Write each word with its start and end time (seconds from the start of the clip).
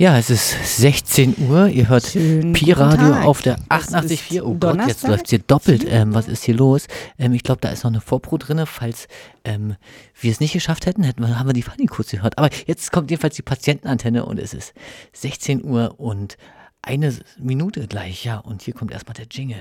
Ja, 0.00 0.16
es 0.16 0.30
ist 0.30 0.78
16 0.78 1.34
Uhr. 1.50 1.68
Ihr 1.68 1.90
hört 1.90 2.14
Pi-Radio 2.14 3.16
auf 3.16 3.42
der 3.42 3.58
88.4. 3.68 4.40
Oh 4.40 4.54
Gott, 4.54 4.78
jetzt 4.86 5.06
läuft 5.06 5.26
es 5.26 5.30
hier 5.30 5.40
doppelt. 5.40 5.84
Ähm, 5.86 6.14
was 6.14 6.26
ist 6.26 6.42
hier 6.42 6.54
los? 6.54 6.86
Ähm, 7.18 7.34
ich 7.34 7.42
glaube, 7.42 7.60
da 7.60 7.68
ist 7.68 7.84
noch 7.84 7.90
eine 7.90 8.00
Vorpro 8.00 8.38
drin. 8.38 8.64
Falls 8.64 9.08
ähm, 9.44 9.76
wir 10.18 10.32
es 10.32 10.40
nicht 10.40 10.54
geschafft 10.54 10.86
hätten, 10.86 11.02
hätten 11.02 11.20
wir, 11.20 11.38
haben 11.38 11.50
wir 11.50 11.52
die 11.52 11.60
Fanny 11.60 11.84
kurz 11.84 12.12
gehört. 12.12 12.38
Aber 12.38 12.48
jetzt 12.66 12.92
kommt 12.92 13.10
jedenfalls 13.10 13.36
die 13.36 13.42
Patientenantenne 13.42 14.24
und 14.24 14.38
es 14.38 14.54
ist 14.54 14.72
16 15.12 15.62
Uhr 15.62 16.00
und 16.00 16.38
eine 16.80 17.14
Minute 17.38 17.86
gleich. 17.86 18.24
Ja, 18.24 18.38
und 18.38 18.62
hier 18.62 18.72
kommt 18.72 18.92
erstmal 18.92 19.12
der 19.12 19.26
Jingle. 19.30 19.58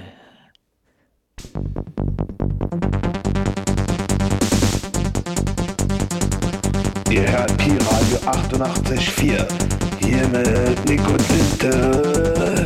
Ihr 7.11 7.29
hört 7.29 7.57
Pi-Radio 7.57 8.17
88.4 8.19 9.88
hier 9.99 10.27
mit 10.27 10.89
Nico 10.89 11.13
Tinte, 11.17 12.65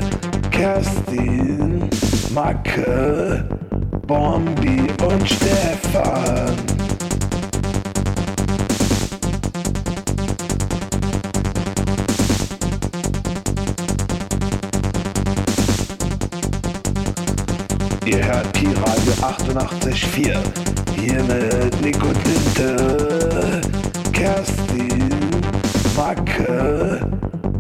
Kerstin, 0.51 1.89
Macke, 2.33 3.45
Bombi 4.07 4.87
und 5.05 5.27
Stefan. 5.29 6.55
Ihr 18.05 18.25
hört 18.25 18.51
Pi 18.53 18.67
Radio 18.67 19.13
88.4. 19.21 20.37
Hier 20.99 21.23
mit 21.23 21.81
Nico 21.81 22.07
Tinte, 22.23 23.61
Kerstin, 24.11 25.22
Macke, 25.95 27.07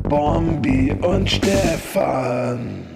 Bombi 0.09 0.91
und 1.01 1.29
Stefan. 1.29 2.87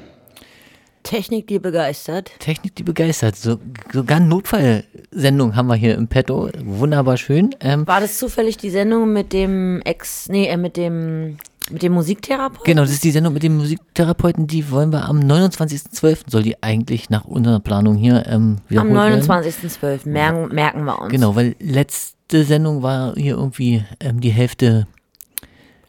Technik, 1.03 1.47
die 1.47 1.59
begeistert. 1.59 2.31
Technik, 2.39 2.75
die 2.75 2.83
begeistert. 2.83 3.35
So, 3.35 3.59
sogar 3.93 4.17
eine 4.17 4.27
Notfallsendung 4.27 5.55
haben 5.55 5.67
wir 5.67 5.75
hier 5.75 5.95
im 5.95 6.07
Petto. 6.07 6.49
Wunderbar 6.63 7.17
schön. 7.17 7.55
Ähm, 7.59 7.87
War 7.87 8.01
das 8.01 8.17
zufällig 8.17 8.57
die 8.57 8.71
Sendung 8.71 9.13
mit 9.13 9.31
dem 9.31 9.81
Ex, 9.85 10.27
nee, 10.27 10.47
äh, 10.47 10.57
mit 10.57 10.75
dem 10.75 11.37
mit 11.69 11.81
dem 11.83 11.93
Musiktherapeuten? 11.93 12.63
Genau, 12.65 12.81
das 12.81 12.91
ist 12.91 13.03
die 13.03 13.11
Sendung 13.11 13.33
mit 13.33 13.43
dem 13.43 13.57
Musiktherapeuten. 13.57 14.47
Die 14.47 14.71
wollen 14.71 14.91
wir 14.91 15.05
am 15.05 15.19
29.12. 15.19 16.29
soll 16.29 16.43
die 16.43 16.61
eigentlich 16.63 17.09
nach 17.09 17.25
unserer 17.25 17.59
Planung 17.59 17.95
hier 17.95 18.25
ähm, 18.27 18.57
Am 18.75 18.89
29.12. 18.89 20.09
Merken, 20.09 20.53
merken 20.53 20.83
wir 20.85 21.01
uns. 21.01 21.11
Genau, 21.11 21.35
weil 21.35 21.55
letzte 21.59 22.43
Sendung 22.43 22.83
war 22.83 23.13
hier 23.15 23.35
irgendwie 23.35 23.83
ähm, 23.99 24.19
die 24.19 24.29
Hälfte 24.31 24.87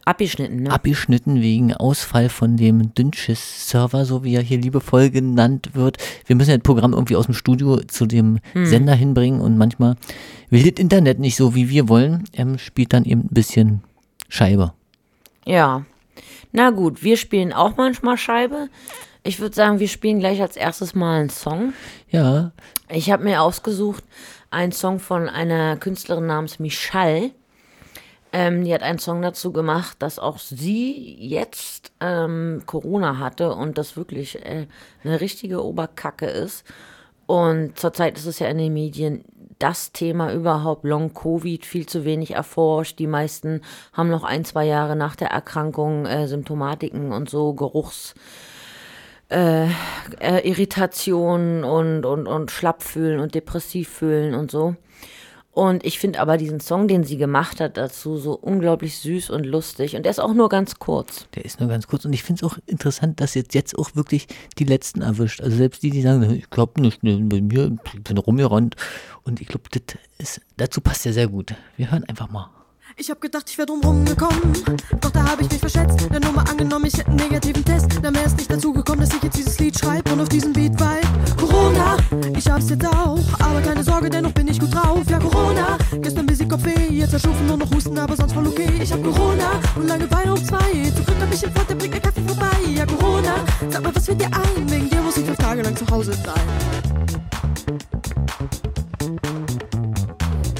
Abgeschnitten, 0.05 0.63
ne? 0.63 0.71
Abgeschnitten 0.71 1.41
wegen 1.41 1.73
Ausfall 1.73 2.29
von 2.29 2.57
dem 2.57 2.93
Dünnschiss-Server, 2.93 4.05
so 4.05 4.23
wie 4.23 4.35
er 4.35 4.41
hier 4.41 4.57
liebevoll 4.57 5.09
genannt 5.09 5.71
wird. 5.73 5.97
Wir 6.25 6.35
müssen 6.35 6.49
ja 6.49 6.57
das 6.57 6.63
Programm 6.63 6.93
irgendwie 6.93 7.15
aus 7.15 7.25
dem 7.25 7.35
Studio 7.35 7.77
zu 7.81 8.05
dem 8.05 8.39
hm. 8.53 8.65
Sender 8.65 8.95
hinbringen 8.95 9.41
und 9.41 9.57
manchmal 9.57 9.95
will 10.49 10.63
das 10.63 10.79
Internet 10.79 11.19
nicht 11.19 11.35
so, 11.35 11.53
wie 11.55 11.69
wir 11.69 11.89
wollen. 11.89 12.23
Er 12.31 12.57
spielt 12.57 12.93
dann 12.93 13.05
eben 13.05 13.21
ein 13.21 13.33
bisschen 13.33 13.81
Scheibe. 14.29 14.73
Ja. 15.45 15.85
Na 16.51 16.71
gut, 16.71 17.03
wir 17.03 17.17
spielen 17.17 17.53
auch 17.53 17.77
manchmal 17.77 18.17
Scheibe. 18.17 18.69
Ich 19.23 19.39
würde 19.39 19.55
sagen, 19.55 19.79
wir 19.79 19.87
spielen 19.87 20.19
gleich 20.19 20.41
als 20.41 20.55
erstes 20.55 20.95
mal 20.95 21.19
einen 21.19 21.29
Song. 21.29 21.73
Ja. 22.09 22.51
Ich 22.89 23.11
habe 23.11 23.23
mir 23.23 23.41
ausgesucht 23.41 24.03
einen 24.49 24.71
Song 24.71 24.99
von 24.99 25.29
einer 25.29 25.77
Künstlerin 25.77 26.25
namens 26.25 26.59
Michal. 26.59 27.31
Ähm, 28.31 28.63
die 28.63 28.73
hat 28.73 28.83
einen 28.83 28.99
Song 28.99 29.21
dazu 29.21 29.51
gemacht, 29.51 29.97
dass 29.99 30.19
auch 30.19 30.37
sie 30.37 31.15
jetzt 31.19 31.91
ähm, 31.99 32.61
Corona 32.65 33.17
hatte 33.17 33.53
und 33.53 33.77
das 33.77 33.97
wirklich 33.97 34.45
äh, 34.45 34.67
eine 35.03 35.21
richtige 35.21 35.63
Oberkacke 35.63 36.27
ist. 36.27 36.63
Und 37.25 37.77
zurzeit 37.77 38.17
ist 38.17 38.25
es 38.25 38.39
ja 38.39 38.47
in 38.47 38.57
den 38.57 38.73
Medien 38.73 39.23
das 39.59 39.91
Thema 39.91 40.33
überhaupt, 40.33 40.85
Long-Covid, 40.85 41.65
viel 41.65 41.85
zu 41.85 42.05
wenig 42.05 42.31
erforscht. 42.31 42.97
Die 42.97 43.07
meisten 43.07 43.61
haben 43.93 44.09
noch 44.09 44.23
ein, 44.23 44.45
zwei 44.45 44.65
Jahre 44.65 44.95
nach 44.95 45.15
der 45.15 45.29
Erkrankung 45.29 46.05
äh, 46.05 46.27
Symptomatiken 46.27 47.11
und 47.11 47.29
so, 47.29 47.53
Geruchs. 47.53 48.15
Äh, 49.29 49.67
äh, 50.19 50.39
Irritationen 50.43 51.63
und, 51.63 52.03
und, 52.03 52.25
und 52.25 52.49
schlapp 52.49 52.81
fühlen 52.81 53.19
und 53.19 53.35
depressiv 53.35 53.89
fühlen 53.89 54.33
und 54.33 54.49
so. 54.49 54.75
Und 55.59 55.85
ich 55.85 55.99
finde 55.99 56.21
aber 56.21 56.37
diesen 56.37 56.61
Song, 56.61 56.87
den 56.87 57.03
sie 57.03 57.17
gemacht 57.17 57.59
hat, 57.59 57.75
dazu 57.75 58.15
so 58.15 58.31
unglaublich 58.31 58.97
süß 58.99 59.29
und 59.29 59.45
lustig. 59.45 59.93
Und 59.97 60.03
der 60.03 60.11
ist 60.11 60.19
auch 60.21 60.33
nur 60.33 60.47
ganz 60.47 60.79
kurz. 60.79 61.27
Der 61.35 61.43
ist 61.43 61.59
nur 61.59 61.67
ganz 61.67 61.85
kurz. 61.85 62.05
Und 62.05 62.13
ich 62.13 62.23
finde 62.23 62.45
es 62.45 62.49
auch 62.49 62.57
interessant, 62.65 63.19
dass 63.19 63.33
jetzt, 63.33 63.53
jetzt 63.53 63.77
auch 63.77 63.93
wirklich 63.93 64.27
die 64.57 64.63
Letzten 64.63 65.01
erwischt. 65.01 65.41
Also 65.41 65.57
selbst 65.57 65.83
die, 65.83 65.89
die 65.89 66.01
sagen, 66.01 66.31
ich 66.31 66.49
glaube 66.49 66.79
nicht, 66.79 67.01
bei 67.01 67.41
mir, 67.41 67.77
ich 67.93 68.03
bin 68.03 68.17
rumgerannt. 68.17 68.77
Und 69.23 69.41
ich 69.41 69.49
glaube, 69.49 69.65
dazu 70.55 70.79
passt 70.79 71.03
ja 71.03 71.11
sehr 71.11 71.27
gut. 71.27 71.53
Wir 71.75 71.91
hören 71.91 72.05
einfach 72.05 72.29
mal. 72.29 72.49
Ich 73.01 73.09
hab 73.09 73.21
gedacht, 73.21 73.45
ich 73.49 73.57
wär 73.57 73.65
drum 73.65 73.79
rumgekommen. 73.79 74.51
Doch 74.99 75.09
da 75.11 75.23
hab 75.23 75.39
ich 75.39 75.49
mich 75.49 75.61
verschätzt. 75.61 76.09
Der 76.11 76.19
Nummer 76.19 76.43
angenommen, 76.49 76.83
ich 76.85 76.97
hätte 76.97 77.07
einen 77.07 77.15
negativen 77.15 77.63
Test. 77.63 77.87
Da 78.01 78.13
wär 78.13 78.25
es 78.25 78.35
nicht 78.35 78.51
dazu 78.51 78.73
gekommen, 78.73 78.99
dass 78.99 79.13
ich 79.13 79.23
jetzt 79.23 79.37
dieses 79.37 79.57
Lied 79.57 79.79
schreibe 79.79 80.11
und 80.11 80.19
auf 80.19 80.27
diesem 80.27 80.51
Beat 80.51 80.73
vibe. 80.77 81.37
Corona, 81.37 81.95
ich 82.35 82.51
hab's 82.51 82.69
jetzt 82.69 82.85
auch. 82.85 83.23
Aber 83.39 83.61
keine 83.61 83.85
Sorge, 83.85 84.09
dennoch 84.09 84.33
bin 84.33 84.49
ich 84.49 84.59
gut 84.59 84.75
drauf. 84.75 85.01
Ja, 85.09 85.17
Corona, 85.17 85.77
gestern 86.01 86.27
ich 86.29 86.49
Kopfweh. 86.49 86.89
Jetzt 86.89 87.13
erschufen 87.13 87.47
nur 87.47 87.55
noch 87.55 87.71
Husten, 87.73 87.97
aber 87.97 88.17
sonst 88.17 88.33
voll 88.33 88.47
okay. 88.47 88.69
Ich 88.81 88.91
hab 88.91 89.01
Corona 89.01 89.61
und 89.77 89.87
lange 89.87 90.05
Beine 90.05 90.33
um 90.33 90.45
zwei. 90.45 90.91
Zurück 90.93 91.15
hab 91.21 91.33
ich 91.33 91.43
im 91.43 91.53
Fort, 91.53 91.69
der 91.69 91.75
bringt 91.75 91.93
mir 91.93 92.01
Kaffee 92.01 92.21
vorbei. 92.27 92.57
Ja, 92.75 92.85
Corona, 92.85 93.35
sag 93.69 93.81
mal, 93.81 93.95
was 93.95 94.05
fällt 94.07 94.19
dir 94.19 94.27
ein? 94.27 94.69
Wegen 94.69 94.89
dir 94.89 95.01
muss 95.01 95.15
ich 95.15 95.23
fünf 95.23 95.37
Tage 95.37 95.61
lang 95.61 95.73
zu 95.73 95.87
Hause 95.89 96.11
sein. 96.11 96.99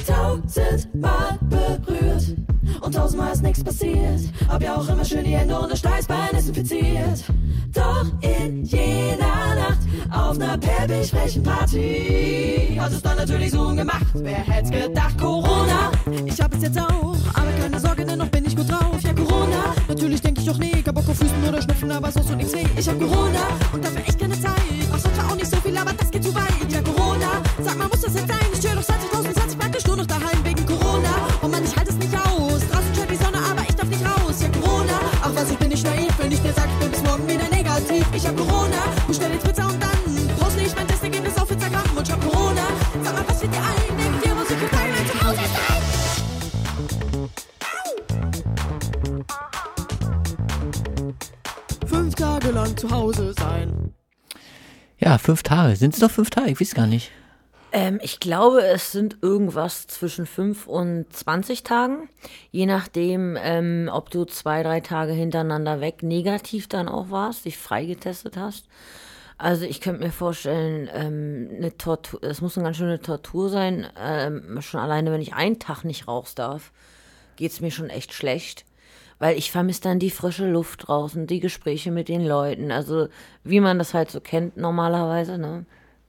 tausendmal 0.06 1.38
berührt 1.48 2.09
und 2.82 2.94
tausendmal 2.94 3.32
ist 3.32 3.42
nichts 3.42 3.62
passiert. 3.62 4.20
Hab 4.48 4.62
ja 4.62 4.76
auch 4.76 4.88
immer 4.88 5.04
schön 5.04 5.24
die 5.24 5.36
Hände 5.36 5.58
und 5.58 5.70
das 5.70 5.78
Steißbein 5.78 6.30
desinfiziert. 6.32 7.24
Doch 7.72 8.06
in 8.20 8.64
jener 8.64 9.54
Nacht 9.54 9.78
auf 10.10 10.38
ner 10.38 10.58
perlbig 10.58 11.10
frechen 11.10 11.42
Party 11.42 12.76
hat 12.80 12.92
es 12.92 13.02
dann 13.02 13.16
natürlich 13.16 13.50
so 13.50 13.68
gemacht. 13.68 14.06
Wer 14.14 14.38
hätte 14.38 14.70
gedacht, 14.70 15.18
Corona? 15.18 15.92
Ich 16.24 16.40
hab 16.40 16.54
es 16.54 16.62
jetzt 16.62 16.78
auch, 16.78 17.16
aber 17.34 17.52
keine 17.60 17.78
Sorge, 17.78 18.04
dennoch 18.04 18.28
bin 18.28 18.44
ich 18.44 18.56
gut 18.56 18.70
drauf. 18.70 19.00
Ja, 19.02 19.12
Corona, 19.12 19.74
natürlich 19.88 20.20
denk 20.20 20.38
ich 20.38 20.50
auch 20.50 20.58
nee, 20.58 20.82
kein 20.82 20.94
Bock 20.94 21.08
auf 21.08 21.16
Füßen 21.16 21.48
oder 21.48 21.62
Schnupfen, 21.62 21.90
aber 21.90 22.10
sonst 22.10 22.28
tut 22.28 22.36
nichts 22.38 22.52
weh. 22.54 22.66
Ich 22.76 22.88
hab 22.88 22.98
Corona 22.98 23.40
und 23.72 23.84
dafür 23.84 24.00
echt 24.00 24.18
keine 24.18 24.40
Zeit. 24.40 24.52
Auch 24.92 24.98
sonst 24.98 25.16
war 25.18 25.30
auch 25.30 25.36
nicht 25.36 25.50
so 25.50 25.56
viel, 25.58 25.76
aber 25.76 25.92
das 25.92 26.10
geht 26.10 26.24
zu 26.24 26.34
weit. 26.34 26.72
Ja, 26.72 26.82
Corona, 26.82 27.42
sag 27.62 27.78
mal, 27.78 27.88
muss 27.88 28.00
das 28.00 28.14
jetzt 28.14 28.28
sein? 28.28 28.46
Ich 28.52 28.60
chill 28.60 28.74
doch 28.74 28.82
20.000 28.82 29.19
Ja, 55.10 55.18
fünf 55.18 55.42
Tage. 55.42 55.74
Sind 55.74 55.92
es 55.92 56.00
noch 56.00 56.12
fünf 56.12 56.30
Tage? 56.30 56.52
Ich 56.52 56.60
weiß 56.60 56.72
gar 56.72 56.86
nicht. 56.86 57.10
Ähm, 57.72 57.98
ich 58.00 58.20
glaube, 58.20 58.64
es 58.64 58.92
sind 58.92 59.16
irgendwas 59.22 59.88
zwischen 59.88 60.24
5 60.24 60.68
und 60.68 61.12
20 61.12 61.64
Tagen. 61.64 62.08
Je 62.52 62.64
nachdem, 62.64 63.36
ähm, 63.42 63.90
ob 63.92 64.10
du 64.10 64.24
zwei, 64.24 64.62
drei 64.62 64.78
Tage 64.78 65.12
hintereinander 65.12 65.80
weg 65.80 66.04
negativ 66.04 66.68
dann 66.68 66.88
auch 66.88 67.10
warst, 67.10 67.44
dich 67.44 67.58
freigetestet 67.58 68.36
hast. 68.36 68.66
Also 69.36 69.64
ich 69.64 69.80
könnte 69.80 70.04
mir 70.04 70.12
vorstellen, 70.12 70.88
ähm, 70.94 71.48
eine 71.56 71.76
Tortur, 71.76 72.20
das 72.20 72.40
muss 72.40 72.56
eine 72.56 72.66
ganz 72.66 72.76
schöne 72.76 73.00
Tortur 73.00 73.48
sein. 73.48 73.88
Ähm, 74.00 74.62
schon 74.62 74.78
alleine, 74.78 75.10
wenn 75.10 75.22
ich 75.22 75.34
einen 75.34 75.58
Tag 75.58 75.82
nicht 75.82 76.06
raus 76.06 76.36
darf, 76.36 76.70
geht 77.34 77.50
es 77.50 77.60
mir 77.60 77.72
schon 77.72 77.90
echt 77.90 78.12
schlecht. 78.12 78.64
Weil 79.20 79.38
ich 79.38 79.52
vermisse 79.52 79.82
dann 79.82 80.00
die 80.00 80.10
frische 80.10 80.50
Luft 80.50 80.88
draußen, 80.88 81.28
die 81.28 81.38
Gespräche 81.38 81.92
mit 81.92 82.08
den 82.08 82.26
Leuten. 82.26 82.72
Also 82.72 83.06
wie 83.44 83.60
man 83.60 83.78
das 83.78 83.94
halt 83.94 84.10
so 84.10 84.20
kennt 84.20 84.56
normalerweise, 84.56 85.38
ne? 85.38 85.66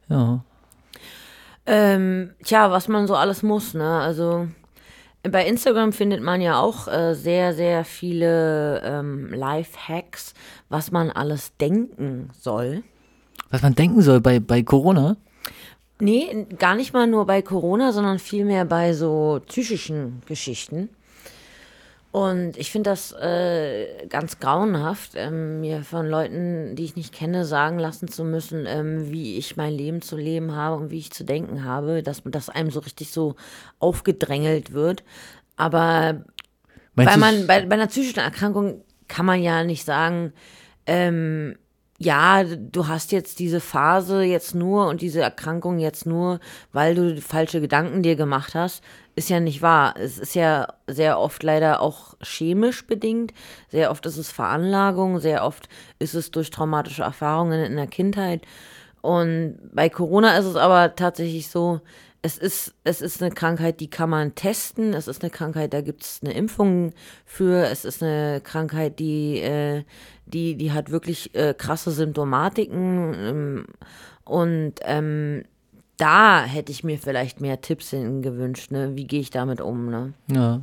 Ja. 0.09 0.43
Ähm, 1.67 2.31
tja, 2.43 2.71
was 2.71 2.87
man 2.87 3.05
so 3.05 3.15
alles 3.15 3.43
muss, 3.43 3.75
ne? 3.75 3.99
Also 3.99 4.47
bei 5.23 5.45
Instagram 5.45 5.93
findet 5.93 6.23
man 6.23 6.41
ja 6.41 6.59
auch 6.59 6.87
äh, 6.87 7.13
sehr, 7.13 7.53
sehr 7.53 7.85
viele 7.85 8.81
ähm, 8.83 9.31
Life-Hacks, 9.31 10.33
was 10.69 10.91
man 10.91 11.11
alles 11.11 11.55
denken 11.57 12.29
soll. 12.39 12.81
Was 13.51 13.61
man 13.61 13.75
denken 13.75 14.01
soll 14.01 14.21
bei, 14.21 14.39
bei 14.39 14.63
Corona? 14.63 15.17
Nee, 15.99 16.47
gar 16.57 16.75
nicht 16.75 16.93
mal 16.93 17.05
nur 17.05 17.27
bei 17.27 17.43
Corona, 17.43 17.91
sondern 17.91 18.17
vielmehr 18.17 18.65
bei 18.65 18.93
so 18.93 19.41
psychischen 19.45 20.23
Geschichten. 20.25 20.89
Und 22.11 22.57
ich 22.57 22.71
finde 22.71 22.89
das 22.89 23.13
äh, 23.13 24.05
ganz 24.07 24.39
grauenhaft, 24.39 25.11
ähm, 25.15 25.61
mir 25.61 25.83
von 25.83 26.05
Leuten, 26.05 26.75
die 26.75 26.83
ich 26.83 26.97
nicht 26.97 27.13
kenne, 27.13 27.45
sagen 27.45 27.79
lassen 27.79 28.09
zu 28.09 28.25
müssen, 28.25 28.65
ähm, 28.67 29.09
wie 29.11 29.37
ich 29.37 29.55
mein 29.55 29.73
Leben 29.73 30.01
zu 30.01 30.17
leben 30.17 30.53
habe 30.53 30.75
und 30.75 30.91
wie 30.91 30.99
ich 30.99 31.11
zu 31.11 31.23
denken 31.23 31.63
habe, 31.63 32.03
dass 32.03 32.21
das 32.25 32.49
einem 32.49 32.69
so 32.69 32.81
richtig 32.81 33.11
so 33.11 33.35
aufgedrängelt 33.79 34.73
wird. 34.73 35.05
Aber 35.55 36.25
weil 36.95 37.17
man 37.17 37.47
bei, 37.47 37.65
bei 37.65 37.75
einer 37.75 37.87
psychischen 37.87 38.19
Erkrankung 38.19 38.83
kann 39.07 39.25
man 39.25 39.41
ja 39.41 39.63
nicht 39.63 39.85
sagen, 39.85 40.33
ähm, 40.85 41.55
ja, 42.03 42.43
du 42.43 42.87
hast 42.87 43.11
jetzt 43.11 43.37
diese 43.37 43.59
Phase 43.59 44.23
jetzt 44.23 44.55
nur 44.55 44.87
und 44.87 45.01
diese 45.01 45.21
Erkrankung 45.21 45.77
jetzt 45.77 46.07
nur, 46.07 46.39
weil 46.73 46.95
du 46.95 47.21
falsche 47.21 47.61
Gedanken 47.61 48.01
dir 48.01 48.15
gemacht 48.15 48.55
hast, 48.55 48.83
ist 49.15 49.29
ja 49.29 49.39
nicht 49.39 49.61
wahr. 49.61 49.93
Es 49.97 50.17
ist 50.17 50.33
ja 50.33 50.73
sehr 50.87 51.19
oft 51.19 51.43
leider 51.43 51.79
auch 51.79 52.15
chemisch 52.23 52.87
bedingt. 52.87 53.33
Sehr 53.69 53.91
oft 53.91 54.03
ist 54.07 54.17
es 54.17 54.31
Veranlagung, 54.31 55.19
sehr 55.19 55.45
oft 55.45 55.69
ist 55.99 56.15
es 56.15 56.31
durch 56.31 56.49
traumatische 56.49 57.03
Erfahrungen 57.03 57.63
in 57.63 57.75
der 57.75 57.87
Kindheit. 57.87 58.41
Und 59.01 59.59
bei 59.71 59.89
Corona 59.89 60.37
ist 60.37 60.45
es 60.45 60.55
aber 60.55 60.95
tatsächlich 60.95 61.49
so, 61.49 61.81
es 62.23 62.37
ist, 62.37 62.75
es 62.83 63.01
ist 63.01 63.21
eine 63.21 63.31
Krankheit, 63.31 63.79
die 63.79 63.89
kann 63.89 64.09
man 64.09 64.35
testen. 64.35 64.93
Es 64.93 65.07
ist 65.07 65.23
eine 65.23 65.31
Krankheit, 65.31 65.73
da 65.73 65.81
gibt 65.81 66.03
es 66.03 66.19
eine 66.23 66.33
Impfung 66.33 66.93
für. 67.25 67.65
Es 67.67 67.83
ist 67.83 68.03
eine 68.03 68.41
Krankheit, 68.43 68.99
die, 68.99 69.39
äh, 69.39 69.83
die, 70.27 70.55
die 70.55 70.71
hat 70.71 70.91
wirklich 70.91 71.33
äh, 71.33 71.55
krasse 71.57 71.91
Symptomatiken. 71.91 73.13
Ähm, 73.15 73.65
und 74.23 74.73
ähm, 74.83 75.43
da 75.97 76.43
hätte 76.43 76.71
ich 76.71 76.83
mir 76.83 76.99
vielleicht 76.99 77.41
mehr 77.41 77.61
Tipps 77.61 77.91
gewünscht. 77.91 78.71
Ne? 78.71 78.95
Wie 78.95 79.07
gehe 79.07 79.21
ich 79.21 79.31
damit 79.31 79.59
um? 79.59 79.89
Ne? 79.89 80.13
Ja. 80.31 80.61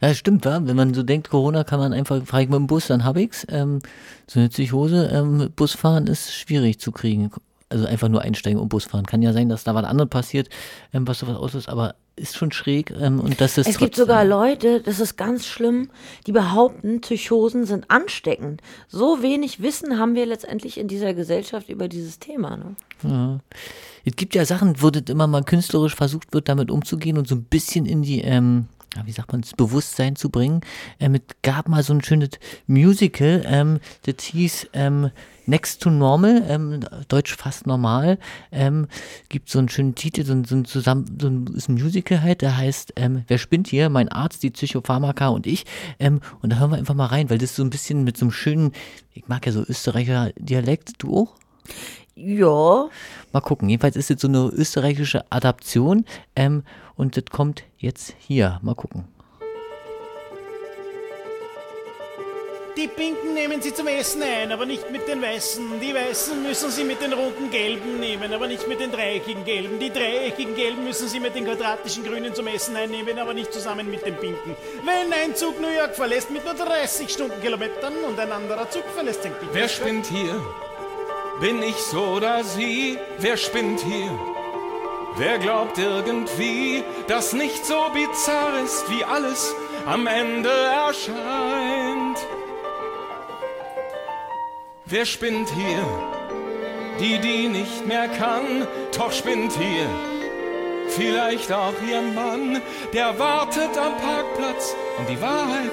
Ja, 0.00 0.12
stimmt, 0.12 0.44
wa? 0.44 0.60
wenn 0.64 0.76
man 0.76 0.92
so 0.92 1.02
denkt, 1.02 1.30
Corona 1.30 1.62
kann 1.62 1.78
man 1.78 1.92
einfach, 1.92 2.22
fahre 2.24 2.42
ich 2.42 2.48
mit 2.48 2.58
dem 2.58 2.66
Bus, 2.66 2.88
dann 2.88 3.04
habe 3.04 3.22
ich's. 3.22 3.46
Ähm, 3.48 3.78
so 4.26 4.40
eine 4.40 4.48
Psychose, 4.48 5.08
ähm, 5.12 5.50
Busfahren 5.54 6.08
ist 6.08 6.34
schwierig 6.34 6.80
zu 6.80 6.90
kriegen 6.90 7.30
also 7.68 7.86
einfach 7.86 8.08
nur 8.08 8.22
einsteigen 8.22 8.60
und 8.60 8.68
Bus 8.68 8.84
fahren. 8.84 9.06
Kann 9.06 9.22
ja 9.22 9.32
sein, 9.32 9.48
dass 9.48 9.64
da 9.64 9.74
was 9.74 9.84
anderes 9.84 10.10
passiert, 10.10 10.48
ähm, 10.92 11.06
was 11.08 11.18
sowas 11.18 11.36
auslöst, 11.36 11.68
aber 11.68 11.94
ist 12.16 12.36
schon 12.36 12.52
schräg 12.52 12.92
ähm, 12.92 13.18
und 13.18 13.40
das 13.40 13.58
ist 13.58 13.66
Es 13.66 13.78
gibt 13.78 13.96
sogar 13.96 14.24
Leute, 14.24 14.80
das 14.80 15.00
ist 15.00 15.16
ganz 15.16 15.46
schlimm, 15.46 15.90
die 16.26 16.32
behaupten, 16.32 17.00
Psychosen 17.00 17.66
sind 17.66 17.90
ansteckend. 17.90 18.62
So 18.88 19.22
wenig 19.22 19.62
Wissen 19.62 19.98
haben 19.98 20.14
wir 20.14 20.24
letztendlich 20.24 20.78
in 20.78 20.86
dieser 20.86 21.12
Gesellschaft 21.12 21.68
über 21.68 21.88
dieses 21.88 22.20
Thema. 22.20 22.56
Ne? 22.56 22.76
Ja. 23.02 23.40
Es 24.04 24.14
gibt 24.14 24.34
ja 24.34 24.44
Sachen, 24.44 24.80
wo 24.80 24.90
das 24.90 25.04
immer 25.08 25.26
mal 25.26 25.42
künstlerisch 25.42 25.96
versucht 25.96 26.32
wird, 26.32 26.48
damit 26.48 26.70
umzugehen 26.70 27.18
und 27.18 27.26
so 27.26 27.34
ein 27.34 27.44
bisschen 27.44 27.86
in 27.86 28.02
die 28.02 28.20
ähm, 28.20 28.68
wie 29.04 29.12
sagt 29.12 29.32
man, 29.32 29.40
das 29.40 29.52
Bewusstsein 29.54 30.16
zu 30.16 30.30
bringen. 30.30 30.60
Ähm, 31.00 31.14
es 31.14 31.22
gab 31.42 31.68
mal 31.68 31.82
so 31.82 31.92
ein 31.92 32.02
schönes 32.02 32.30
Musical, 32.66 33.42
ähm, 33.46 33.80
das 34.02 34.24
hieß 34.24 34.68
ähm, 34.72 35.10
Next 35.46 35.82
to 35.82 35.90
Normal, 35.90 36.42
ähm, 36.48 36.80
Deutsch 37.08 37.36
fast 37.36 37.66
normal, 37.66 38.18
ähm, 38.50 38.86
gibt 39.28 39.50
so 39.50 39.58
einen 39.58 39.68
schönen 39.68 39.94
Titel, 39.94 40.24
so 40.24 40.32
ein, 40.32 40.44
so 40.44 40.56
ein, 40.56 40.64
zusammen, 40.64 41.18
so 41.20 41.28
ein, 41.28 41.46
ist 41.48 41.68
ein 41.68 41.74
Musical 41.74 42.22
halt, 42.22 42.40
der 42.40 42.56
heißt 42.56 42.94
ähm, 42.96 43.24
Wer 43.28 43.38
spinnt 43.38 43.68
hier? 43.68 43.90
Mein 43.90 44.08
Arzt, 44.08 44.42
die 44.42 44.50
Psychopharmaka 44.50 45.28
und 45.28 45.46
ich. 45.46 45.64
Ähm, 45.98 46.20
und 46.40 46.50
da 46.50 46.58
hören 46.58 46.70
wir 46.70 46.78
einfach 46.78 46.94
mal 46.94 47.06
rein, 47.06 47.28
weil 47.30 47.38
das 47.38 47.56
so 47.56 47.62
ein 47.62 47.70
bisschen 47.70 48.04
mit 48.04 48.16
so 48.16 48.24
einem 48.24 48.32
schönen, 48.32 48.72
ich 49.12 49.28
mag 49.28 49.44
ja 49.44 49.52
so 49.52 49.62
Österreicher 49.62 50.32
Dialekt, 50.38 50.92
du 50.98 51.16
auch? 51.16 51.34
Ja. 52.14 52.88
Mal 53.32 53.40
gucken. 53.40 53.68
Jedenfalls 53.68 53.96
ist 53.96 54.10
es 54.10 54.20
so 54.20 54.28
eine 54.28 54.46
österreichische 54.46 55.30
Adaption 55.30 56.04
ähm, 56.36 56.62
und 56.96 57.16
das 57.16 57.24
kommt 57.30 57.64
jetzt 57.78 58.14
hier. 58.18 58.58
Mal 58.62 58.74
gucken. 58.74 59.08
Die 62.76 62.88
Pinken 62.88 63.34
nehmen 63.34 63.62
Sie 63.62 63.72
zum 63.72 63.86
Essen 63.86 64.20
ein, 64.24 64.50
aber 64.50 64.66
nicht 64.66 64.90
mit 64.90 65.06
den 65.06 65.22
Weißen. 65.22 65.78
Die 65.80 65.94
Weißen 65.94 66.42
müssen 66.42 66.70
Sie 66.72 66.82
mit 66.82 67.00
den 67.00 67.12
runden 67.12 67.48
Gelben 67.48 68.00
nehmen, 68.00 68.32
aber 68.32 68.48
nicht 68.48 68.66
mit 68.66 68.80
den 68.80 68.90
dreieckigen 68.90 69.44
Gelben. 69.44 69.78
Die 69.78 69.90
dreieckigen 69.90 70.56
Gelben 70.56 70.82
müssen 70.82 71.06
Sie 71.06 71.20
mit 71.20 71.36
den 71.36 71.44
quadratischen 71.44 72.02
Grünen 72.02 72.34
zum 72.34 72.48
Essen 72.48 72.74
einnehmen, 72.74 73.16
aber 73.20 73.32
nicht 73.32 73.52
zusammen 73.52 73.88
mit 73.88 74.04
den 74.04 74.16
Pinken. 74.16 74.56
Wenn 74.84 75.12
ein 75.12 75.36
Zug 75.36 75.60
New 75.60 75.68
York 75.68 75.94
verlässt 75.94 76.32
mit 76.32 76.44
nur 76.44 76.54
30 76.54 77.08
Stundenkilometern 77.08 77.94
und 78.08 78.18
ein 78.18 78.32
anderer 78.32 78.68
Zug 78.68 78.84
verlässt 78.92 79.20
St. 79.20 79.28
Petersburg. 79.28 79.54
Wer 79.54 79.68
spinnt 79.68 80.06
hier? 80.06 80.42
Bin 81.40 81.62
ich 81.62 81.76
so 81.76 82.02
oder 82.02 82.42
sie? 82.42 82.98
Wer 83.18 83.36
spinnt 83.36 83.80
hier? 83.80 84.10
Wer 85.16 85.38
glaubt 85.38 85.78
irgendwie, 85.78 86.82
dass 87.06 87.34
nicht 87.34 87.64
so 87.64 87.86
bizarr 87.94 88.64
ist, 88.64 88.90
wie 88.90 89.04
alles 89.04 89.54
am 89.86 90.08
Ende 90.08 90.50
erscheint? 90.50 92.18
Wer 94.86 95.06
spinnt 95.06 95.48
hier? 95.50 95.84
Die, 96.98 97.18
die 97.20 97.48
nicht 97.48 97.86
mehr 97.86 98.08
kann, 98.08 98.66
doch 98.96 99.12
spinnt 99.12 99.52
hier. 99.52 99.88
Vielleicht 100.88 101.52
auch 101.52 101.74
ihr 101.88 102.02
Mann, 102.02 102.60
der 102.92 103.16
wartet 103.16 103.78
am 103.78 103.96
Parkplatz 103.96 104.74
und 104.98 105.08
die 105.08 105.20
Wahrheit 105.20 105.72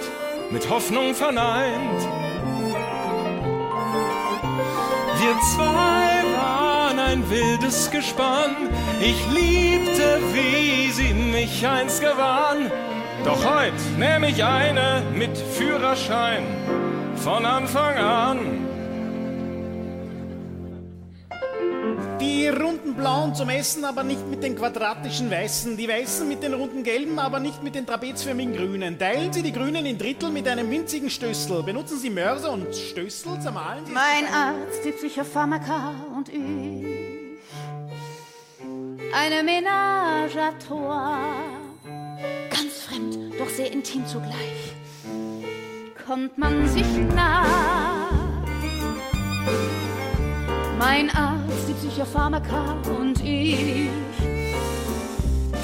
mit 0.52 0.70
Hoffnung 0.70 1.16
verneint. 1.16 2.02
Wir 5.20 5.36
zwei 5.56 6.11
ein 7.12 7.30
wildes 7.30 7.92
Gespann. 7.92 8.56
Ich 9.02 9.28
liebte, 9.34 10.20
wie 10.34 10.92
sie 10.92 11.14
mich 11.14 11.68
einst 11.68 12.00
gewann. 12.00 12.72
Doch 13.26 13.44
heut 13.44 13.74
nehm 14.00 14.24
ich 14.24 14.44
eine 14.44 15.04
mit 15.14 15.38
Führerschein 15.38 16.44
von 17.16 17.46
Anfang 17.46 17.98
an. 17.98 18.40
Die 22.22 22.48
runden 22.48 22.94
blauen 22.94 23.36
zum 23.36 23.50
Essen, 23.50 23.84
aber 23.84 24.04
nicht 24.04 24.28
mit 24.28 24.44
den 24.44 24.56
quadratischen 24.56 25.30
weißen. 25.30 25.76
Die 25.76 25.88
weißen 25.88 26.28
mit 26.28 26.44
den 26.44 26.54
runden 26.54 26.84
gelben, 26.84 27.20
aber 27.20 27.40
nicht 27.40 27.62
mit 27.64 27.76
den 27.76 27.86
trapezförmigen 27.86 28.56
grünen. 28.56 28.98
Teilen 28.98 29.34
Sie 29.34 29.42
die 29.42 29.52
grünen 29.52 29.86
in 29.86 29.98
Drittel 29.98 30.30
mit 30.30 30.48
einem 30.48 30.70
winzigen 30.70 31.10
Stößel. 31.10 31.64
Benutzen 31.64 31.98
Sie 31.98 32.10
Mörser 32.10 32.52
und 32.54 32.76
Stößel, 32.76 33.40
zermahlen 33.42 33.86
Sie... 33.86 33.92
Mein 33.92 34.32
Arzt, 34.32 34.86
die 34.86 34.92
Psychopharmaka 34.92 35.96
und 36.16 36.30
ich. 36.30 37.01
Eine 39.14 39.44
Ménage 39.44 40.38
à 40.38 40.54
trois. 40.66 41.20
Ganz 42.50 42.84
fremd, 42.88 43.18
doch 43.38 43.50
sehr 43.50 43.72
intim 43.72 44.06
zugleich. 44.06 44.74
Kommt 46.08 46.38
man 46.38 46.68
sich 46.68 46.86
nah 47.14 48.10
mein 50.80 51.10
Arzt, 51.10 51.68
die 51.68 51.74
Psychopharmaka 51.74 52.78
und 52.98 53.22
ich. 53.24 53.90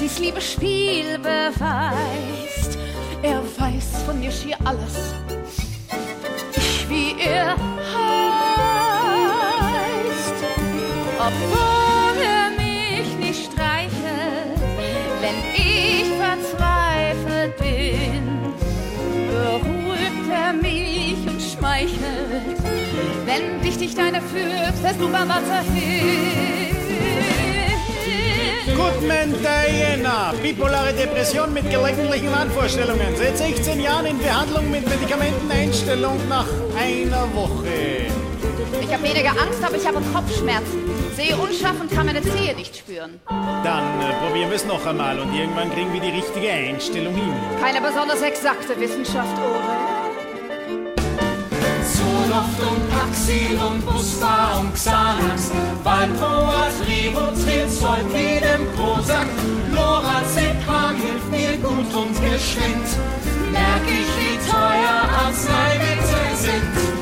Dies 0.00 0.18
liebe 0.18 0.40
Spiel 0.40 1.18
beweist, 1.18 2.78
er 3.22 3.42
weiß 3.42 4.02
von 4.04 4.20
mir 4.20 4.30
schier 4.30 4.56
alles. 4.64 5.14
Ich 6.54 6.88
wie 6.88 7.14
er 7.18 7.56
heißt, 7.96 8.34
obwohl 11.18 11.77
wenn 23.38 23.62
dich 23.62 23.78
dich 23.78 23.94
deine 23.94 24.20
führt, 24.20 24.74
fährst 24.82 25.00
du 25.00 25.08
beim 25.08 25.28
Wasser 25.28 25.60
hin. 25.72 26.76
Goodman 28.76 29.34
Diana, 29.40 30.32
bipolare 30.42 30.92
Depression 30.92 31.52
mit 31.52 31.68
gelegentlichen 31.70 32.30
Wahnvorstellungen. 32.30 33.16
Seit 33.16 33.38
16 33.38 33.80
Jahren 33.80 34.06
in 34.06 34.18
Behandlung 34.18 34.70
mit 34.70 34.88
Medikamenteneinstellung 34.88 36.16
nach 36.28 36.46
einer 36.78 37.26
Woche. 37.34 38.06
Ich 38.80 38.92
habe 38.92 39.02
weniger 39.02 39.30
Angst, 39.30 39.64
aber 39.64 39.76
ich 39.76 39.86
habe 39.86 40.00
Kopfschmerzen. 40.12 40.78
Sehe 41.16 41.36
unscharf 41.36 41.80
und 41.80 41.90
kann 41.90 42.06
meine 42.06 42.22
Zehe 42.22 42.54
nicht 42.54 42.76
spüren. 42.76 43.20
Dann 43.28 44.00
äh, 44.00 44.12
probieren 44.24 44.50
wir 44.50 44.56
es 44.56 44.64
noch 44.64 44.86
einmal 44.86 45.18
und 45.18 45.34
irgendwann 45.34 45.72
kriegen 45.72 45.92
wir 45.92 46.00
die 46.00 46.10
richtige 46.10 46.50
Einstellung 46.50 47.14
hin. 47.14 47.32
Keine 47.60 47.80
besonders 47.80 48.22
exakte 48.22 48.78
Wissenschaft, 48.78 49.36
Ore. 49.38 49.87
Luft 52.28 52.60
und 52.60 52.90
Paxil 52.90 53.58
und 53.58 53.84
Buspa 53.86 54.58
und 54.58 54.74
Xanax, 54.74 55.50
Valproat, 55.82 56.74
Rivotril, 56.86 57.66
Zolpidem, 57.68 58.66
Prozac, 58.76 59.26
Lorazepam 59.74 60.96
hilft 60.96 61.30
mir 61.30 61.56
gut 61.56 61.94
und 61.94 62.14
geschwind, 62.20 62.88
merk 63.50 63.86
ich, 63.86 64.10
wie 64.18 64.36
teuer 64.50 65.08
Arzneimittel 65.24 66.36
sind. 66.36 66.98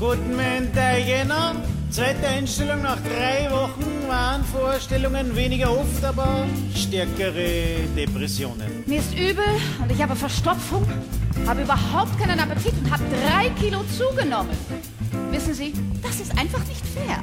Guten 0.00 0.34
Morgen, 0.34 0.72
Diana. 0.72 1.54
Zweite 1.90 2.26
Einstellung 2.26 2.82
nach 2.82 2.98
drei 3.02 3.50
Wochen 3.50 3.99
waren 4.10 4.44
Vorstellungen 4.44 5.36
weniger 5.36 5.70
oft, 5.70 6.04
aber 6.04 6.44
stärkere 6.74 7.76
Depressionen. 7.96 8.82
Mir 8.86 8.98
ist 8.98 9.14
übel 9.14 9.44
und 9.80 9.92
ich 9.92 10.02
habe 10.02 10.16
Verstopfung, 10.16 10.84
habe 11.46 11.62
überhaupt 11.62 12.18
keinen 12.18 12.40
Appetit 12.40 12.72
und 12.82 12.90
habe 12.90 13.04
drei 13.24 13.50
Kilo 13.50 13.84
zugenommen. 13.96 14.50
Wissen 15.30 15.54
Sie, 15.54 15.72
das 16.02 16.18
ist 16.18 16.36
einfach 16.36 16.58
nicht 16.66 16.84
fair. 16.84 17.20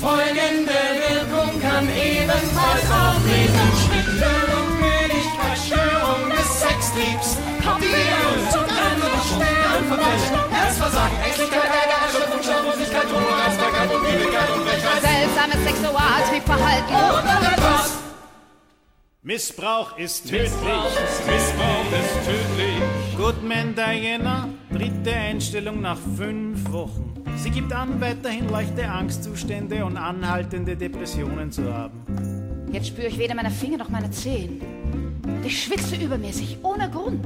Folgende 0.00 0.80
Wirkung 1.08 1.60
kann 1.60 1.86
ebenfalls 1.86 2.88
auftreten. 2.90 3.66
Schwindel 3.84 4.40
und 4.56 4.70
Müdigkeitsstörung 4.80 6.30
des 6.30 6.60
Sextriebs. 6.60 7.36
Diabetes 7.64 8.56
und 8.56 8.63
andere 9.32 10.18
Schweranfälle. 10.18 10.50
Herzversagen, 10.50 11.16
Ängstlichkeit, 11.24 11.64
Ärger, 11.64 11.98
Erschöpfung, 12.06 12.42
Schlaflosigkeit, 12.42 13.06
Hungereizbarkeit 13.14 13.94
und 13.94 14.02
Müdigkeit 14.02 14.50
und 14.54 14.64
Brechreiz. 14.64 15.02
Seltsames 15.02 15.60
Sexualtriebverhalten. 15.64 16.94
Missbrauch 19.22 19.96
ist 19.98 20.28
tödlich. 20.28 20.50
Missbrauch 20.50 21.88
ist 22.00 22.14
tödlich. 22.26 22.82
Goodman 23.16 23.74
Diana, 23.74 24.48
dritte 24.70 25.14
Einstellung 25.14 25.80
nach 25.80 25.96
fünf 26.16 26.70
Wochen. 26.70 27.14
Sie 27.36 27.50
gibt 27.50 27.72
an, 27.72 28.00
weiterhin 28.00 28.48
leichte 28.48 28.86
Angstzustände 28.86 29.84
und 29.84 29.96
anhaltende 29.96 30.76
Depressionen 30.76 31.50
zu 31.50 31.72
haben. 31.72 32.68
Jetzt 32.70 32.88
spüre 32.88 33.06
ich 33.06 33.18
weder 33.18 33.34
meine 33.34 33.50
Finger 33.50 33.78
noch 33.78 33.88
meine 33.88 34.10
Zehen. 34.10 34.60
Ich 35.42 35.64
schwitze 35.64 35.96
übermäßig, 35.96 36.58
ohne 36.62 36.90
Grund. 36.90 37.24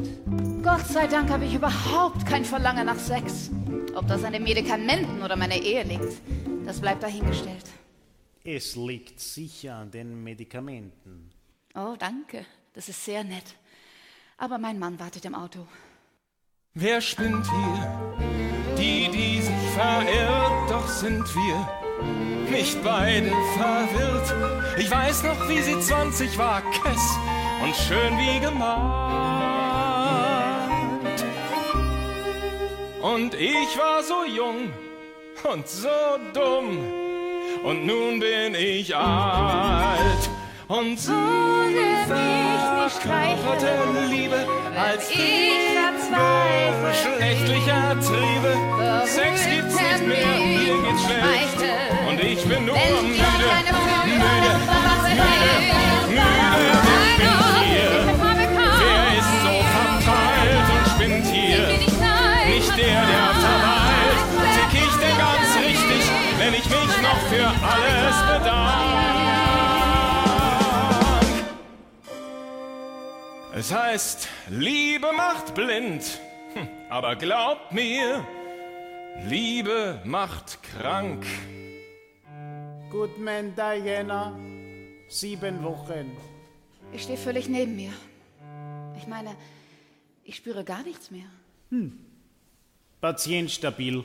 Gott 0.63 0.87
sei 0.87 1.07
Dank 1.07 1.31
habe 1.31 1.45
ich 1.45 1.55
überhaupt 1.55 2.27
kein 2.27 2.45
Verlangen 2.45 2.87
nach 2.87 2.99
Sex. 2.99 3.51
Ob 3.95 4.07
das 4.09 4.25
an 4.25 4.33
den 4.33 4.43
Medikamenten 4.43 5.23
oder 5.23 5.37
meiner 5.37 5.57
Ehe 5.57 5.83
liegt, 5.85 6.21
das 6.67 6.81
bleibt 6.81 7.03
dahingestellt. 7.03 7.65
Es 8.45 8.77
liegt 8.77 9.21
sicher 9.21 9.77
an 9.77 9.91
den 9.91 10.23
Medikamenten. 10.23 11.31
Oh, 11.75 11.95
danke. 11.99 12.45
Das 12.73 12.89
ist 12.89 13.05
sehr 13.05 13.25
nett. 13.25 13.55
Aber 14.37 14.59
mein 14.59 14.79
Mann 14.79 14.99
wartet 14.99 15.25
im 15.25 15.35
Auto. 15.35 15.67
Wer 16.75 17.01
spinnt 17.01 17.47
hier? 17.49 18.17
Die, 18.79 19.09
die 19.11 19.41
sich 19.41 19.71
verirrt, 19.75 20.71
doch 20.71 20.89
sind 20.89 21.25
wir 21.35 21.69
nicht 22.51 22.83
beide 22.83 23.31
verwirrt. 23.57 24.79
Ich 24.79 24.91
weiß 24.91 25.23
noch, 25.25 25.49
wie 25.49 25.61
sie 25.61 25.79
20 25.79 26.39
war, 26.39 26.63
Kess 26.71 27.19
und 27.63 27.75
schön 27.75 28.17
wie 28.19 28.41
gemalt. 28.41 29.38
Und 33.15 33.35
ich 33.35 33.79
war 33.79 34.03
so 34.03 34.25
jung 34.25 34.71
und 35.51 35.67
so 35.67 35.89
dumm. 36.35 36.79
Und 37.65 37.87
nun 37.87 38.21
bin 38.21 38.55
ich 38.55 38.95
alt. 38.95 40.29
Und 40.69 40.91
nicht 40.91 41.09
verkörperte 42.07 43.73
Liebe 44.11 44.47
als 44.77 45.11
ich 45.11 45.53
verzweifle. 45.79 46.93
schlechtlicher 47.03 47.97
Triebe. 48.01 48.53
Sex 49.07 49.47
gibt's 49.47 49.75
nicht 49.75 50.07
mehr, 50.07 50.37
mir 50.37 50.83
geht's 50.83 51.05
schlecht. 51.05 51.61
Und 52.11 52.21
ich 52.21 52.45
bin 52.45 52.67
nur 52.67 52.77
müde, 52.77 53.03
müde, 53.03 53.49
müde, 54.05 54.59
müde 56.09 56.48
Es 73.59 73.75
heißt, 73.75 74.29
Liebe 74.51 75.13
macht 75.13 75.53
blind, 75.57 76.21
Hm, 76.55 76.69
aber 76.89 77.17
glaubt 77.17 77.73
mir, 77.73 78.25
Liebe 79.27 80.01
macht 80.05 80.63
krank. 80.63 81.27
Goodman 82.89 83.57
Diana, 83.57 84.39
sieben 85.09 85.65
Wochen. 85.65 86.17
Ich 86.93 87.03
stehe 87.03 87.19
völlig 87.19 87.49
neben 87.49 87.75
mir. 87.75 87.91
Ich 88.97 89.09
meine, 89.09 89.35
ich 90.23 90.37
spüre 90.37 90.63
gar 90.63 90.85
nichts 90.85 91.11
mehr. 91.11 91.27
Patient 93.01 93.51
stabil. 93.51 94.05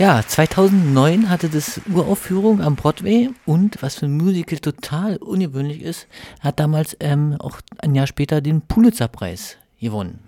Ja, 0.00 0.22
2009 0.26 1.28
hatte 1.28 1.50
das 1.50 1.78
Uraufführung 1.94 2.62
am 2.62 2.74
Broadway 2.74 3.28
und 3.44 3.82
was 3.82 3.96
für 3.96 4.06
ein 4.06 4.16
Musical 4.16 4.58
total 4.58 5.18
ungewöhnlich 5.18 5.82
ist, 5.82 6.06
hat 6.40 6.58
damals 6.58 6.96
ähm, 7.00 7.36
auch 7.38 7.60
ein 7.82 7.94
Jahr 7.94 8.06
später 8.06 8.40
den 8.40 8.62
Pulitzer-Preis 8.62 9.58
gewonnen. 9.78 10.20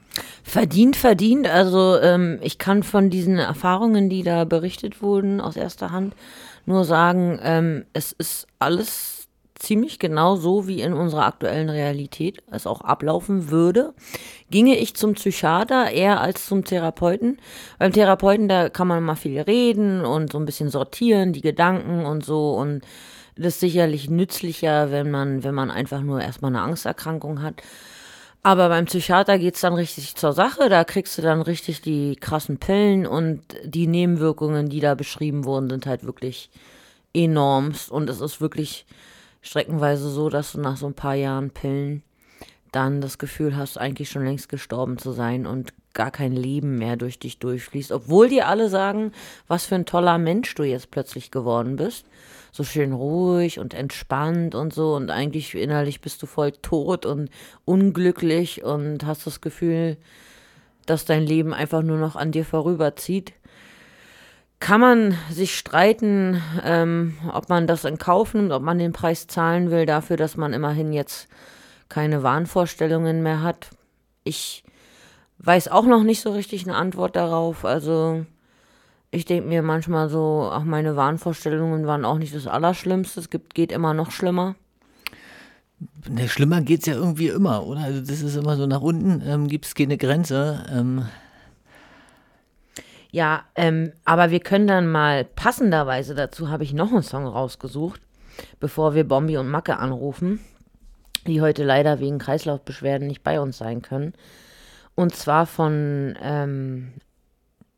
Verdient, 0.43 0.95
verdient. 0.95 1.49
Also 1.49 1.99
ähm, 2.02 2.38
ich 2.43 2.59
kann 2.59 2.83
von 2.83 3.09
diesen 3.09 3.38
Erfahrungen, 3.38 4.11
die 4.11 4.23
da 4.23 4.45
berichtet 4.45 5.00
wurden, 5.00 5.41
aus 5.41 5.57
erster 5.57 5.91
Hand 5.91 6.14
nur 6.67 6.85
sagen, 6.85 7.38
ähm, 7.43 7.87
es 7.95 8.12
ist 8.12 8.49
alles 8.59 9.22
ziemlich 9.62 9.99
genau 9.99 10.37
so, 10.37 10.66
wie 10.66 10.83
in 10.83 10.92
unserer 10.92 11.26
aktuellen 11.26 11.71
Realität 11.71 12.42
es 12.50 12.66
auch 12.66 12.81
ablaufen 12.81 13.50
würde. 13.50 13.95
Ginge 14.50 14.76
ich 14.76 14.95
zum 14.95 15.14
Psychiater 15.14 15.90
eher 15.90 16.21
als 16.21 16.47
zum 16.47 16.64
Therapeuten. 16.64 17.38
Beim 17.78 17.92
Therapeuten, 17.92 18.49
da 18.49 18.69
kann 18.69 18.88
man 18.88 19.02
mal 19.02 19.14
viel 19.14 19.40
reden 19.40 20.04
und 20.04 20.33
so 20.33 20.38
ein 20.38 20.45
bisschen 20.45 20.69
sortieren, 20.69 21.33
die 21.33 21.40
Gedanken 21.40 22.04
und 22.04 22.25
so. 22.25 22.54
Und 22.54 22.83
das 23.37 23.54
ist 23.54 23.61
sicherlich 23.61 24.11
nützlicher, 24.11 24.90
wenn 24.90 25.11
man, 25.11 25.45
wenn 25.45 25.54
man 25.54 25.71
einfach 25.71 26.00
nur 26.00 26.21
erstmal 26.21 26.50
eine 26.50 26.62
Angsterkrankung 26.62 27.40
hat. 27.40 27.62
Aber 28.42 28.69
beim 28.69 28.87
Psychiater 28.87 29.38
geht's 29.38 29.61
dann 29.61 29.75
richtig 29.75 30.16
zur 30.16 30.33
Sache. 30.33 30.69
Da 30.69 30.83
kriegst 30.83 31.16
du 31.16 31.23
dann 31.23 31.40
richtig 31.40 31.81
die 31.81 32.16
krassen 32.16 32.59
Pillen 32.59 33.07
und 33.07 33.42
die 33.64 33.87
Nebenwirkungen, 33.87 34.69
die 34.69 34.81
da 34.81 34.97
beschrieben 34.97 35.45
wurden, 35.45 35.71
sind 35.71 35.87
halt 35.87 36.04
wirklich 36.04 36.50
enormst. 37.14 37.92
Und 37.92 38.11
es 38.11 38.21
ist 38.21 38.40
wirklich 38.40 38.85
streckenweise 39.43 40.09
so, 40.09 40.31
dass 40.31 40.53
du 40.53 40.61
nach 40.61 40.77
so 40.77 40.87
ein 40.87 40.95
paar 40.95 41.15
Jahren 41.15 41.51
Pillen 41.51 42.03
dann 42.71 43.03
das 43.03 43.19
Gefühl 43.19 43.55
hast, 43.57 43.77
eigentlich 43.77 44.09
schon 44.09 44.25
längst 44.25 44.49
gestorben 44.49 44.97
zu 44.97 45.13
sein 45.13 45.47
und 45.47 45.75
gar 45.93 46.11
kein 46.11 46.33
Leben 46.33 46.79
mehr 46.79 46.97
durch 46.97 47.19
dich 47.19 47.39
durchfließt. 47.39 47.93
Obwohl 47.93 48.31
dir 48.31 48.49
alle 48.49 48.71
sagen, 48.71 49.13
was 49.47 49.67
für 49.67 49.75
ein 49.75 49.85
toller 49.85 50.17
Mensch 50.17 50.55
du 50.55 50.63
jetzt 50.63 50.91
plötzlich 50.91 51.31
geworden 51.31 51.77
bist. 51.77 52.07
So 52.51 52.65
schön 52.65 52.93
ruhig 52.93 53.59
und 53.59 53.75
entspannt 53.75 54.55
und 54.55 54.73
so. 54.73 54.95
Und 54.95 55.11
eigentlich 55.11 55.55
innerlich 55.55 56.01
bist 56.01 56.23
du 56.23 56.27
voll 56.27 56.53
tot 56.53 57.05
und 57.05 57.29
unglücklich 57.67 58.65
und 58.65 59.05
hast 59.05 59.27
das 59.27 59.43
Gefühl, 59.43 59.99
dass 60.87 61.05
dein 61.05 61.25
Leben 61.25 61.53
einfach 61.53 61.83
nur 61.83 61.99
noch 61.99 62.17
an 62.17 62.33
dir 62.33 62.47
vorüberzieht 62.47 63.35
kann 64.62 64.81
man 64.81 65.19
sich 65.28 65.59
streiten, 65.59 66.40
ähm, 66.62 67.14
ob 67.33 67.49
man 67.49 67.66
das 67.66 67.85
in 67.85 67.99
Kauf 67.99 68.33
nimmt, 68.33 68.52
ob 68.52 68.62
man 68.62 68.78
den 68.78 68.92
Preis 68.92 69.26
zahlen 69.26 69.73
will 69.73 69.87
dafür, 69.87 70.16
dass 70.16 70.37
man 70.37 70.52
immerhin 70.52 70.92
jetzt 70.92 71.26
keine 71.88 72.23
Wahnvorstellungen 72.23 73.25
mehr 73.25 73.42
hat. 73.42 73.71
Ich 74.23 74.62
weiß 75.38 75.66
auch 75.66 75.85
noch 75.85 76.04
nicht 76.04 76.21
so 76.21 76.31
richtig 76.31 76.62
eine 76.62 76.76
Antwort 76.76 77.16
darauf. 77.16 77.64
Also 77.64 78.25
ich 79.11 79.25
denke 79.25 79.49
mir 79.49 79.62
manchmal 79.62 80.09
so, 80.09 80.49
ach, 80.52 80.62
meine 80.62 80.95
Wahnvorstellungen 80.95 81.88
waren 81.88 82.04
auch 82.04 82.19
nicht 82.19 82.33
das 82.33 82.47
Allerschlimmste. 82.47 83.19
Es 83.19 83.31
gibt, 83.31 83.57
geht 83.57 83.73
immer 83.73 83.95
noch 83.95 84.12
schlimmer. 84.12 84.54
Ne, 86.09 86.28
schlimmer 86.28 86.61
geht's 86.61 86.87
ja 86.87 86.95
irgendwie 86.95 87.28
immer, 87.28 87.66
oder? 87.66 87.81
Also 87.81 88.00
das 88.00 88.23
ist 88.23 88.37
immer 88.37 88.57
so 88.57 88.69
nach 88.69 88.81
unten, 88.81 89.23
ähm, 89.26 89.49
gibt's 89.49 89.75
keine 89.75 89.99
Grenze. 89.99 90.64
Ähm, 90.73 91.07
Ja, 93.12 93.45
ähm, 93.57 93.92
aber 94.07 94.31
wir 94.31 94.40
können 94.40 94.66
dann 94.66 94.90
mal 94.90 95.25
passenderweise 95.25 96.14
dazu 96.14 96.49
habe 96.49 96.64
ich 96.64 96.73
noch 96.73 96.90
einen 96.90 97.02
Song 97.02 97.26
rausgesucht, 97.26 98.00
bevor 98.59 98.95
wir 98.95 99.07
Bombi 99.07 99.37
und 99.37 99.50
Macke 99.50 99.76
anrufen, 99.76 100.40
die 101.26 101.42
heute 101.42 101.62
leider 101.62 102.00
wegen 102.00 102.19
Kreislaufbeschwerden 102.19 103.07
nicht 103.07 103.23
bei 103.23 103.38
uns 103.38 103.59
sein 103.59 103.83
können. 103.83 104.14
Und 104.95 105.14
zwar 105.14 105.45
von 105.45 106.19
ähm, 106.23 106.95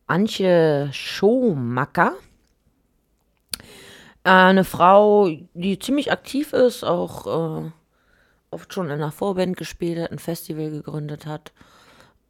Antje 0.07 0.89
Schomacker. 0.93 2.13
Äh, 4.23 4.29
eine 4.29 4.63
Frau, 4.63 5.29
die 5.53 5.79
ziemlich 5.79 6.13
aktiv 6.13 6.53
ist, 6.53 6.85
auch 6.85 7.65
äh, 7.65 7.71
oft 8.51 8.73
schon 8.73 8.85
in 8.85 8.93
einer 8.93 9.11
Vorband 9.11 9.57
gespielt 9.57 9.99
hat, 9.99 10.11
ein 10.13 10.19
Festival 10.19 10.71
gegründet 10.71 11.25
hat. 11.25 11.51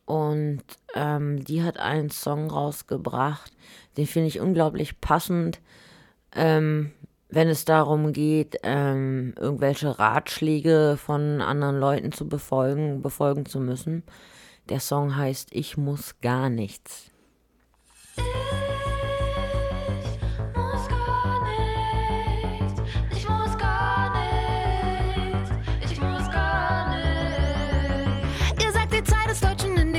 Und 0.06 0.64
ähm, 0.94 1.44
die 1.44 1.64
hat 1.64 1.78
einen 1.78 2.12
Song 2.12 2.50
rausgebracht, 2.50 3.52
den 3.98 4.06
finde 4.06 4.28
ich 4.28 4.40
unglaublich 4.40 5.02
passend, 5.02 5.60
ähm, 6.34 6.92
wenn 7.30 7.50
es 7.50 7.66
darum 7.66 8.14
geht, 8.14 8.60
ähm, 8.64 9.34
irgendwelche 9.38 9.98
Ratschläge 9.98 10.98
von 10.98 11.42
anderen 11.42 11.80
Leuten 11.80 12.12
zu 12.12 12.30
befolgen, 12.30 13.02
befolgen 13.02 13.46
zu 13.46 13.60
müssen. 13.60 14.04
Der 14.70 14.80
Song 14.80 15.16
heißt 15.16 15.50
Ich 15.52 15.76
muss 15.76 16.20
gar 16.22 16.50
nichts. 16.50 17.12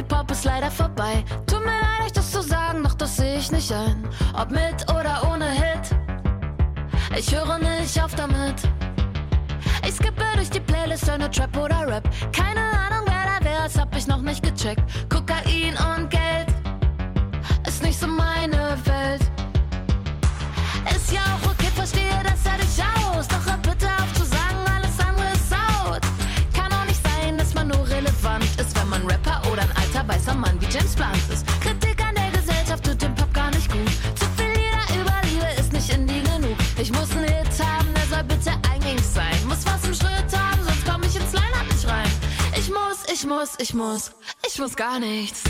Pop 0.09 0.31
ist 0.31 0.45
leider 0.45 0.71
vorbei. 0.71 1.25
Tut 1.47 1.61
mir 1.61 1.81
leid, 1.81 2.07
euch 2.07 2.13
das 2.13 2.31
zu 2.31 2.43
sagen, 2.43 2.83
doch 2.85 2.95
das 2.95 3.17
sehe 3.17 3.39
ich 3.39 3.51
nicht 3.51 3.73
ein. 3.73 4.09
Ob 4.35 4.51
mit 4.51 4.91
oder 4.91 5.29
ohne 5.31 5.51
Hit, 5.51 5.97
ich 7.19 7.35
höre 7.35 7.59
nicht 7.59 8.03
auf 8.03 8.15
damit. 8.15 8.57
Ich 9.87 9.95
skippe 9.95 10.25
durch 10.35 10.51
die 10.51 10.61
Playlist, 10.61 11.11
höre 11.11 11.31
Trap 11.31 11.57
oder 11.57 11.87
Rap. 11.87 12.09
Keine 12.33 12.61
Ahnung, 12.61 13.07
wer 13.07 13.39
da 13.39 13.45
wäre, 13.45 13.65
das 13.65 13.79
hab 13.79 13.95
ich 13.97 14.07
noch 14.07 14.23
nicht 14.23 14.43
gecheckt. 14.43 14.83
Kokain 15.09 15.75
und 15.95 16.11
Geld 16.11 16.49
ist 17.67 17.83
nicht 17.83 17.99
so 17.99 18.07
meine 18.07 18.77
Welt. 18.85 19.23
Ist 20.95 21.13
ja 21.13 21.21
auch 21.21 21.51
okay, 21.51 21.71
verstehe 21.75 22.23
das 22.23 22.45
ja 22.45 22.57
durchaus. 22.57 23.29
Doch 23.29 23.47
hör 23.47 23.59
bitte 23.59 23.89
auf 23.89 24.13
zu 24.15 24.25
sagen, 24.25 24.59
alles 24.77 24.99
andere 25.01 25.33
ist 25.33 25.53
out. 25.53 26.03
Kann 26.55 26.73
auch 26.73 26.87
nicht 26.87 27.01
sein, 27.03 27.39
dass 27.39 27.55
man 27.55 27.69
nur 27.69 27.89
relevant 27.89 28.16
ist, 28.43 28.79
wenn 28.79 28.89
man 28.89 29.07
Rapper 29.07 29.41
oder 29.51 29.63
ein 29.63 29.73
alter 29.77 30.07
weißer 30.07 30.35
Mann 30.35 30.61
wie 30.61 30.67
James 30.67 30.95
Blunt 30.95 31.17
ist. 31.33 31.47
Kritik 31.61 32.03
an 32.05 32.15
der 32.15 32.31
Gesellschaft 32.31 32.85
tut 32.85 33.01
dem 33.01 33.15
Pop 33.15 33.33
gar 33.33 33.51
nicht 33.51 33.71
gut. 33.71 33.91
Zu 34.19 34.27
viel 34.37 34.51
Lieder 34.53 35.01
über 35.01 35.15
Liebe 35.29 35.61
ist 35.61 35.73
nicht 35.73 35.89
indie 35.93 36.23
genug. 36.23 36.57
Ich 36.79 36.91
muss 36.93 37.11
einen 37.13 37.25
Hit 37.25 37.49
haben, 37.65 37.89
der 37.95 38.07
soll 38.07 38.25
bitte 38.25 38.53
eingängig 38.71 39.05
sein. 39.05 39.35
Muss 39.47 39.65
was 39.65 39.85
im 39.85 39.95
Schritt 39.95 40.37
haben, 40.37 40.63
sonst 40.65 40.85
komm 40.85 41.03
ich 41.03 41.17
ins 41.17 41.33
Line-Up 41.33 41.67
nicht 41.71 41.87
rein. 41.89 42.11
Ich 42.59 42.69
muss, 42.69 43.05
ich 43.13 43.27
muss, 43.27 43.55
ich 43.59 43.75
muss, 43.75 44.11
ich 44.47 44.59
muss 44.59 44.77
gar 44.77 44.99
nichts. 44.99 45.43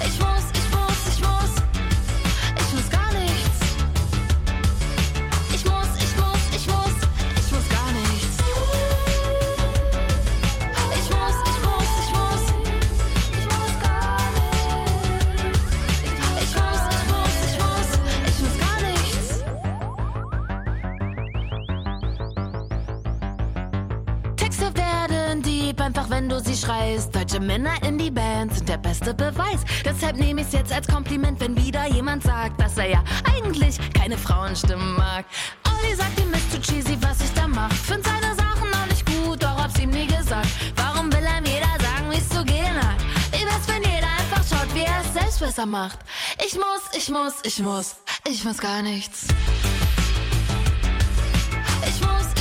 Ich 0.00 0.18
muss, 0.18 0.44
ich 0.52 0.62
muss, 0.62 0.67
schreist. 26.58 27.14
Deutsche 27.14 27.40
Männer 27.40 27.74
in 27.86 27.98
die 27.98 28.10
Band 28.10 28.54
sind 28.54 28.68
der 28.68 28.78
beste 28.78 29.14
Beweis. 29.14 29.60
Deshalb 29.84 30.16
nehme 30.16 30.42
ich's 30.42 30.52
jetzt 30.52 30.72
als 30.72 30.86
Kompliment, 30.86 31.40
wenn 31.40 31.56
wieder 31.56 31.86
jemand 31.86 32.22
sagt, 32.22 32.60
dass 32.60 32.76
er 32.76 32.90
ja 32.90 33.04
eigentlich 33.32 33.78
keine 33.92 34.16
Frauenstimmen 34.18 34.94
mag. 34.96 35.24
Olli 35.64 35.94
sagt 35.94 36.18
ihm 36.20 36.32
ist 36.32 36.50
zu 36.52 36.60
cheesy, 36.60 36.96
was 37.00 37.20
ich 37.20 37.32
da 37.34 37.46
mach. 37.46 37.72
Find 37.72 38.04
seine 38.04 38.34
Sachen 38.34 38.68
auch 38.74 38.86
nicht 38.86 39.06
gut, 39.06 39.42
doch 39.42 39.62
hab's 39.62 39.78
ihm 39.78 39.90
nie 39.90 40.06
gesagt. 40.06 40.48
Warum 40.76 41.12
will 41.12 41.26
einem 41.26 41.46
jeder 41.46 41.74
sagen, 41.80 42.10
wie's 42.10 42.28
zu 42.28 42.44
gehen 42.44 42.76
hat? 42.76 43.00
Wie 43.32 43.44
wär's, 43.44 43.68
wenn 43.68 43.82
jeder 43.82 44.08
einfach 44.18 44.42
schaut, 44.48 44.74
wie 44.74 44.82
er 44.82 45.00
es 45.04 45.12
selbst 45.12 45.40
besser 45.40 45.66
macht? 45.66 45.98
Ich 46.44 46.54
muss, 46.54 46.96
ich 46.96 47.08
muss, 47.08 47.34
ich 47.44 47.58
muss, 47.60 47.96
ich 48.28 48.44
muss 48.44 48.58
gar 48.58 48.82
nichts. 48.82 49.26
Ich 51.88 52.00
muss, 52.00 52.37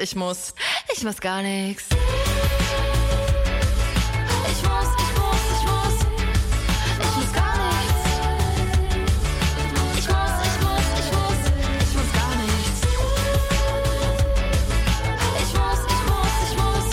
ich 0.00 0.14
muss, 0.16 0.54
ich 0.94 1.02
muss, 1.02 1.20
gar 1.20 1.42
nichts. 1.42 1.84
Ich 1.90 1.96
muss, 4.62 4.88
ich 4.96 5.12
muss, 5.18 5.42
ich 5.54 5.64
muss, 5.66 5.96
ich 7.00 7.16
muss 7.16 7.32
gar 7.32 7.56
nichts. 7.58 8.02
Ich 9.98 10.08
muss, 10.08 10.32
ich 10.44 10.60
muss, 10.62 10.86
ich 10.98 11.10
muss, 11.12 11.40
ich 11.80 11.92
muss 11.94 12.10
gar 12.12 12.34
nichts. 12.36 12.80
Ich 15.40 15.52
muss, 15.54 15.80
ich 15.86 16.02
muss, 16.06 16.34
ich 16.44 16.54
muss, 16.56 16.88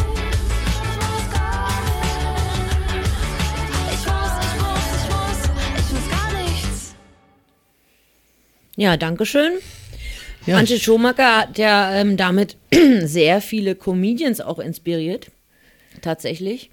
ich 0.82 0.98
muss 1.02 1.26
gar 1.34 1.70
nichts. 1.82 2.26
Ich 3.94 4.04
muss, 4.08 4.34
ich 4.42 4.56
muss, 4.62 4.88
ich 4.96 5.08
muss, 5.12 5.40
ich 5.80 5.90
muss 5.94 6.08
gar 6.10 6.30
nichts. 6.34 6.96
Ja, 8.76 8.98
danke 8.98 9.26
schön. 9.26 9.54
Ja, 10.46 10.58
Antje 10.58 10.80
Schumacher 10.80 11.38
hat 11.40 11.58
ja 11.58 11.92
ähm, 11.94 12.18
damit 12.18 12.58
sehr 13.02 13.42
viele 13.42 13.76
Comedians 13.76 14.42
auch 14.42 14.60
inspiriert. 14.60 15.32
Tatsächlich. 16.02 16.70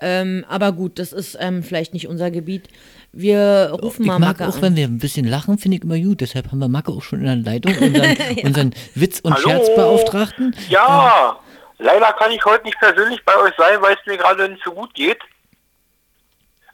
Ähm, 0.00 0.44
aber 0.48 0.72
gut, 0.72 0.98
das 0.98 1.12
ist 1.12 1.36
ähm, 1.40 1.62
vielleicht 1.62 1.92
nicht 1.92 2.08
unser 2.08 2.30
Gebiet. 2.30 2.68
Wir 3.12 3.70
rufen 3.82 4.02
ich 4.02 4.08
mal 4.08 4.18
mag 4.18 4.38
Macke 4.38 4.48
auch, 4.48 4.56
an. 4.56 4.62
wenn 4.62 4.76
wir 4.76 4.86
ein 4.86 4.98
bisschen 4.98 5.26
lachen, 5.26 5.58
finde 5.58 5.76
ich 5.78 5.82
immer 5.84 5.98
gut. 5.98 6.20
Deshalb 6.20 6.50
haben 6.50 6.58
wir 6.58 6.68
Macke 6.68 6.92
auch 6.92 7.02
schon 7.02 7.20
in 7.20 7.26
der 7.26 7.36
Leitung, 7.36 7.76
unseren, 7.76 8.16
unseren 8.44 8.74
Witz- 8.94 9.20
und 9.20 9.34
Hallo. 9.34 9.48
Scherzbeauftragten. 9.48 10.54
Ja, 10.68 11.38
leider 11.78 12.12
kann 12.12 12.30
ich 12.32 12.44
heute 12.44 12.64
nicht 12.64 12.78
persönlich 12.78 13.24
bei 13.24 13.36
euch 13.36 13.52
sein, 13.58 13.80
weil 13.80 13.94
es 13.94 14.06
mir 14.06 14.16
gerade 14.18 14.48
nicht 14.48 14.62
so 14.64 14.72
gut 14.72 14.94
geht. 14.94 15.18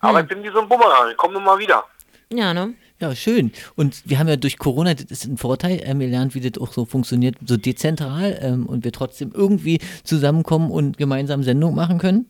Aber 0.00 0.18
Hm. 0.18 0.24
ich 0.24 0.28
bin 0.34 0.42
wie 0.44 0.52
so 0.52 0.60
ein 0.60 0.68
Bumerang, 0.68 1.10
ich 1.10 1.16
komme 1.16 1.38
immer 1.38 1.58
wieder. 1.58 1.84
Ja, 2.30 2.52
ne? 2.52 2.74
Ja, 3.00 3.14
schön. 3.14 3.52
Und 3.74 4.08
wir 4.08 4.18
haben 4.18 4.28
ja 4.28 4.36
durch 4.36 4.56
Corona, 4.56 4.94
das 4.94 5.06
ist 5.06 5.24
ein 5.24 5.36
Vorteil, 5.36 5.80
ähm, 5.84 5.98
gelernt, 5.98 6.34
wie 6.34 6.40
das 6.40 6.60
auch 6.62 6.72
so 6.72 6.84
funktioniert, 6.84 7.36
so 7.44 7.56
dezentral 7.56 8.38
ähm, 8.40 8.66
und 8.66 8.84
wir 8.84 8.92
trotzdem 8.92 9.32
irgendwie 9.34 9.80
zusammenkommen 10.04 10.70
und 10.70 10.96
gemeinsam 10.96 11.42
Sendung 11.42 11.74
machen 11.74 11.98
können. 11.98 12.26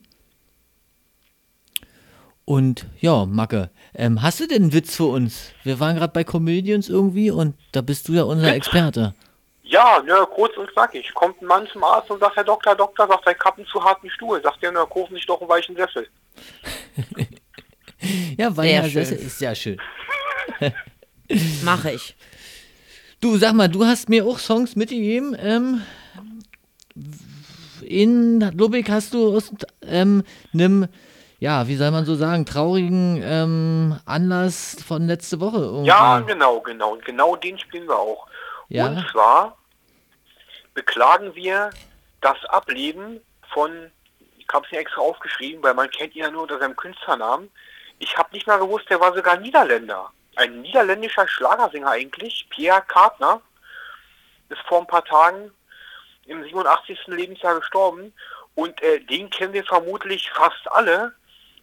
Und 2.46 2.86
ja, 3.00 3.24
Macke, 3.26 3.70
ähm, 3.94 4.22
hast 4.22 4.40
du 4.40 4.46
denn 4.46 4.64
einen 4.64 4.72
Witz 4.72 4.96
für 4.96 5.06
uns? 5.06 5.52
Wir 5.64 5.80
waren 5.80 5.96
gerade 5.96 6.12
bei 6.12 6.24
Comedians 6.24 6.88
irgendwie 6.88 7.30
und 7.30 7.54
da 7.72 7.80
bist 7.80 8.08
du 8.08 8.12
ja 8.12 8.22
unser 8.24 8.54
Experte. 8.54 9.14
Ja, 9.62 10.02
ne, 10.02 10.26
kurz 10.34 10.56
und 10.56 10.70
knackig. 10.72 11.12
Kommt 11.14 11.40
ein 11.40 11.46
Mann 11.46 11.66
zum 11.72 11.82
Arzt 11.84 12.10
und 12.10 12.20
sagt, 12.20 12.36
Herr 12.36 12.44
Doktor, 12.44 12.74
Doktor, 12.76 13.08
sagt 13.08 13.26
dein 13.26 13.38
Kappen 13.38 13.64
zu 13.66 13.82
harten 13.82 14.10
Stuhl. 14.10 14.42
Sagt 14.42 14.62
er, 14.62 14.72
na, 14.72 14.84
kaufen 14.84 15.10
Sie 15.10 15.16
sich 15.16 15.26
doch 15.26 15.40
einen 15.40 15.48
weichen 15.48 15.76
Sessel. 15.76 16.06
Ja, 18.36 18.52
schön. 18.54 19.00
das 19.00 19.10
ist 19.12 19.40
ja 19.40 19.54
schön. 19.54 19.78
Mache 21.64 21.92
ich. 21.92 22.14
Du, 23.20 23.36
sag 23.36 23.54
mal, 23.54 23.68
du 23.68 23.84
hast 23.86 24.08
mir 24.08 24.26
auch 24.26 24.38
Songs 24.38 24.76
mitgegeben. 24.76 25.36
Ähm, 25.38 25.82
in 27.82 28.40
Lubbeck 28.56 28.90
hast 28.90 29.14
du 29.14 29.34
aus 29.36 29.52
ähm, 29.86 30.24
einem, 30.52 30.88
ja, 31.40 31.66
wie 31.68 31.76
soll 31.76 31.90
man 31.90 32.04
so 32.04 32.14
sagen, 32.14 32.46
traurigen 32.46 33.22
ähm, 33.24 33.98
Anlass 34.04 34.76
von 34.86 35.06
letzte 35.06 35.40
Woche. 35.40 35.58
Irgendwie. 35.58 35.86
Ja, 35.86 36.20
genau, 36.20 36.60
genau. 36.60 36.92
Und 36.92 37.04
genau 37.04 37.36
den 37.36 37.58
spielen 37.58 37.86
wir 37.86 37.98
auch. 37.98 38.26
Ja. 38.68 38.88
Und 38.88 39.06
zwar 39.10 39.56
beklagen 40.74 41.34
wir 41.34 41.70
das 42.20 42.42
Ableben 42.46 43.20
von, 43.52 43.90
ich 44.38 44.46
habe 44.52 44.66
es 44.66 44.72
mir 44.72 44.78
extra 44.78 45.00
aufgeschrieben, 45.00 45.62
weil 45.62 45.74
man 45.74 45.90
kennt 45.90 46.14
ihn 46.14 46.22
ja 46.22 46.30
nur 46.30 46.42
unter 46.42 46.58
seinem 46.58 46.76
Künstlernamen. 46.76 47.50
Ich 47.98 48.16
habe 48.16 48.30
nicht 48.32 48.46
mal 48.46 48.58
gewusst, 48.58 48.86
der 48.90 49.00
war 49.00 49.14
sogar 49.14 49.38
Niederländer. 49.38 50.10
Ein 50.36 50.62
niederländischer 50.62 51.26
Schlagersänger 51.28 51.90
eigentlich, 51.90 52.46
Pierre 52.50 52.82
Kartner, 52.86 53.40
ist 54.48 54.60
vor 54.66 54.80
ein 54.80 54.86
paar 54.86 55.04
Tagen 55.04 55.52
im 56.26 56.42
87. 56.42 57.06
Lebensjahr 57.06 57.58
gestorben. 57.60 58.12
Und 58.54 58.80
äh, 58.82 59.00
den 59.00 59.30
kennen 59.30 59.52
wir 59.52 59.64
vermutlich 59.64 60.30
fast 60.30 60.70
alle 60.70 61.14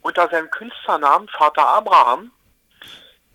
unter 0.02 0.28
seinem 0.30 0.50
Künstlernamen 0.50 1.28
Vater 1.30 1.66
Abraham 1.66 2.32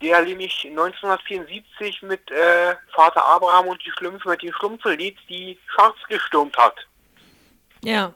der 0.03 0.23
nämlich 0.23 0.65
1974 0.65 2.03
mit 2.03 2.31
äh, 2.31 2.77
Vater 2.95 3.25
Abraham 3.25 3.69
und 3.69 3.85
die 3.85 3.91
Schlümpfe 3.93 4.29
mit 4.29 4.43
dem 4.43 4.53
Schlumpfellied 4.53 5.17
die 5.29 5.59
Charts 5.75 5.99
gestürmt 6.09 6.57
hat. 6.57 6.75
Ja. 7.83 8.13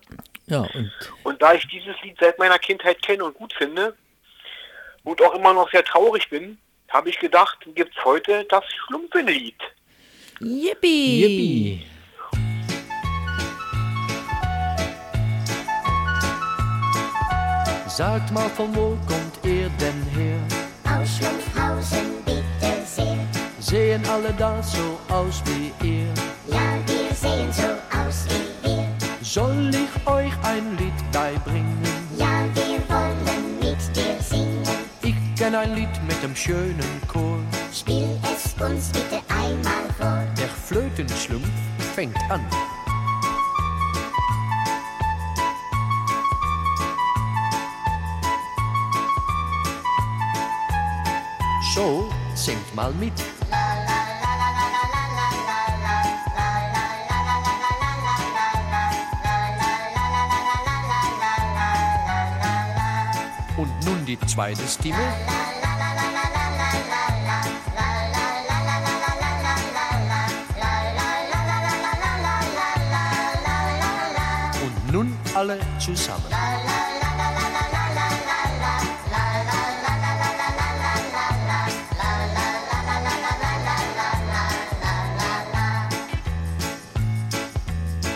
Ja, 0.46 0.66
und, 0.74 0.90
und 1.22 1.40
da 1.40 1.54
ich 1.54 1.66
dieses 1.68 1.94
Lied 2.02 2.16
seit 2.18 2.38
meiner 2.38 2.58
Kindheit 2.58 3.00
kenne 3.02 3.24
und 3.24 3.34
gut 3.34 3.52
finde 3.52 3.96
und 5.04 5.22
auch 5.22 5.34
immer 5.34 5.54
noch 5.54 5.70
sehr 5.70 5.84
traurig 5.84 6.28
bin, 6.28 6.58
habe 6.90 7.08
ich 7.08 7.18
gedacht, 7.18 7.58
gibt 7.74 7.96
es 7.96 8.04
heute 8.04 8.44
das 8.48 8.64
Schlumpfenlied. 8.86 9.56
Yippie! 10.40 11.20
Yippie! 11.20 11.86
Sagt 17.86 18.30
mal, 18.32 18.48
von 18.50 18.74
wo 18.74 18.96
kommt 19.06 19.44
ihr 19.44 19.68
denn 19.80 20.02
her? 20.14 20.38
Aus 20.84 21.18
Schlumpfhausen, 21.18 22.24
bitte 22.24 22.86
sehr. 22.86 23.18
Sehen 23.58 24.04
alle 24.06 24.32
da 24.32 24.62
so 24.62 24.98
aus 25.08 25.42
wie 25.46 25.72
ihr? 25.86 26.06
Ja, 26.48 26.78
wir 26.86 27.14
sehen 27.14 27.52
so 27.52 27.68
aus 27.98 28.26
wie 28.28 28.68
wir. 28.68 28.88
Soll 29.20 29.70
ich 29.70 30.06
euch 30.06 30.32
ein 30.44 30.78
Lied 30.78 31.12
beibringen? 31.12 31.89
Kenn 35.50 35.58
ein 35.58 35.74
Lied 35.74 35.88
mit 36.06 36.22
dem 36.22 36.36
schönen 36.36 37.00
Chor. 37.08 37.40
Spiel 37.74 38.06
es 38.22 38.54
uns 38.62 38.90
bitte 38.90 39.20
einmal 39.28 39.92
vor. 39.98 40.22
Der 40.38 40.46
Flötenschlumpf 40.48 41.48
fängt 41.92 42.16
an. 42.30 42.46
So, 51.74 52.08
singt 52.36 52.72
mal 52.76 52.92
mit. 52.92 53.12
Die 64.10 64.18
zweite 64.26 64.66
Stimme. 64.66 64.96
Und 74.62 74.92
nun 74.92 75.16
alle 75.34 75.60
zusammen. 75.78 76.24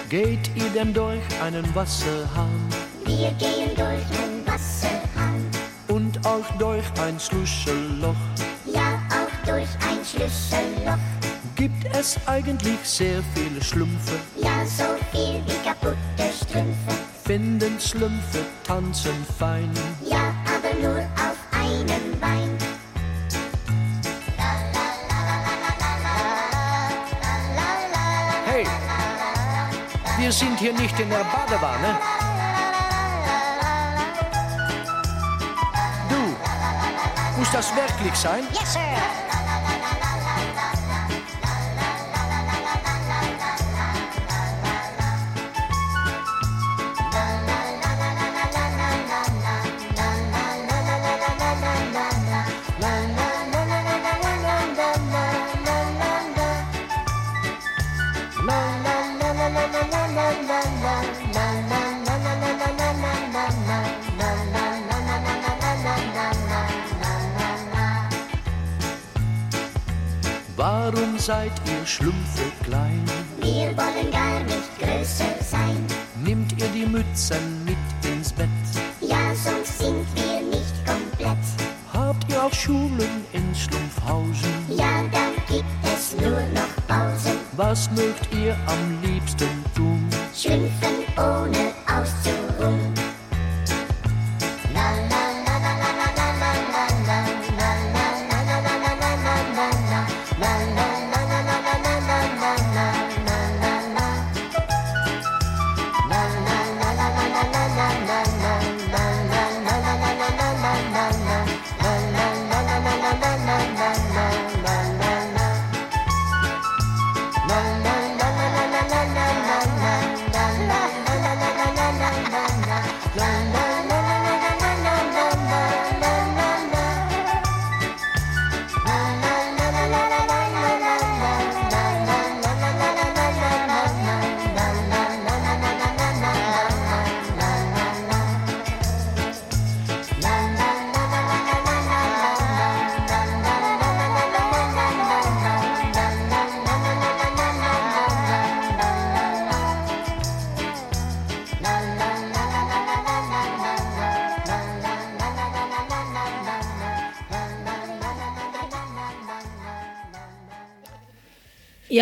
Geht 0.08 0.50
ihr 0.54 0.70
denn 0.70 0.94
durch 0.94 1.22
einen 1.42 1.74
Wasserhahn 1.74 2.68
Wir 3.04 3.32
gehen 3.32 3.74
durch 3.74 4.06
ein 4.22 4.33
ein 7.04 7.20
Schlüsselloch? 7.20 8.16
Ja, 8.64 8.98
auch 9.10 9.46
durch 9.46 9.68
ein 9.86 10.02
Schlüsselloch. 10.02 10.98
Gibt 11.54 11.84
es 11.94 12.18
eigentlich 12.26 12.78
sehr 12.82 13.22
viele 13.34 13.62
Schlümpfe? 13.62 14.14
Ja, 14.36 14.64
so 14.64 14.84
viel 15.12 15.42
wie 15.46 15.68
kaputte 15.68 15.96
Strümpfe. 16.34 16.94
Finden 17.24 17.78
Schlümpfe 17.78 18.40
tanzen 18.66 19.12
fein? 19.38 19.70
Ja, 20.02 20.34
aber 20.46 20.74
nur 20.80 21.00
auf 21.00 21.36
einem 21.52 22.18
Bein. 22.20 22.56
Hey, 28.46 28.66
wir 30.18 30.32
sind 30.32 30.58
hier 30.58 30.72
nicht 30.72 30.98
in 30.98 31.10
der 31.10 31.24
Badewanne. 31.24 31.98
Das 37.54 37.74
wirklich 37.76 38.14
sein? 38.16 38.42
Yes, 38.52 38.72
sir. 38.72 39.33
Ihr 71.66 71.86
Schlümpfe 71.86 72.42
klein? 72.62 73.02
Wir 73.40 73.76
wollen 73.76 74.10
gar 74.10 74.40
nicht 74.40 74.78
größer 74.78 75.42
sein. 75.42 75.84
Nimmt 76.24 76.52
ihr 76.60 76.68
die 76.68 76.86
Mützen 76.86 77.64
mit 77.64 77.76
ins 78.10 78.32
Bett? 78.32 78.48
Ja, 79.00 79.34
sonst 79.34 79.78
sind 79.78 80.06
wir 80.14 80.40
nicht 80.40 80.74
komplett. 80.86 81.38
Habt 81.92 82.30
ihr 82.30 82.42
auch 82.42 82.52
Schulen 82.52 83.24
in 83.32 83.54
Schlumpfhausen? 83.54 84.52
Ja, 84.68 85.02
dann 85.12 85.34
gibt 85.48 85.64
es 85.94 86.14
nur 86.20 86.40
noch 86.52 86.86
Pausen. 86.86 87.38
Was 87.56 87.90
mögt 87.92 88.28
ihr 88.34 88.56
am 88.66 89.00
liebsten 89.02 89.63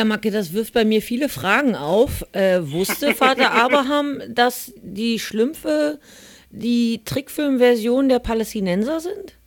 Ja, 0.02 0.06
Macke, 0.06 0.32
das 0.32 0.52
wirft 0.52 0.74
bei 0.74 0.84
mir 0.84 1.00
viele 1.00 1.28
Fragen 1.28 1.76
auf. 1.76 2.26
Äh, 2.32 2.58
wusste 2.62 3.14
Vater 3.14 3.52
Abraham, 3.64 4.20
dass 4.28 4.72
die 4.78 5.20
Schlümpfe 5.20 6.00
die 6.50 7.04
Trickfilmversion 7.04 8.08
der 8.08 8.18
Palästinenser 8.18 8.98
sind? 8.98 9.38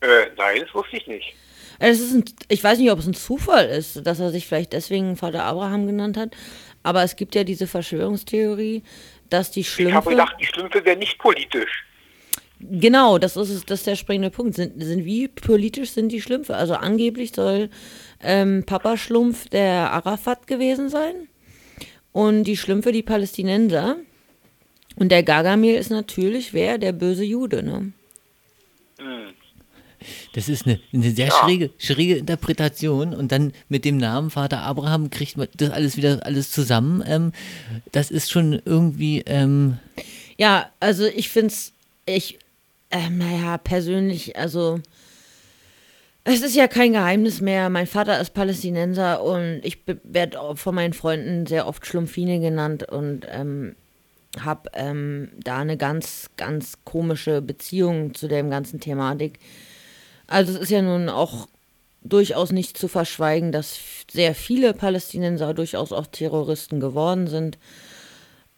Äh, 0.00 0.26
nein, 0.36 0.62
das 0.62 0.74
wusste 0.74 0.96
ich 0.96 1.06
nicht. 1.06 1.34
Es 1.78 2.00
ist 2.00 2.14
ein, 2.14 2.24
ich 2.48 2.64
weiß 2.64 2.80
nicht, 2.80 2.90
ob 2.90 2.98
es 2.98 3.06
ein 3.06 3.14
Zufall 3.14 3.66
ist, 3.68 4.04
dass 4.04 4.18
er 4.18 4.32
sich 4.32 4.44
vielleicht 4.48 4.72
deswegen 4.72 5.14
Vater 5.14 5.44
Abraham 5.44 5.86
genannt 5.86 6.16
hat, 6.16 6.30
aber 6.82 7.04
es 7.04 7.14
gibt 7.14 7.36
ja 7.36 7.44
diese 7.44 7.68
Verschwörungstheorie, 7.68 8.82
dass 9.30 9.52
die 9.52 9.60
Ich 9.60 9.68
habe 9.68 9.84
Schlümpfe... 9.84 10.10
gedacht, 10.10 10.34
die 10.40 10.46
Schlümpfe 10.46 10.84
wären 10.84 10.98
nicht 10.98 11.16
politisch. 11.20 11.83
Genau, 12.60 13.18
das 13.18 13.36
ist, 13.36 13.50
es- 13.50 13.64
das 13.66 13.80
ist 13.80 13.86
der 13.86 13.96
springende 13.96 14.30
Punkt. 14.30 14.54
Sind, 14.54 14.82
sind 14.82 15.04
wie 15.04 15.28
politisch 15.28 15.90
sind 15.90 16.10
die 16.10 16.20
Schlümpfe? 16.22 16.56
Also 16.56 16.74
angeblich 16.74 17.32
soll 17.34 17.68
ähm, 18.22 18.64
Papa 18.64 18.96
Schlumpf 18.96 19.48
der 19.48 19.92
Arafat 19.92 20.46
gewesen 20.46 20.88
sein 20.88 21.14
und 22.12 22.44
die 22.44 22.56
Schlümpfe 22.56 22.92
die 22.92 23.02
Palästinenser. 23.02 23.96
Und 24.96 25.10
der 25.10 25.24
Gargamel 25.24 25.74
ist 25.74 25.90
natürlich 25.90 26.54
wer? 26.54 26.78
Der 26.78 26.92
böse 26.92 27.24
Jude, 27.24 27.62
ne? 27.62 27.92
Hm. 28.98 29.34
Das 30.34 30.48
ist 30.48 30.66
eine, 30.66 30.80
eine 30.92 31.10
sehr 31.10 31.28
ja. 31.28 31.32
schräge, 31.32 31.70
schräge 31.78 32.16
Interpretation 32.16 33.14
und 33.14 33.32
dann 33.32 33.52
mit 33.68 33.84
dem 33.84 33.96
Namen 33.96 34.30
Vater 34.30 34.60
Abraham 34.60 35.10
kriegt 35.10 35.36
man 35.36 35.48
das 35.56 35.70
alles 35.70 35.96
wieder 35.96 36.24
alles 36.26 36.50
zusammen. 36.50 37.02
Ähm, 37.06 37.32
das 37.92 38.10
ist 38.10 38.30
schon 38.30 38.60
irgendwie. 38.64 39.22
Ähm 39.26 39.78
ja, 40.36 40.70
also 40.78 41.06
ich 41.06 41.28
finde 41.30 41.48
es, 41.48 41.72
ich, 42.06 42.38
äh, 42.94 43.10
naja, 43.10 43.58
persönlich, 43.58 44.36
also 44.36 44.78
es 46.22 46.42
ist 46.42 46.54
ja 46.54 46.68
kein 46.68 46.92
Geheimnis 46.92 47.40
mehr. 47.40 47.68
Mein 47.68 47.88
Vater 47.88 48.20
ist 48.20 48.34
Palästinenser 48.34 49.20
und 49.22 49.60
ich 49.64 49.78
werde 50.04 50.38
von 50.54 50.74
meinen 50.74 50.92
Freunden 50.92 51.46
sehr 51.46 51.66
oft 51.66 51.84
Schlumpfine 51.84 52.38
genannt 52.38 52.88
und 52.88 53.26
ähm, 53.28 53.74
habe 54.40 54.70
ähm, 54.74 55.30
da 55.42 55.58
eine 55.58 55.76
ganz, 55.76 56.30
ganz 56.36 56.78
komische 56.84 57.42
Beziehung 57.42 58.14
zu 58.14 58.28
dem 58.28 58.48
ganzen 58.48 58.78
Thematik. 58.78 59.40
Also 60.28 60.52
es 60.52 60.60
ist 60.60 60.70
ja 60.70 60.80
nun 60.80 61.08
auch 61.08 61.48
durchaus 62.02 62.52
nicht 62.52 62.78
zu 62.78 62.86
verschweigen, 62.86 63.50
dass 63.50 63.78
sehr 64.10 64.36
viele 64.36 64.72
Palästinenser 64.72 65.52
durchaus 65.52 65.92
auch 65.92 66.06
Terroristen 66.06 66.78
geworden 66.78 67.26
sind. 67.26 67.58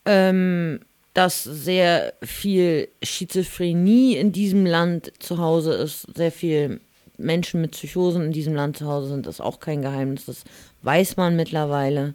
Ähm, 0.05 0.81
dass 1.17 1.43
sehr 1.45 2.13
viel 2.23 2.89
Schizophrenie 3.03 4.17
in 4.17 4.33
diesem 4.33 4.67
Land 4.67 5.11
zu 5.19 5.39
Hause 5.39 5.73
ist, 5.73 6.07
sehr 6.15 6.31
viel 6.31 6.83
Menschen 7.17 7.63
mit 7.63 7.71
Psychosen 7.71 8.23
in 8.23 8.33
diesem 8.33 8.55
Land 8.55 8.77
zu 8.77 8.87
Hause 8.87 9.09
sind, 9.09 9.27
ist 9.27 9.41
auch 9.41 9.59
kein 9.59 9.81
Geheimnis. 9.81 10.27
Das 10.27 10.45
weiß 10.83 11.17
man 11.17 11.35
mittlerweile. 11.35 12.15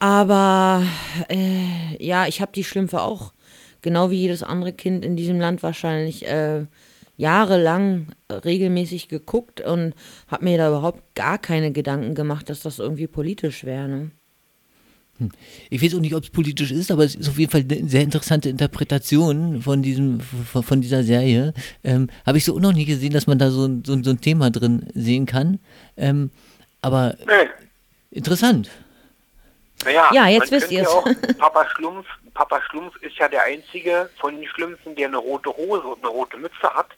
Aber 0.00 0.82
äh, 1.28 2.04
ja, 2.04 2.26
ich 2.26 2.40
habe 2.40 2.50
die 2.52 2.64
Schlümpfe 2.64 3.00
auch, 3.00 3.32
genau 3.80 4.10
wie 4.10 4.22
jedes 4.22 4.42
andere 4.42 4.72
Kind 4.72 5.04
in 5.04 5.14
diesem 5.14 5.38
Land 5.38 5.62
wahrscheinlich, 5.62 6.26
äh, 6.26 6.66
jahrelang 7.16 8.08
regelmäßig 8.28 9.06
geguckt 9.06 9.60
und 9.60 9.94
habe 10.26 10.44
mir 10.44 10.58
da 10.58 10.68
überhaupt 10.68 11.14
gar 11.14 11.38
keine 11.38 11.70
Gedanken 11.70 12.16
gemacht, 12.16 12.50
dass 12.50 12.60
das 12.60 12.80
irgendwie 12.80 13.06
politisch 13.06 13.62
wäre. 13.62 13.88
Ne? 13.88 14.10
Hm. 15.18 15.30
Ich 15.70 15.82
weiß 15.82 15.94
auch 15.94 16.00
nicht, 16.00 16.14
ob 16.14 16.22
es 16.22 16.30
politisch 16.30 16.70
ist, 16.70 16.90
aber 16.90 17.04
es 17.04 17.14
ist 17.14 17.28
auf 17.28 17.38
jeden 17.38 17.50
Fall 17.50 17.64
eine 17.68 17.88
sehr 17.88 18.02
interessante 18.02 18.48
Interpretation 18.48 19.62
von 19.62 19.82
diesem, 19.82 20.20
von, 20.20 20.80
dieser 20.80 21.02
Serie. 21.02 21.54
Ähm, 21.84 22.08
Habe 22.24 22.38
ich 22.38 22.44
so 22.44 22.58
noch 22.58 22.72
nie 22.72 22.84
gesehen, 22.84 23.12
dass 23.12 23.26
man 23.26 23.38
da 23.38 23.50
so, 23.50 23.68
so, 23.84 24.02
so 24.02 24.10
ein 24.10 24.20
Thema 24.20 24.50
drin 24.50 24.88
sehen 24.94 25.26
kann. 25.26 25.58
Ähm, 25.96 26.30
aber 26.82 27.16
nee. 27.26 27.48
interessant. 28.10 28.70
Naja, 29.84 30.10
ja, 30.12 30.28
jetzt 30.28 30.50
wisst 30.50 30.70
ihr 30.70 30.82
es. 30.82 31.36
Papa 31.38 31.66
Schlumpf, 31.70 32.06
Papa 32.34 32.60
Schlumpf 32.62 32.96
ist 33.02 33.16
ja 33.16 33.28
der 33.28 33.44
einzige 33.44 34.10
von 34.18 34.36
den 34.36 34.48
Schlümpfen, 34.48 34.94
der 34.96 35.08
eine 35.08 35.18
rote 35.18 35.50
Hose 35.56 35.82
und 35.82 35.98
eine 36.04 36.08
rote 36.08 36.36
Mütze 36.36 36.74
hat. 36.74 36.88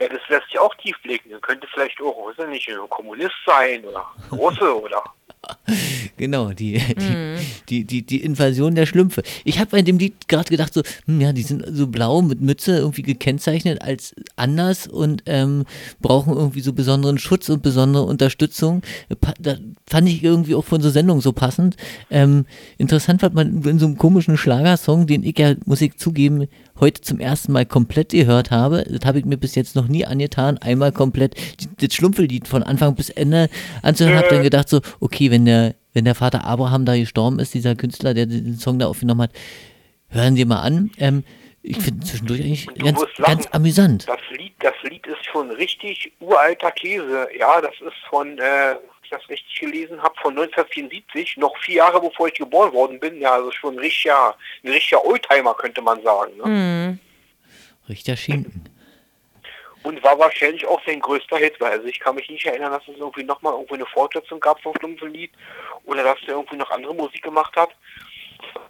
Ja, 0.00 0.08
das 0.08 0.20
lässt 0.28 0.46
sich 0.46 0.58
auch 0.58 0.74
tief 0.76 0.96
blicken. 1.02 1.30
Er 1.30 1.40
könnte 1.40 1.66
vielleicht 1.72 2.00
auch, 2.00 2.34
weiß 2.36 2.48
nicht, 2.48 2.68
ein 2.68 2.88
Kommunist 2.88 3.36
sein 3.46 3.84
oder 3.84 4.06
Russe 4.32 4.80
oder 4.80 5.02
genau, 6.16 6.50
die, 6.52 6.78
mm. 6.78 7.38
die, 7.68 7.84
die, 7.84 8.02
die, 8.02 8.22
Invasion 8.22 8.74
der 8.74 8.86
Schlümpfe. 8.86 9.22
Ich 9.44 9.58
habe 9.58 9.70
bei 9.72 9.82
dem 9.82 9.98
Lied 9.98 10.28
gerade 10.28 10.48
gedacht, 10.48 10.72
so, 10.72 10.82
hm, 11.06 11.20
ja, 11.20 11.32
die 11.32 11.42
sind 11.42 11.64
so 11.68 11.88
blau 11.88 12.22
mit 12.22 12.40
Mütze 12.40 12.76
irgendwie 12.76 13.02
gekennzeichnet 13.02 13.82
als 13.82 14.14
anders 14.36 14.86
und 14.86 15.24
ähm, 15.26 15.64
brauchen 16.00 16.34
irgendwie 16.34 16.60
so 16.60 16.72
besonderen 16.72 17.18
Schutz 17.18 17.48
und 17.48 17.62
besondere 17.62 18.04
Unterstützung. 18.04 18.82
Da 19.40 19.56
fand 19.86 20.08
ich 20.08 20.22
irgendwie 20.22 20.54
auch 20.54 20.64
von 20.64 20.80
so 20.80 20.90
Sendungen 20.90 21.22
so 21.22 21.32
passend. 21.32 21.76
Ähm, 22.10 22.46
interessant 22.78 23.20
fand 23.20 23.34
man 23.34 23.62
in 23.62 23.78
so 23.78 23.86
einem 23.86 23.98
komischen 23.98 24.36
Schlagersong, 24.36 25.06
den 25.06 25.24
ich 25.24 25.38
ja, 25.38 25.54
muss 25.64 25.80
ich 25.80 25.96
zugeben, 25.96 26.46
heute 26.80 27.00
zum 27.00 27.20
ersten 27.20 27.52
Mal 27.52 27.66
komplett 27.66 28.10
gehört 28.10 28.50
habe. 28.50 28.84
Das 28.88 29.06
habe 29.06 29.18
ich 29.18 29.24
mir 29.24 29.36
bis 29.36 29.54
jetzt 29.54 29.76
noch 29.76 29.88
nie 29.88 30.04
angetan. 30.04 30.58
Einmal 30.58 30.92
komplett 30.92 31.34
das 31.80 31.94
Schlumpfellied 31.94 32.48
von 32.48 32.62
Anfang 32.62 32.94
bis 32.94 33.10
Ende 33.10 33.48
anzuhören. 33.82 34.18
Habe 34.18 34.28
dann 34.28 34.42
gedacht 34.42 34.68
so, 34.68 34.80
okay, 35.00 35.30
wenn 35.30 35.44
der, 35.44 35.74
wenn 35.92 36.04
der 36.04 36.14
Vater 36.14 36.44
Abraham 36.44 36.84
da 36.84 36.96
gestorben 36.96 37.38
ist, 37.38 37.54
dieser 37.54 37.74
Künstler, 37.74 38.14
der 38.14 38.26
den 38.26 38.56
Song 38.58 38.78
da 38.78 38.86
aufgenommen 38.86 39.22
hat, 39.22 39.32
hören 40.08 40.36
Sie 40.36 40.44
mal 40.44 40.60
an. 40.60 40.90
Ähm, 40.98 41.24
ich 41.62 41.78
finde 41.78 42.04
zwischendurch 42.04 42.40
eigentlich 42.40 42.66
ganz, 42.74 43.00
ganz 43.18 43.46
amüsant. 43.52 44.08
Das 44.08 44.18
Lied, 44.36 44.52
das 44.58 44.74
Lied 44.82 45.06
ist 45.06 45.24
schon 45.24 45.50
richtig 45.52 46.12
uralter 46.18 46.72
Käse. 46.72 47.28
Ja, 47.38 47.60
das 47.60 47.74
ist 47.80 47.96
von 48.10 48.36
äh, 48.38 48.74
das 49.12 49.28
richtig 49.28 49.60
gelesen 49.60 50.02
habe, 50.02 50.14
von 50.20 50.32
1974, 50.32 51.36
noch 51.36 51.56
vier 51.58 51.76
Jahre 51.76 52.00
bevor 52.00 52.28
ich 52.28 52.34
geboren 52.34 52.72
worden 52.72 52.98
bin. 52.98 53.20
Ja, 53.20 53.32
also 53.34 53.50
schon 53.50 53.74
ein 53.74 53.78
richtiger, 53.78 54.36
ein 54.64 54.70
richtiger 54.70 55.04
Oldtimer, 55.04 55.54
könnte 55.54 55.82
man 55.82 56.02
sagen. 56.02 56.36
Ne? 56.36 56.46
Mhm. 56.46 56.98
Richter 57.88 58.16
Schinken. 58.16 58.68
Und 59.82 60.02
war 60.04 60.18
wahrscheinlich 60.18 60.64
auch 60.66 60.80
sein 60.86 61.00
größter 61.00 61.38
Hit, 61.38 61.60
weil 61.60 61.72
also 61.72 61.86
ich 61.86 61.98
kann 61.98 62.14
mich 62.14 62.30
nicht 62.30 62.46
erinnern, 62.46 62.70
dass 62.70 62.86
es 62.86 62.96
irgendwie 62.98 63.24
nochmal 63.24 63.52
irgendwie 63.54 63.74
eine 63.74 63.86
Fortsetzung 63.86 64.38
gab 64.38 64.60
vom 64.62 64.74
Schlumpfenlied 64.78 65.32
oder 65.84 66.04
dass 66.04 66.18
er 66.22 66.34
irgendwie 66.34 66.56
noch 66.56 66.70
andere 66.70 66.94
Musik 66.94 67.22
gemacht 67.22 67.54
hat. 67.56 67.70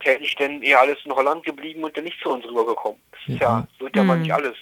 Hätte 0.00 0.24
ich 0.24 0.34
denn 0.36 0.62
eher 0.62 0.80
alles 0.80 0.98
in 1.04 1.12
Holland 1.12 1.44
geblieben 1.44 1.84
und 1.84 1.96
dann 1.96 2.04
nicht 2.04 2.18
zu 2.22 2.30
uns 2.30 2.44
rübergekommen. 2.46 3.00
Das 3.12 3.20
ist 3.26 3.40
ja, 3.40 3.58
ja 3.60 3.66
wird 3.78 3.94
ja 3.96 4.02
mhm. 4.02 4.08
mal 4.08 4.18
nicht 4.18 4.32
alles 4.32 4.56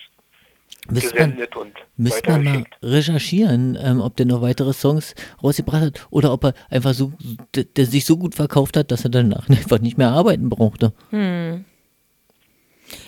gesendet 0.89 1.55
man, 1.55 1.67
und 1.67 1.75
Müsste 1.97 2.31
man 2.31 2.45
mal 2.45 2.65
recherchieren, 2.83 3.79
ähm, 3.81 4.01
ob 4.01 4.17
der 4.17 4.27
noch 4.27 4.43
weitere 4.43 4.73
Songs 4.73 5.15
rausgebracht 5.43 5.83
hat 5.83 6.07
oder 6.11 6.33
ob 6.33 6.45
er 6.45 6.55
einfach 6.69 6.95
so, 6.95 7.13
der, 7.55 7.65
der, 7.65 7.87
sich 7.87 8.05
so 8.05 8.17
gut 8.17 8.35
verkauft 8.35 8.77
hat, 8.77 8.91
dass 8.91 9.05
er 9.05 9.11
danach 9.11 9.49
einfach 9.49 9.81
nicht 9.81 9.99
mehr 9.99 10.11
arbeiten 10.11 10.49
brauchte. 10.49 10.93
Hm. 11.11 11.65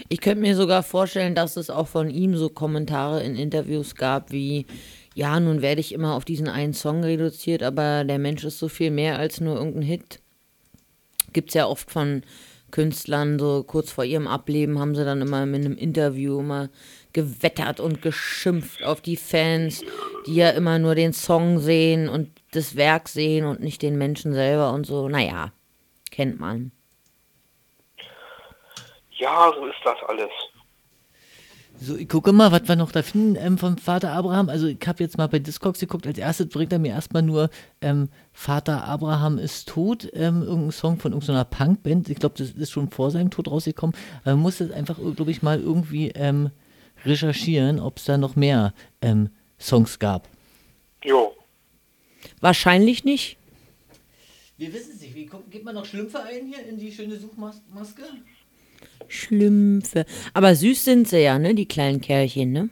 Ich 0.09 0.21
könnte 0.21 0.43
mir 0.43 0.55
sogar 0.55 0.83
vorstellen, 0.83 1.35
dass 1.35 1.57
es 1.57 1.71
auch 1.71 1.89
von 1.89 2.09
ihm 2.09 2.37
so 2.37 2.49
Kommentare 2.49 3.23
in 3.25 3.35
Interviews 3.35 3.97
gab 3.97 4.31
wie, 4.31 4.67
ja, 5.15 5.41
nun 5.41 5.61
werde 5.61 5.81
ich 5.81 5.93
immer 5.93 6.15
auf 6.15 6.25
diesen 6.25 6.49
einen 6.49 6.75
Song 6.75 7.03
reduziert, 7.03 7.63
aber 7.65 8.05
der 8.05 8.19
Mensch 8.19 8.45
ist 8.45 8.59
so 8.59 8.69
viel 8.69 8.93
mehr 8.93 9.19
als 9.19 9.41
nur 9.41 9.57
irgendein 9.57 9.83
Hit. 9.83 10.21
Gibt 11.33 11.49
es 11.49 11.55
ja 11.55 11.67
oft 11.67 11.91
von 11.91 12.23
Künstlern, 12.71 13.39
so 13.39 13.65
kurz 13.65 13.91
vor 13.93 14.05
ihrem 14.05 14.27
Ableben 14.27 14.79
haben 14.79 14.95
sie 14.95 15.05
dann 15.05 15.21
immer 15.21 15.43
in 15.43 15.55
einem 15.55 15.77
Interview 15.77 16.41
immer 16.41 16.71
gewettert 17.13 17.81
und 17.81 18.03
geschimpft 18.03 18.83
auf 18.85 19.01
die 19.01 19.17
Fans, 19.17 19.85
die 20.27 20.35
ja 20.35 20.51
immer 20.51 20.79
nur 20.79 20.95
den 20.95 21.13
Song 21.13 21.59
sehen 21.59 22.09
und 22.09 22.31
das 22.53 22.77
Werk 22.77 23.09
sehen 23.09 23.47
und 23.47 23.61
nicht 23.61 23.83
den 23.83 23.99
Menschen 23.99 24.33
selber 24.33 24.73
und 24.73 24.87
so. 24.87 25.09
Naja, 25.09 25.53
kennt 26.11 26.39
man. 26.39 26.73
Ja, 29.19 29.53
so 29.55 29.67
ist 29.67 29.81
das 29.85 29.99
alles. 30.09 30.31
So, 31.85 31.97
ich 31.97 32.09
gucke 32.09 32.33
mal, 32.33 32.53
was 32.53 32.69
wir 32.69 32.77
noch 32.77 32.93
da 32.93 33.03
finden 33.03 33.35
ähm, 33.35 33.59
vom 33.59 33.77
Vater 33.77 34.13
Abraham. 34.13 34.49
Also 34.49 34.69
ich 34.69 34.79
habe 34.87 35.03
jetzt 35.03 35.19
mal 35.19 35.27
bei 35.27 35.41
Discogs 35.41 35.81
geguckt. 35.81 36.07
Als 36.07 36.19
erstes 36.19 36.49
bringt 36.49 36.73
er 36.73 36.79
mir 36.79 36.93
erstmal 36.93 37.23
nur 37.23 37.51
ähm, 37.81 38.09
Vater 38.33 38.85
Abraham 38.85 39.39
ist 39.39 39.69
tot, 39.69 40.09
ähm, 40.13 40.43
irgendein 40.43 40.71
Song 40.71 40.99
von 40.99 41.13
irgendeiner 41.13 41.45
Punkband. 41.45 42.09
Ich 42.09 42.19
glaube, 42.19 42.37
das 42.39 42.51
ist 42.51 42.71
schon 42.71 42.91
vor 42.91 43.11
seinem 43.11 43.31
Tod 43.31 43.51
rausgekommen. 43.51 43.97
Aber 44.23 44.37
man 44.37 44.43
muss 44.43 44.59
das 44.59 44.71
einfach, 44.71 44.97
glaube 45.17 45.33
ich, 45.33 45.43
mal 45.43 45.61
irgendwie 45.61 46.11
ähm, 46.11 46.51
recherchieren, 47.05 47.81
ob 47.81 47.99
es 47.99 48.05
da 48.05 48.17
noch 48.17 48.37
mehr 48.37 48.75
ähm, 49.01 49.31
Songs 49.59 49.99
gab. 49.99 50.29
Jo. 51.05 51.35
Wahrscheinlich 52.41 53.05
nicht. 53.05 53.37
Wir 54.57 54.73
wissen 54.73 54.93
es 54.95 55.01
nicht. 55.01 55.15
Wie 55.15 55.27
kommt, 55.27 55.51
gibt 55.51 55.65
man 55.65 55.75
noch 55.75 55.85
Schlümpfe 55.85 56.23
ein 56.23 56.47
hier 56.47 56.65
in 56.67 56.79
die 56.79 56.93
schöne 56.93 57.17
Suchmaske? 57.17 58.03
Schlümpfe. 59.09 60.07
Aber 60.35 60.55
süß 60.55 60.85
sind 60.85 61.09
sie 61.09 61.23
ja, 61.23 61.39
ne? 61.39 61.55
Die 61.55 61.67
kleinen 61.67 62.01
Kerlchen, 62.01 62.53
ne? 62.53 62.69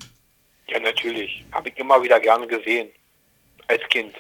Ja, 0.69 0.79
natürlich. 0.81 1.45
Habe 1.53 1.69
ich 1.69 1.79
immer 1.79 2.03
wieder 2.03 2.21
gerne 2.21 2.47
gesehen. 2.47 2.89
Als 3.67 3.83
Kind. 3.89 4.15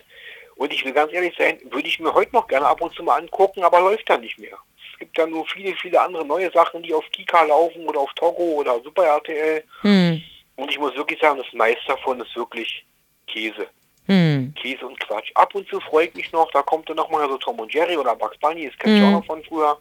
Und 0.57 0.73
ich 0.73 0.85
will 0.85 0.93
ganz 0.93 1.13
ehrlich 1.13 1.35
sein, 1.39 1.59
würde 1.71 1.89
ich 1.89 1.99
mir 1.99 2.13
heute 2.13 2.33
noch 2.33 2.47
gerne 2.47 2.67
ab 2.67 2.81
und 2.81 2.95
zu 2.95 3.03
mal 3.03 3.21
angucken, 3.21 3.63
aber 3.63 3.81
läuft 3.81 4.09
da 4.09 4.19
nicht 4.19 4.39
mehr 4.39 4.59
gibt 5.01 5.19
ja 5.19 5.27
nur 5.27 5.45
viele, 5.47 5.75
viele 5.77 6.01
andere 6.01 6.25
neue 6.25 6.51
Sachen, 6.53 6.83
die 6.83 6.95
auf 6.95 7.05
Kika 7.11 7.43
laufen 7.43 7.85
oder 7.87 8.01
auf 8.01 8.13
Togo 8.15 8.61
oder 8.61 8.81
Super 8.85 9.05
RTL. 9.05 9.65
Hm. 9.81 10.23
Und 10.57 10.71
ich 10.71 10.79
muss 10.79 10.95
wirklich 10.95 11.19
sagen, 11.21 11.39
das 11.39 11.53
meiste 11.53 11.85
davon 11.89 12.21
ist 12.21 12.37
wirklich 12.37 12.85
Käse. 13.27 13.67
Hm. 14.07 14.55
Käse 14.55 14.87
und 14.87 15.01
Quatsch. 15.01 15.31
Ab 15.35 15.55
und 15.55 15.69
zu 15.69 15.81
freue 15.81 16.07
ich 16.07 16.15
mich 16.15 16.33
noch, 16.33 16.51
da 16.53 16.63
kommt 16.63 16.89
dann 16.89 16.97
nochmal 16.97 17.29
so 17.29 17.39
Tom 17.39 17.59
und 17.59 17.73
Jerry 17.73 17.97
oder 17.97 18.15
Bugs 18.15 18.39
Bunny, 18.39 18.69
das 18.69 18.79
kenne 18.79 18.97
ich 18.97 19.01
hm. 19.01 19.09
auch 19.09 19.21
noch 19.21 19.27
von 19.27 19.43
früher. 19.45 19.79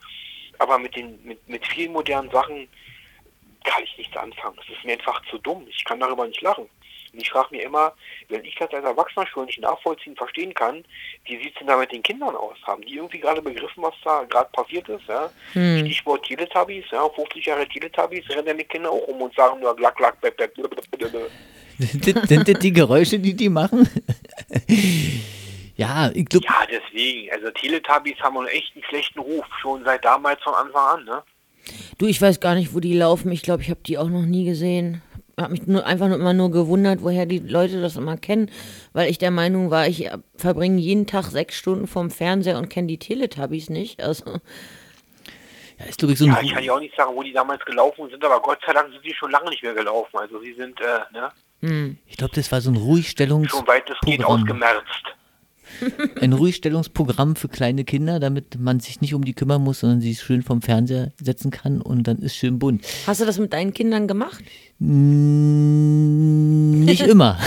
Aber 0.57 0.77
mit 0.77 0.95
den 0.95 1.19
mit, 1.23 1.47
mit 1.47 1.65
vielen 1.67 1.93
modernen 1.93 2.29
Sachen 2.31 2.67
kann 3.63 3.83
ich 3.83 3.97
nichts 3.97 4.15
anfangen. 4.17 4.55
Das 4.57 4.77
ist 4.77 4.83
mir 4.83 4.93
einfach 4.93 5.21
zu 5.29 5.37
dumm. 5.37 5.65
Ich 5.69 5.83
kann 5.85 5.99
darüber 5.99 6.27
nicht 6.27 6.41
lachen. 6.41 6.67
Und 7.13 7.21
ich 7.21 7.29
frage 7.29 7.47
mir 7.51 7.63
immer, 7.63 7.93
wenn 8.27 8.43
ich 8.45 8.55
das 8.55 8.71
als 8.71 8.85
Erwachsener 8.85 9.25
schon 9.27 9.45
nicht 9.45 9.61
nachvollziehen, 9.61 10.15
verstehen 10.15 10.53
kann, 10.53 10.83
wie 11.25 11.37
sieht 11.37 11.53
es 11.53 11.59
denn 11.59 11.67
da 11.67 11.77
mit 11.77 11.91
den 11.91 12.03
Kindern 12.03 12.35
aus? 12.35 12.57
Haben 12.63 12.83
die 12.83 12.95
irgendwie 12.95 13.19
gerade 13.19 13.41
begriffen, 13.41 13.83
was 13.83 13.93
da 14.03 14.23
gerade 14.23 14.49
passiert 14.51 14.87
ist? 14.89 15.07
Ja? 15.07 15.29
Hm. 15.53 15.79
Stichwort 15.79 16.25
Teletubbies, 16.25 16.85
ja? 16.91 17.07
50 17.09 17.45
Jahre 17.45 17.67
Teletubbies, 17.67 18.29
rennen 18.29 18.57
die 18.57 18.63
Kinder 18.63 18.91
auch 18.91 19.07
um 19.07 19.21
und 19.21 19.35
sagen 19.35 19.59
nur 19.59 19.75
glack, 19.75 19.95
glack, 19.95 20.19
blab, 20.21 20.35
blab, 20.35 20.53
Sind 21.79 22.47
das 22.47 22.59
die 22.59 22.73
Geräusche, 22.73 23.19
die 23.19 23.33
die 23.33 23.49
machen? 23.49 23.89
ja, 25.77 26.11
ich 26.13 26.25
glaube. 26.25 26.45
Ja, 26.45 26.65
deswegen. 26.69 27.31
Also 27.31 27.51
Teletubbies 27.51 28.19
haben 28.19 28.37
einen 28.37 28.47
echt 28.47 28.75
einen 28.75 28.83
schlechten 28.83 29.19
Ruf, 29.19 29.45
schon 29.61 29.83
seit 29.83 30.03
damals 30.03 30.41
von 30.43 30.53
Anfang 30.53 30.99
an, 30.99 31.05
ne? 31.05 31.23
Du, 31.97 32.07
ich 32.07 32.21
weiß 32.21 32.39
gar 32.39 32.55
nicht, 32.55 32.73
wo 32.73 32.79
die 32.79 32.93
laufen. 32.93 33.31
Ich 33.31 33.43
glaube, 33.43 33.61
ich 33.61 33.69
habe 33.69 33.81
die 33.85 33.97
auch 33.97 34.09
noch 34.09 34.25
nie 34.25 34.45
gesehen. 34.45 35.01
Habe 35.39 35.51
mich 35.51 35.67
nur, 35.67 35.85
einfach 35.85 36.07
nur 36.07 36.17
immer 36.17 36.33
nur 36.33 36.51
gewundert, 36.51 37.01
woher 37.01 37.25
die 37.25 37.39
Leute 37.39 37.81
das 37.81 37.95
immer 37.95 38.17
kennen, 38.17 38.51
weil 38.93 39.09
ich 39.09 39.17
der 39.17 39.31
Meinung 39.31 39.71
war, 39.71 39.87
ich 39.87 40.09
verbringe 40.35 40.79
jeden 40.79 41.07
Tag 41.07 41.25
sechs 41.25 41.55
Stunden 41.55 41.87
vorm 41.87 42.11
Fernseher 42.11 42.57
und 42.57 42.69
kenne 42.69 42.87
die 42.87 42.99
Teletubbies 42.99 43.69
nicht. 43.69 44.01
Also 44.01 44.39
Ja, 45.77 45.85
ist 45.85 46.03
ich 46.03 46.17
so 46.17 46.25
Ja, 46.25 46.39
ich 46.41 46.53
kann 46.53 46.63
ja 46.63 46.73
auch 46.73 46.79
nicht 46.79 46.95
sagen, 46.95 47.15
wo 47.15 47.23
die 47.23 47.33
damals 47.33 47.63
gelaufen 47.65 48.09
sind, 48.09 48.23
aber 48.23 48.41
Gott 48.41 48.59
sei 48.65 48.73
Dank 48.73 48.91
sind 48.91 49.03
die 49.05 49.13
schon 49.13 49.31
lange 49.31 49.49
nicht 49.49 49.63
mehr 49.63 49.73
gelaufen. 49.73 50.17
Also 50.17 50.39
sie 50.39 50.53
sind, 50.53 50.79
äh, 50.81 50.99
ne, 51.11 51.31
hm. 51.61 51.97
Ich 52.05 52.17
glaube, 52.17 52.33
das 52.35 52.51
war 52.51 52.61
so 52.61 52.71
ein 52.71 52.77
Ruhigstellungs 52.77 53.49
schon 53.49 53.67
weitestgehend 53.67 54.25
ausgemerzt. 54.25 55.03
ein 56.21 56.33
Ruhigstellungsprogramm 56.33 57.35
für 57.35 57.47
kleine 57.47 57.83
Kinder, 57.83 58.19
damit 58.19 58.59
man 58.59 58.79
sich 58.79 59.01
nicht 59.01 59.13
um 59.13 59.23
die 59.23 59.33
kümmern 59.33 59.63
muss, 59.63 59.79
sondern 59.79 60.01
sie 60.01 60.15
schön 60.15 60.41
vom 60.43 60.61
Fernseher 60.61 61.11
setzen 61.21 61.51
kann 61.51 61.81
und 61.81 62.03
dann 62.07 62.19
ist 62.19 62.35
schön 62.35 62.59
bunt. 62.59 62.85
Hast 63.07 63.21
du 63.21 63.25
das 63.25 63.39
mit 63.39 63.53
deinen 63.53 63.73
Kindern 63.73 64.07
gemacht? 64.07 64.43
Mm, 65.49 66.85
Nicht 66.85 67.01
immer. 67.07 67.37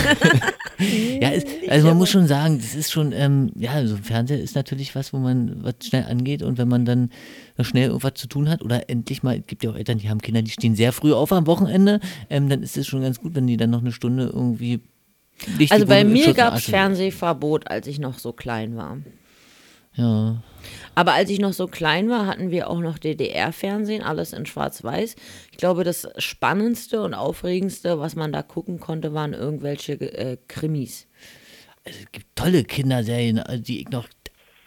ja, 1.20 1.30
es, 1.32 1.44
also 1.68 1.88
man 1.88 1.96
muss 1.98 2.10
schon 2.10 2.26
sagen, 2.26 2.58
das 2.58 2.74
ist 2.74 2.90
schon, 2.92 3.12
ähm, 3.12 3.50
ja, 3.56 3.86
so 3.86 3.94
ein 3.96 4.02
Fernseher 4.02 4.40
ist 4.40 4.54
natürlich 4.54 4.94
was, 4.94 5.12
wo 5.12 5.18
man 5.18 5.62
was 5.62 5.74
schnell 5.82 6.04
angeht 6.04 6.42
und 6.42 6.58
wenn 6.58 6.68
man 6.68 6.84
dann 6.84 7.10
schnell 7.60 7.88
irgendwas 7.88 8.14
zu 8.14 8.26
tun 8.26 8.48
hat 8.48 8.62
oder 8.62 8.88
endlich 8.90 9.22
mal, 9.22 9.38
es 9.38 9.46
gibt 9.46 9.62
ja 9.64 9.70
auch 9.70 9.76
Eltern, 9.76 9.98
die 9.98 10.08
haben 10.08 10.20
Kinder, 10.20 10.42
die 10.42 10.50
stehen 10.50 10.74
sehr 10.74 10.92
früh 10.92 11.12
auf 11.12 11.32
am 11.32 11.46
Wochenende, 11.46 12.00
ähm, 12.30 12.48
dann 12.48 12.62
ist 12.62 12.76
es 12.76 12.86
schon 12.86 13.02
ganz 13.02 13.20
gut, 13.20 13.34
wenn 13.34 13.46
die 13.46 13.56
dann 13.56 13.70
noch 13.70 13.80
eine 13.80 13.92
Stunde 13.92 14.30
irgendwie 14.32 14.80
nicht 15.58 15.72
Also 15.72 15.86
bei 15.86 16.04
mir 16.04 16.34
gab 16.34 16.54
es 16.54 16.64
Fernsehverbot, 16.64 17.70
als 17.70 17.86
ich 17.86 17.98
noch 17.98 18.18
so 18.18 18.32
klein 18.32 18.76
war. 18.76 18.98
Ja. 19.94 20.42
Aber 20.94 21.14
als 21.14 21.30
ich 21.30 21.38
noch 21.38 21.52
so 21.52 21.66
klein 21.66 22.08
war, 22.08 22.26
hatten 22.26 22.50
wir 22.50 22.68
auch 22.68 22.80
noch 22.80 22.98
DDR-Fernsehen, 22.98 24.02
alles 24.02 24.32
in 24.32 24.46
Schwarz-Weiß. 24.46 25.16
Ich 25.50 25.56
glaube, 25.56 25.84
das 25.84 26.08
Spannendste 26.18 27.02
und 27.02 27.14
Aufregendste, 27.14 27.98
was 27.98 28.14
man 28.14 28.32
da 28.32 28.42
gucken 28.42 28.78
konnte, 28.78 29.14
waren 29.14 29.32
irgendwelche 29.32 29.94
äh, 29.94 30.36
Krimis. 30.48 31.06
es 31.84 31.96
gibt 32.12 32.26
tolle 32.36 32.64
Kinderserien, 32.64 33.38
also 33.38 33.62
die 33.62 33.80
ich 33.80 33.88
noch, 33.90 34.08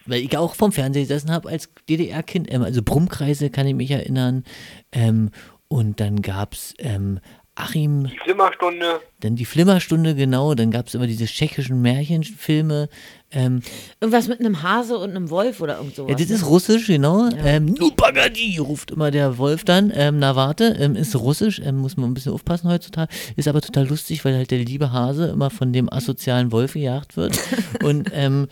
weil 0.06 0.22
ich 0.22 0.38
auch 0.38 0.56
vom 0.56 0.72
Fernseher 0.72 1.04
gesessen 1.04 1.32
habe 1.32 1.50
als 1.50 1.70
DDR-Kind, 1.90 2.52
ähm, 2.52 2.64
also 2.64 2.82
Brummkreise 2.84 3.50
kann 3.50 3.68
ich 3.68 3.76
mich 3.76 3.92
erinnern. 3.92 4.44
Ähm, 4.92 5.32
und 5.68 6.00
dann 6.00 6.22
gab 6.22 6.54
es 6.54 6.74
ähm, 6.78 7.20
Achim, 7.58 8.10
Die 8.10 8.18
Flimmerstunde, 8.18 9.00
dann 9.22 9.38
die 9.38 9.46
Flimmerstunde, 9.46 10.13
genau, 10.13 10.56
dann 10.56 10.72
gab 10.72 10.88
es 10.88 10.94
immer 10.94 11.08
diese 11.08 11.26
tschechischen 11.26 11.82
Märchenfilme. 11.82 12.89
Ähm, 13.32 13.62
Irgendwas 14.02 14.28
mit 14.28 14.41
einem 14.41 14.62
Hase 14.62 14.98
und 14.98 15.12
einem 15.12 15.30
Wolf 15.30 15.62
oder 15.62 15.78
irgend 15.78 15.96
sowas. 15.96 16.12
ja, 16.12 16.18
das 16.18 16.28
ne? 16.28 16.36
ist 16.36 16.46
russisch, 16.46 16.88
genau. 16.88 17.30
Ähm, 17.44 17.76
Nu 17.80 17.91
Pagadi, 17.91 18.58
ruft 18.58 18.91
immer 18.91 19.10
der 19.10 19.38
Wolf 19.38 19.63
dann. 19.63 19.89
Ähm, 19.96 20.20
na 20.20 20.36
warte, 20.36 20.76
ähm, 20.80 20.98
ist 20.98 21.15
russisch, 21.15 21.62
ähm, 21.63 21.78
muss 21.78 21.96
man 21.96 22.12
ein 22.12 22.13
bisschen 22.13 22.34
aufpassen 22.34 22.70
heutzutage. 22.70 23.10
Ist 23.38 23.48
aber 23.48 23.62
total 23.62 23.88
lustig, 23.88 24.26
weil 24.26 24.36
halt 24.36 24.52
der 24.52 24.60
liebe 24.60 24.91
Hase 24.91 25.28
immer 25.28 25.50
von 25.50 25.72
dem 25.72 25.91
asozialen 25.91 26.52
Wolf 26.52 26.74
gejagt 26.74 27.15
wird. 27.15 27.39
und 27.84 28.10
ähm, 28.13 28.48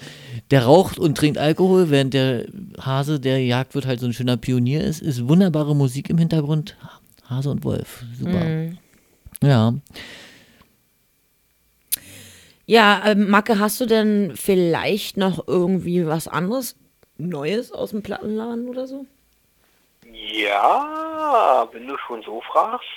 der 0.50 0.64
raucht 0.64 0.98
und 0.98 1.18
trinkt 1.18 1.38
Alkohol, 1.38 1.90
während 1.90 2.14
der 2.14 2.46
Hase, 2.80 3.20
der 3.20 3.40
gejagt 3.40 3.76
wird, 3.76 3.86
halt 3.86 4.00
so 4.00 4.06
ein 4.06 4.14
schöner 4.14 4.38
Pionier 4.38 4.82
ist. 4.82 5.02
Ist 5.02 5.28
wunderbare 5.28 5.76
Musik 5.76 6.10
im 6.10 6.18
Hintergrund. 6.18 6.78
Hase 7.30 7.50
und 7.50 7.64
Wolf, 7.66 8.04
super. 8.18 8.44
Mhm. 8.44 8.78
Ja. 9.44 9.74
Ja, 12.66 13.04
ähm, 13.06 13.30
Macke, 13.30 13.60
hast 13.60 13.82
du 13.82 13.86
denn 13.86 14.34
vielleicht 14.36 15.18
noch 15.18 15.48
irgendwie 15.48 16.08
was 16.08 16.28
anderes, 16.28 16.78
Neues 17.18 17.72
aus 17.72 17.92
dem 17.92 18.04
Plattenladen 18.04 18.70
oder 18.70 18.88
so? 18.88 19.06
ja, 20.34 21.68
wenn 21.72 21.88
du 21.88 21.98
schon 22.08 22.22
so 22.24 22.42
fragst. 22.42 22.88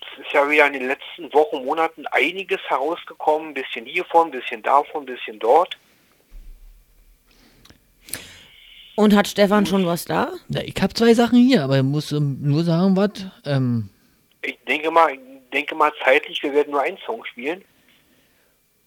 Es 0.00 0.26
ist 0.26 0.32
ja 0.32 0.48
wieder 0.50 0.66
in 0.66 0.72
den 0.72 0.88
letzten 0.88 1.32
Wochen, 1.32 1.64
Monaten 1.64 2.06
einiges 2.08 2.60
herausgekommen. 2.68 3.48
Ein 3.48 3.54
bisschen 3.54 3.86
hiervon, 3.86 4.28
ein 4.28 4.30
bisschen 4.32 4.62
davon, 4.62 5.02
ein 5.02 5.06
bisschen 5.06 5.38
dort. 5.38 5.76
Und 8.96 9.14
hat 9.14 9.28
Stefan 9.28 9.64
schon 9.64 9.86
was 9.86 10.04
da? 10.06 10.32
ja 10.48 10.62
ich 10.62 10.74
habe 10.82 10.92
zwei 10.92 11.14
Sachen 11.14 11.38
hier, 11.38 11.62
aber 11.62 11.76
ich 11.76 11.84
muss 11.84 12.10
ähm, 12.10 12.38
nur 12.40 12.64
sagen, 12.64 12.96
was. 12.96 13.10
Ähm, 13.44 13.90
Ich 14.48 14.58
denke 14.66 14.90
mal, 14.90 15.12
ich 15.12 15.20
denke 15.52 15.74
mal 15.74 15.92
zeitlich, 16.04 16.42
wir 16.42 16.52
werden 16.54 16.70
nur 16.70 16.80
einen 16.82 16.98
Song 17.04 17.24
spielen. 17.26 17.62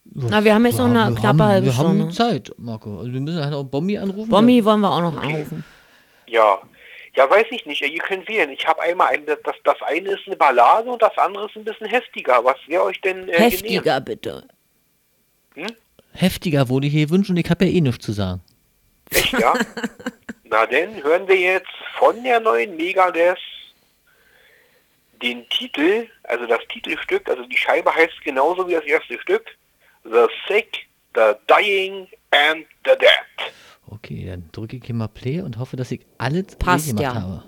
Na, 0.03 0.43
wir 0.43 0.55
haben 0.55 0.65
jetzt 0.65 0.79
noch 0.79 0.85
eine 0.85 1.09
wir 1.09 1.19
knappe 1.19 1.27
haben, 1.27 1.43
halbe 1.43 1.65
Wir 1.67 1.77
haben 1.77 1.97
Stunde. 1.97 2.15
Zeit, 2.15 2.51
Marco. 2.57 2.97
Also 2.99 3.13
wir 3.13 3.21
müssen 3.21 3.43
halt 3.43 3.53
auch 3.53 3.63
Bommi 3.63 3.97
anrufen. 3.97 4.29
Bommi 4.29 4.65
wollen 4.65 4.81
wir 4.81 4.91
auch 4.91 5.01
noch 5.01 5.21
anrufen. 5.21 5.63
Ja. 6.27 6.59
Ja, 7.15 7.29
weiß 7.29 7.45
ich 7.51 7.65
nicht. 7.65 7.81
Ihr 7.81 7.99
könnt 7.99 8.27
wählen. 8.27 8.49
Ich 8.49 8.65
habe 8.65 8.81
einmal 8.81 9.09
ein, 9.09 9.25
das, 9.25 9.37
das 9.63 9.81
eine 9.81 10.11
ist 10.11 10.21
eine 10.25 10.35
Ballade 10.37 10.89
und 10.89 11.01
das 11.01 11.15
andere 11.17 11.45
ist 11.45 11.55
ein 11.55 11.63
bisschen 11.63 11.87
heftiger. 11.87 12.43
Was 12.43 12.57
wäre 12.67 12.83
euch 12.83 12.99
denn 13.01 13.27
äh, 13.29 13.33
genehm? 13.33 13.41
Heftiger, 13.41 14.01
bitte. 14.01 14.47
Heftiger 16.13 16.69
wurde 16.69 16.87
hier 16.87 17.05
gewünscht 17.05 17.29
und 17.29 17.37
ich 17.37 17.49
habe 17.49 17.65
ja 17.65 17.71
eh 17.71 17.81
nichts 17.81 18.05
zu 18.05 18.13
sagen. 18.13 18.41
Echt, 19.11 19.33
ja? 19.33 19.53
Na 20.45 20.65
denn, 20.65 21.03
hören 21.03 21.27
wir 21.27 21.37
jetzt 21.37 21.69
von 21.97 22.21
der 22.23 22.39
neuen 22.39 22.75
Megadeth 22.75 23.37
den 25.21 25.47
Titel, 25.49 26.07
also 26.23 26.45
das 26.45 26.59
Titelstück, 26.69 27.29
also 27.29 27.43
die 27.45 27.57
Scheibe 27.57 27.93
heißt 27.93 28.21
genauso 28.23 28.67
wie 28.67 28.73
das 28.73 28.85
erste 28.85 29.19
Stück, 29.19 29.45
The 30.03 30.27
Sick, 30.47 30.87
The 31.15 31.33
Dying 31.47 32.07
and 32.31 32.65
the 32.85 32.91
Dead. 32.99 33.51
Okay, 33.87 34.25
dann 34.25 34.49
drücke 34.51 34.77
ich 34.77 34.85
hier 34.85 34.95
mal 34.95 35.07
Play 35.07 35.41
und 35.41 35.57
hoffe, 35.57 35.75
dass 35.75 35.91
ich 35.91 36.05
alles 36.17 36.55
Passt, 36.55 36.99
ja. 36.99 37.13
habe. 37.13 37.43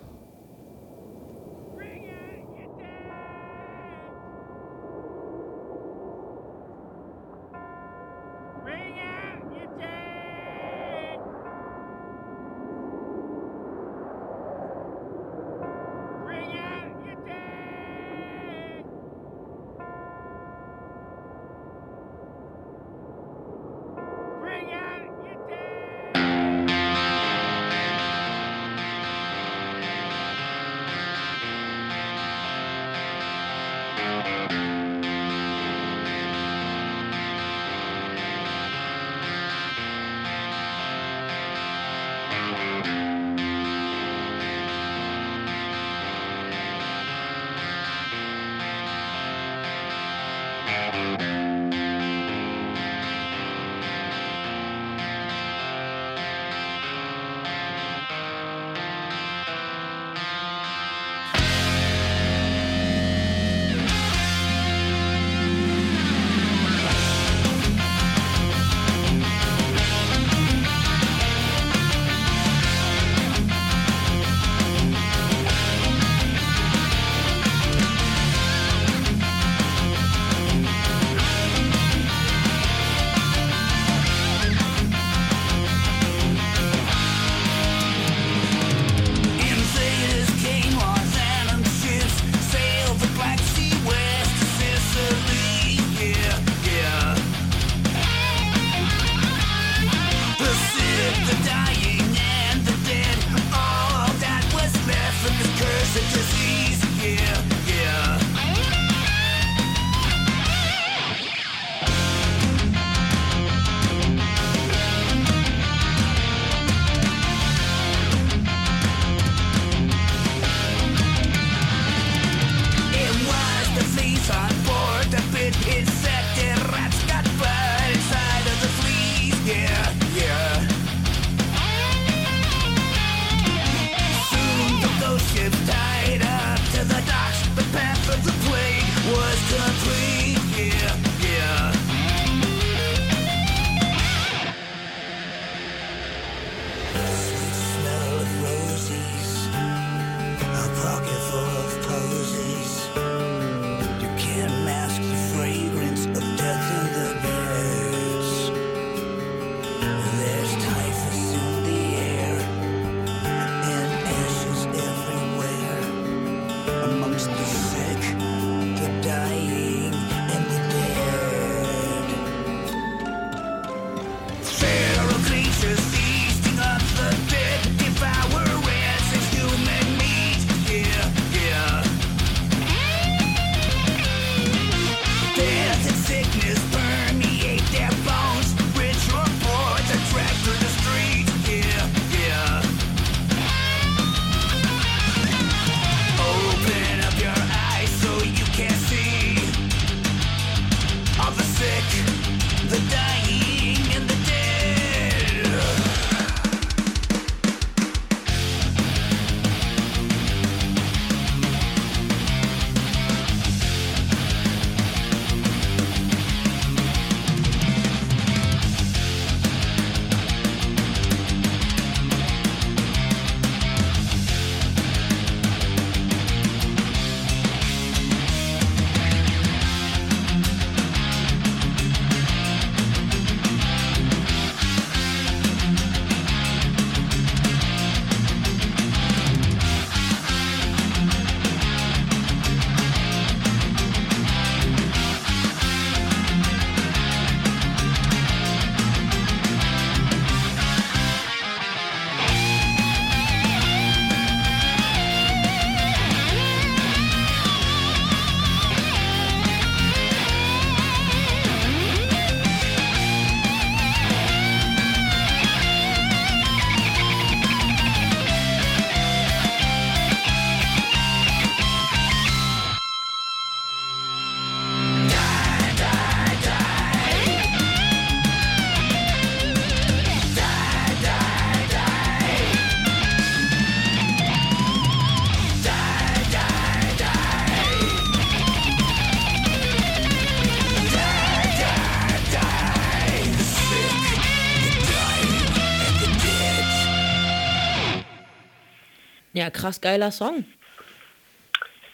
Ja, 299.34 299.50
krass 299.50 299.82
geiler 299.82 300.12
Song. 300.12 300.46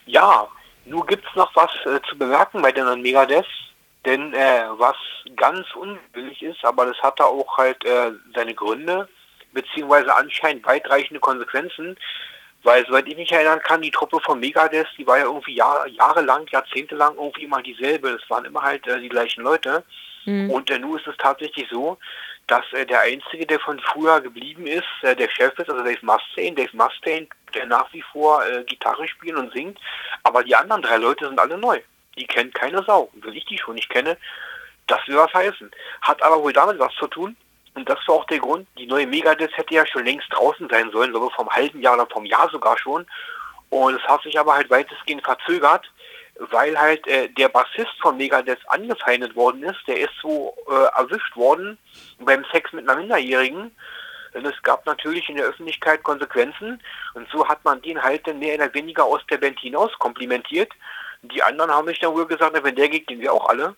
Ja, 0.05 0.47
nur 0.85 1.05
gibt's 1.05 1.29
noch 1.35 1.55
was 1.55 1.71
äh, 1.85 2.01
zu 2.09 2.17
bemerken 2.17 2.61
bei 2.61 2.71
den 2.71 3.01
Megadeth, 3.01 3.45
denn 4.05 4.33
äh, 4.33 4.65
was 4.71 4.95
ganz 5.35 5.65
ungewöhnlich 5.75 6.41
ist, 6.41 6.63
aber 6.65 6.85
das 6.85 6.97
hatte 7.01 7.25
auch 7.25 7.57
halt 7.57 7.83
äh, 7.85 8.11
seine 8.35 8.53
Gründe, 8.53 9.07
beziehungsweise 9.53 10.13
anscheinend 10.15 10.65
weitreichende 10.65 11.19
Konsequenzen, 11.19 11.95
weil 12.63 12.85
soweit 12.85 13.07
ich 13.07 13.15
mich 13.15 13.31
erinnern 13.31 13.61
kann, 13.63 13.81
die 13.81 13.91
Truppe 13.91 14.19
von 14.19 14.39
Megadeth, 14.39 14.87
die 14.97 15.07
war 15.07 15.19
ja 15.19 15.25
irgendwie 15.25 15.55
Jahr, 15.55 15.87
jahrelang, 15.87 16.45
jahrzehntelang 16.51 17.15
irgendwie 17.15 17.43
immer 17.43 17.61
dieselbe, 17.61 18.09
es 18.21 18.29
waren 18.29 18.45
immer 18.45 18.61
halt 18.61 18.85
äh, 18.87 18.99
die 18.99 19.09
gleichen 19.09 19.43
Leute. 19.43 19.83
Mhm. 20.25 20.51
Und 20.51 20.69
äh, 20.69 20.79
nun 20.79 20.97
ist 20.97 21.07
es 21.07 21.15
tatsächlich 21.17 21.67
so, 21.69 21.97
dass 22.49 22.65
äh, 22.73 22.85
der 22.85 23.01
Einzige, 23.01 23.45
der 23.45 23.59
von 23.59 23.79
früher 23.79 24.21
geblieben 24.21 24.67
ist, 24.67 24.87
äh, 25.01 25.15
der 25.15 25.29
Chef 25.29 25.57
ist, 25.57 25.69
also 25.69 25.83
Dave 25.83 26.03
Mustaine, 26.05 26.55
Dave 26.55 26.75
Mustaine, 26.75 27.27
der 27.53 27.65
nach 27.67 27.91
wie 27.93 28.01
vor 28.01 28.45
äh, 28.45 28.63
Gitarre 28.63 29.07
spielt 29.07 29.35
und 29.35 29.53
singt, 29.53 29.79
aber 30.23 30.43
die 30.43 30.55
anderen 30.55 30.81
drei 30.81 30.97
Leute 30.97 31.27
sind 31.27 31.39
alle 31.39 31.57
neu. 31.57 31.79
Die 32.17 32.25
kennt 32.25 32.53
keine 32.53 32.83
Sau. 32.83 33.09
Und 33.13 33.25
wenn 33.25 33.33
ich 33.33 33.45
die 33.45 33.57
schon 33.57 33.75
nicht 33.75 33.89
kenne, 33.89 34.17
das 34.87 35.07
will 35.07 35.17
was 35.17 35.33
heißen. 35.33 35.71
Hat 36.01 36.21
aber 36.23 36.41
wohl 36.41 36.53
damit 36.53 36.79
was 36.79 36.93
zu 36.95 37.07
tun, 37.07 37.35
und 37.75 37.87
das 37.87 37.99
war 38.07 38.15
auch 38.15 38.25
der 38.25 38.39
Grund, 38.39 38.67
die 38.77 38.87
neue 38.87 39.07
Megadeth 39.07 39.55
hätte 39.55 39.75
ja 39.75 39.85
schon 39.85 40.03
längst 40.03 40.27
draußen 40.31 40.67
sein 40.69 40.91
sollen, 40.91 41.11
glaube 41.11 41.29
vom 41.35 41.49
halben 41.49 41.81
Jahr 41.81 41.93
oder 41.93 42.07
vom 42.07 42.25
Jahr 42.25 42.49
sogar 42.49 42.77
schon. 42.77 43.05
Und 43.69 43.95
es 43.95 44.01
hat 44.07 44.23
sich 44.23 44.37
aber 44.39 44.55
halt 44.55 44.69
weitestgehend 44.69 45.23
verzögert, 45.23 45.89
weil 46.39 46.79
halt 46.79 47.05
äh, 47.07 47.29
der 47.29 47.49
Bassist 47.49 47.93
von 48.01 48.17
Megadeth 48.17 48.59
angefeindet 48.67 49.35
worden 49.35 49.63
ist. 49.63 49.79
Der 49.87 49.99
ist 49.99 50.13
so 50.21 50.55
äh, 50.69 50.97
erwischt 50.97 51.35
worden 51.35 51.77
beim 52.19 52.45
Sex 52.51 52.71
mit 52.73 52.87
einer 52.87 52.99
Minderjährigen. 52.99 53.75
Und 54.33 54.45
es 54.45 54.61
gab 54.63 54.85
natürlich 54.85 55.27
in 55.29 55.35
der 55.35 55.45
Öffentlichkeit 55.45 56.03
Konsequenzen. 56.03 56.81
Und 57.13 57.29
so 57.29 57.47
hat 57.47 57.63
man 57.65 57.81
den 57.81 58.01
halt 58.01 58.25
dann 58.27 58.39
mehr 58.39 58.55
oder 58.55 58.73
weniger 58.73 59.03
aus 59.03 59.21
der 59.29 59.37
Band 59.37 59.59
hinaus 59.59 59.91
komplimentiert. 59.99 60.71
Die 61.23 61.43
anderen 61.43 61.71
haben 61.71 61.87
sich 61.87 61.99
dann 61.99 62.13
wohl 62.13 62.25
gesagt, 62.25 62.63
wenn 62.63 62.75
der 62.75 62.89
geht, 62.89 63.07
gehen 63.07 63.19
wir 63.19 63.33
auch 63.33 63.49
alle. 63.49 63.75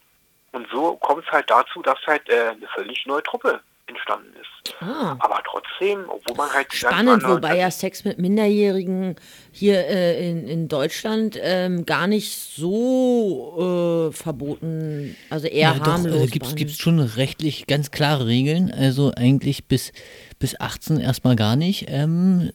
Und 0.52 0.68
so 0.70 0.98
kommt 0.98 1.26
es 1.26 1.32
halt 1.32 1.50
dazu, 1.50 1.82
dass 1.82 1.98
halt 2.06 2.30
äh, 2.30 2.50
eine 2.50 2.68
völlig 2.76 3.06
neue 3.06 3.24
Truppe 3.24 3.62
entstanden 3.88 4.34
ist. 4.40 4.76
Ah. 4.80 5.16
Aber 5.20 5.42
trotzdem, 5.46 6.06
obwohl 6.08 6.36
man 6.36 6.52
halt... 6.52 6.74
Spannend, 6.74 7.24
wobei 7.28 7.58
ja 7.58 7.72
Sex 7.72 8.04
mit 8.06 8.20
Minderjährigen 8.20 9.16
hier 9.52 9.86
äh, 9.88 10.30
in, 10.30 10.48
in 10.48 10.68
Deutschland 10.68 11.38
ähm, 11.42 11.86
gar 11.86 12.08
nicht 12.08 12.32
so 12.32 14.10
äh, 14.10 14.16
verboten, 14.16 15.16
also 15.30 15.48
eher 15.48 15.74
ja, 15.74 15.74
doch, 15.74 15.86
harmlos. 15.88 16.14
äh, 16.14 16.20
gibt's, 16.20 16.40
behandelt. 16.40 16.58
gibt's 16.58 16.78
schon 16.78 17.00
rechtlich 17.00 17.68
ganz 17.68 17.92
klare 17.92 18.28
Regeln. 18.28 18.72
Also 18.72 19.12
eigentlich 19.16 19.66
bis, 19.66 19.92
bis 20.40 20.60
18 20.60 21.00
erstmal 21.00 21.36
gar 21.36 21.56
nicht. 21.56 21.86
Ähm, 21.90 22.52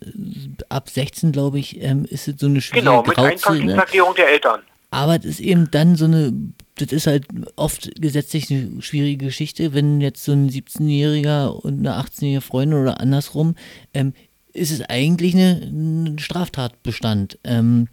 ab 0.68 0.88
16, 0.88 1.32
glaube 1.32 1.58
ich, 1.58 1.82
ähm, 1.82 2.06
ist 2.08 2.28
es 2.28 2.38
so 2.38 2.46
eine 2.46 2.60
schwierige 2.60 2.86
Genau, 2.86 3.02
mit 3.02 3.14
Grauzone. 3.14 3.32
Einverständniserklärung 3.32 4.14
der 4.14 4.28
Eltern. 4.28 4.62
Aber 4.90 5.18
das 5.18 5.26
ist 5.26 5.40
eben 5.40 5.70
dann 5.70 5.96
so 5.96 6.04
eine, 6.04 6.32
das 6.76 6.92
ist 6.92 7.06
halt 7.06 7.26
oft 7.56 8.00
gesetzlich 8.00 8.50
eine 8.50 8.80
schwierige 8.82 9.26
Geschichte, 9.26 9.74
wenn 9.74 10.00
jetzt 10.00 10.24
so 10.24 10.32
ein 10.32 10.48
17-Jähriger 10.48 11.48
und 11.48 11.78
eine 11.80 11.98
18-jährige 11.98 12.40
Freundin 12.40 12.80
oder 12.80 13.00
andersrum, 13.00 13.56
ähm, 13.94 14.12
ist 14.52 14.70
es 14.70 14.82
eigentlich 14.82 15.34
eine, 15.34 15.60
ein 15.62 16.18
Straftatbestand. 16.18 17.38
Ähm, 17.44 17.88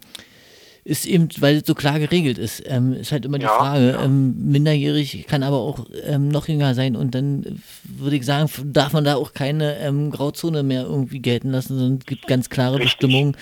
ist 0.84 1.06
eben, 1.06 1.28
weil 1.38 1.56
es 1.56 1.66
so 1.66 1.74
klar 1.74 1.98
geregelt 1.98 2.36
ist, 2.36 2.62
ähm, 2.66 2.92
ist 2.92 3.10
halt 3.10 3.24
immer 3.24 3.38
die 3.38 3.44
Ja, 3.44 3.56
Frage. 3.56 3.98
Ähm, 4.02 4.50
minderjährig 4.50 5.26
kann 5.26 5.42
aber 5.42 5.56
auch 5.56 5.86
ähm, 6.04 6.28
noch 6.28 6.46
jünger 6.46 6.74
sein 6.74 6.94
und 6.94 7.14
dann 7.14 7.60
würde 7.84 8.16
ich 8.16 8.26
sagen, 8.26 8.50
darf 8.66 8.92
man 8.92 9.04
da 9.04 9.14
auch 9.14 9.32
keine 9.32 9.78
ähm, 9.78 10.10
Grauzone 10.10 10.62
mehr 10.62 10.82
irgendwie 10.82 11.20
gelten 11.20 11.50
lassen, 11.50 11.78
sondern 11.78 11.98
es 12.00 12.06
gibt 12.06 12.26
ganz 12.26 12.50
klare 12.50 12.78
Bestimmungen. 12.78 13.34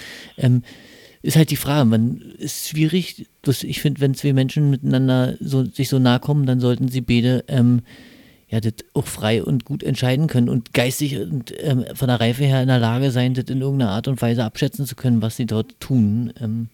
Ist 1.23 1.37
halt 1.37 1.51
die 1.51 1.57
Frage, 1.57 1.85
man 1.85 2.21
ist 2.39 2.69
schwierig. 2.69 3.27
Das, 3.43 3.63
ich 3.63 3.81
finde, 3.81 4.01
wenn 4.01 4.15
zwei 4.15 4.33
Menschen 4.33 4.71
miteinander 4.71 5.37
so, 5.41 5.65
sich 5.65 5.89
so 5.89 5.99
nahe 5.99 6.19
kommen, 6.21 6.47
dann 6.47 6.59
sollten 6.61 6.89
sie 6.89 7.01
beide 7.01 7.45
ähm, 7.49 7.83
ja, 8.49 8.61
das 8.61 8.75
auch 8.95 9.07
frei 9.07 9.43
und 9.43 9.65
gut 9.65 9.83
entscheiden 9.83 10.27
können 10.27 10.49
und 10.49 10.75
geistig 10.75 11.19
und 11.19 11.55
ähm, 11.63 11.85
von 11.95 12.09
der 12.09 12.21
Reife 12.21 12.45
her 12.45 12.61
in 12.61 12.69
der 12.69 12.79
Lage 12.81 13.11
sein, 13.11 13.35
das 13.35 13.45
in 13.45 13.61
irgendeiner 13.63 13.93
Art 13.93 14.09
und 14.09 14.21
Weise 14.21 14.45
abschätzen 14.45 14.85
zu 14.85 14.95
können, 14.97 15.23
was 15.23 15.37
sie 15.37 15.47
dort 15.47 15.79
tun. 15.81 16.33
Ähm, 16.41 16.69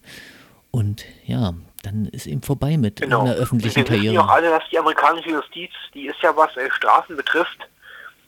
und 0.71 1.05
ja, 1.25 1.53
dann 1.83 2.07
ist 2.07 2.27
eben 2.27 2.41
vorbei 2.41 2.75
mit 2.77 3.01
Genau. 3.01 3.21
einer 3.21 3.33
öffentlichen 3.35 3.75
Wir 3.87 3.89
wissen 3.89 4.03
ja 4.13 4.21
auch 4.21 4.27
Karriere. 4.27 4.49
alle, 4.49 4.59
dass 4.59 4.69
die 4.71 4.77
amerikanische 4.79 5.29
Justiz, 5.29 5.71
die 5.93 6.07
ist 6.07 6.17
ja 6.21 6.35
was 6.35 6.49
äh, 6.57 6.69
Strafen 6.75 7.15
betrifft, 7.15 7.57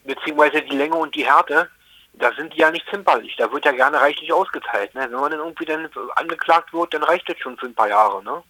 beziehungsweise 0.05 0.61
die 0.72 0.78
Länge 0.78 0.95
und 0.95 1.13
die 1.15 1.26
Härte, 1.26 1.67
da 2.14 2.32
sind 2.34 2.53
die 2.53 2.59
ja 2.59 2.72
nicht 2.72 2.86
zimperlich. 2.89 3.36
Da 3.38 3.51
wird 3.51 3.66
ja 3.66 3.72
gerne 3.72 3.99
reichlich 3.99 4.32
ausgeteilt. 4.32 4.93
Ne? 4.93 5.07
Wenn 5.09 5.20
man 5.20 5.32
dann 5.32 5.39
irgendwie 5.39 5.66
dann 5.66 5.89
angeklagt 6.16 6.74
wird, 6.74 6.93
dann 6.93 7.03
reicht 7.03 7.28
das 7.30 7.38
schon 7.39 7.57
für 7.57 7.68
ein 7.68 7.76
paar 7.76 7.89
Jahre, 7.89 8.24
ne? 8.24 8.43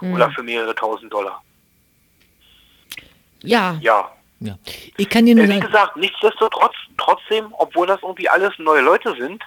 Mhm. 0.00 0.14
Oder 0.14 0.30
für 0.30 0.42
mehrere 0.42 0.74
tausend 0.74 1.12
Dollar. 1.12 1.42
Ja. 3.42 3.76
Ja. 3.80 4.12
Ja. 4.40 4.58
Ich 4.96 5.08
kann 5.08 5.26
dir 5.26 5.36
nur 5.36 5.44
wie 5.44 5.48
sagen, 5.48 5.60
gesagt, 5.60 5.96
nichtsdestotrotz, 5.96 6.74
trotzdem, 6.98 7.54
obwohl 7.58 7.86
das 7.86 8.02
irgendwie 8.02 8.28
alles 8.28 8.52
neue 8.58 8.80
Leute 8.80 9.14
sind, 9.16 9.42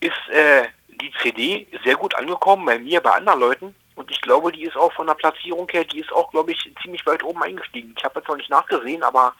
ist 0.00 0.28
äh, 0.30 0.64
die 1.00 1.10
CD 1.22 1.66
sehr 1.84 1.96
gut 1.96 2.14
angekommen 2.14 2.66
bei 2.66 2.78
mir, 2.78 3.00
bei 3.00 3.12
anderen 3.12 3.40
Leuten. 3.40 3.74
Und 3.94 4.10
ich 4.10 4.20
glaube, 4.20 4.52
die 4.52 4.64
ist 4.64 4.76
auch 4.76 4.92
von 4.92 5.06
der 5.06 5.14
Platzierung 5.14 5.66
her, 5.70 5.84
die 5.84 6.00
ist 6.00 6.12
auch, 6.12 6.30
glaube 6.30 6.52
ich, 6.52 6.70
ziemlich 6.82 7.04
weit 7.06 7.24
oben 7.24 7.42
eingestiegen. 7.42 7.94
Ich 7.96 8.04
habe 8.04 8.20
jetzt 8.20 8.28
noch 8.28 8.36
nicht 8.36 8.50
nachgesehen, 8.50 9.02
aber 9.02 9.34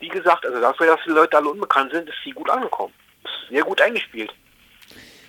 wie 0.00 0.08
gesagt, 0.08 0.44
also 0.44 0.60
dafür, 0.60 0.88
dass 0.88 1.00
die 1.06 1.12
Leute 1.12 1.38
alle 1.38 1.48
unbekannt 1.48 1.92
sind, 1.92 2.08
ist 2.10 2.18
sie 2.22 2.32
gut 2.32 2.50
angekommen. 2.50 2.92
Sehr 3.50 3.62
gut 3.62 3.80
eingespielt. 3.80 4.30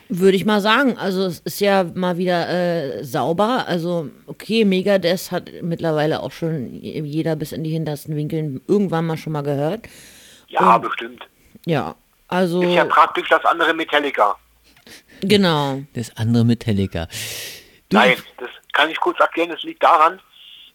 Würde 0.10 0.36
ich 0.38 0.46
mal 0.46 0.62
sagen. 0.62 0.98
Also 0.98 1.26
es 1.26 1.40
ist 1.40 1.60
ja 1.60 1.84
mal 1.84 2.18
wieder 2.18 2.48
äh, 2.50 3.04
sauber. 3.04 3.66
Also 3.68 4.10
okay, 4.28 4.64
Megadeth 4.66 5.32
hat 5.32 5.50
mittlerweile 5.62 6.22
auch 6.22 6.32
schon 6.32 6.74
jeder 6.74 7.36
bis 7.36 7.52
in 7.52 7.64
die 7.64 7.72
hintersten 7.72 8.16
Winkeln 8.16 8.62
irgendwann 8.68 9.06
mal 9.08 9.18
schon 9.18 9.34
mal 9.34 9.42
gehört. 9.44 9.82
Ja, 10.48 10.76
Und- 10.76 10.82
bestimmt. 10.84 11.28
Ja, 11.66 11.96
also 12.28 12.62
Ist 12.62 12.74
ja 12.74 12.86
praktisch 12.86 13.30
das 13.30 13.44
andere 13.46 13.74
Metallica. 13.74 14.36
genau. 15.22 15.82
das 15.94 16.16
andere 16.18 16.44
Metallica. 16.44 17.08
Du, 17.90 17.98
Nein, 17.98 18.18
das 18.38 18.50
kann 18.74 18.90
ich 18.90 18.98
kurz 19.00 19.20
erklären. 19.20 19.50
Das 19.50 19.64
liegt 19.64 19.82
daran, 19.82 20.20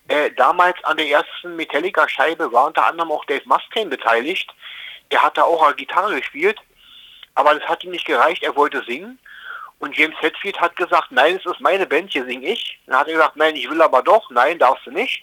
äh, 0.08 0.30
damals 0.36 0.82
an 0.84 0.96
der 0.96 1.06
ersten 1.08 1.54
Metallica-Scheibe 1.56 2.50
war 2.52 2.66
unter 2.68 2.86
anderem 2.86 3.12
auch 3.12 3.24
Dave 3.26 3.42
Mustaine 3.44 3.90
beteiligt. 3.90 4.48
Er 5.10 5.22
hat 5.22 5.36
da 5.36 5.42
auch 5.42 5.62
eine 5.66 5.74
Gitarre 5.76 6.16
gespielt, 6.16 6.56
aber 7.39 7.55
das 7.55 7.68
hat 7.68 7.84
ihm 7.84 7.93
nicht 7.93 8.05
gereicht. 8.05 8.43
Er 8.43 8.57
wollte 8.57 8.82
singen. 8.82 9.16
Und 9.78 9.97
James 9.97 10.20
Hetfield 10.20 10.61
hat 10.61 10.74
gesagt, 10.74 11.12
nein, 11.12 11.36
es 11.36 11.47
ist 11.47 11.61
meine 11.61 11.86
Band, 11.86 12.11
hier 12.11 12.24
singe 12.24 12.49
ich. 12.49 12.80
Dann 12.86 12.99
hat 12.99 13.07
er 13.07 13.14
gesagt, 13.14 13.36
nein, 13.36 13.55
ich 13.55 13.70
will 13.70 13.80
aber 13.80 14.03
doch, 14.03 14.28
nein, 14.30 14.59
darfst 14.59 14.84
du 14.86 14.91
nicht. 14.91 15.22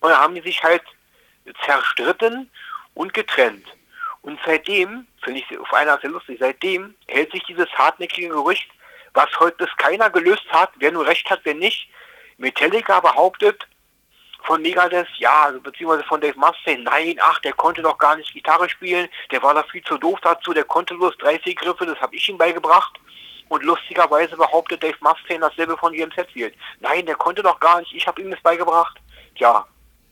Und 0.00 0.10
dann 0.10 0.18
haben 0.18 0.34
die 0.34 0.40
sich 0.40 0.60
halt 0.64 0.82
zerstritten 1.64 2.50
und 2.94 3.14
getrennt. 3.14 3.64
Und 4.22 4.40
seitdem, 4.44 5.06
finde 5.22 5.38
ich 5.38 5.58
auf 5.60 5.72
einer 5.72 6.00
sehr 6.00 6.10
lustig, 6.10 6.38
seitdem 6.40 6.96
hält 7.06 7.30
sich 7.30 7.44
dieses 7.44 7.72
hartnäckige 7.74 8.28
Gerücht, 8.30 8.68
was 9.14 9.28
heute 9.38 9.58
bis 9.58 9.76
keiner 9.76 10.10
gelöst 10.10 10.46
hat, 10.50 10.70
wer 10.78 10.90
nur 10.90 11.06
recht 11.06 11.30
hat, 11.30 11.42
wer 11.44 11.54
nicht. 11.54 11.88
Metallica 12.38 12.98
behauptet 12.98 13.68
von 14.44 14.62
Megadeth, 14.62 15.08
ja, 15.18 15.44
also 15.46 15.60
beziehungsweise 15.60 16.04
von 16.04 16.20
Dave 16.20 16.38
Mustaine, 16.38 16.82
nein, 16.84 17.16
ach, 17.20 17.40
der 17.40 17.52
konnte 17.52 17.82
doch 17.82 17.98
gar 17.98 18.16
nicht 18.16 18.32
Gitarre 18.32 18.68
spielen, 18.68 19.08
der 19.30 19.42
war 19.42 19.54
da 19.54 19.62
viel 19.64 19.82
zu 19.82 19.98
doof 19.98 20.18
dazu, 20.22 20.52
der 20.52 20.64
konnte 20.64 20.94
bloß 20.94 21.16
drei, 21.18 21.38
vier 21.40 21.54
Griffe, 21.54 21.86
das 21.86 22.00
habe 22.00 22.14
ich 22.14 22.28
ihm 22.28 22.38
beigebracht. 22.38 22.98
Und 23.48 23.62
lustigerweise 23.62 24.36
behauptet 24.36 24.82
Dave 24.82 24.96
Mustaine 25.00 25.40
dasselbe 25.48 25.76
von 25.76 25.94
James 25.94 26.16
Hetfield. 26.16 26.54
Nein, 26.80 27.06
der 27.06 27.14
konnte 27.14 27.42
doch 27.42 27.60
gar 27.60 27.78
nicht, 27.80 27.92
ich 27.94 28.06
habe 28.06 28.20
ihm 28.20 28.30
das 28.30 28.40
beigebracht. 28.40 28.98
Tja, 29.36 29.64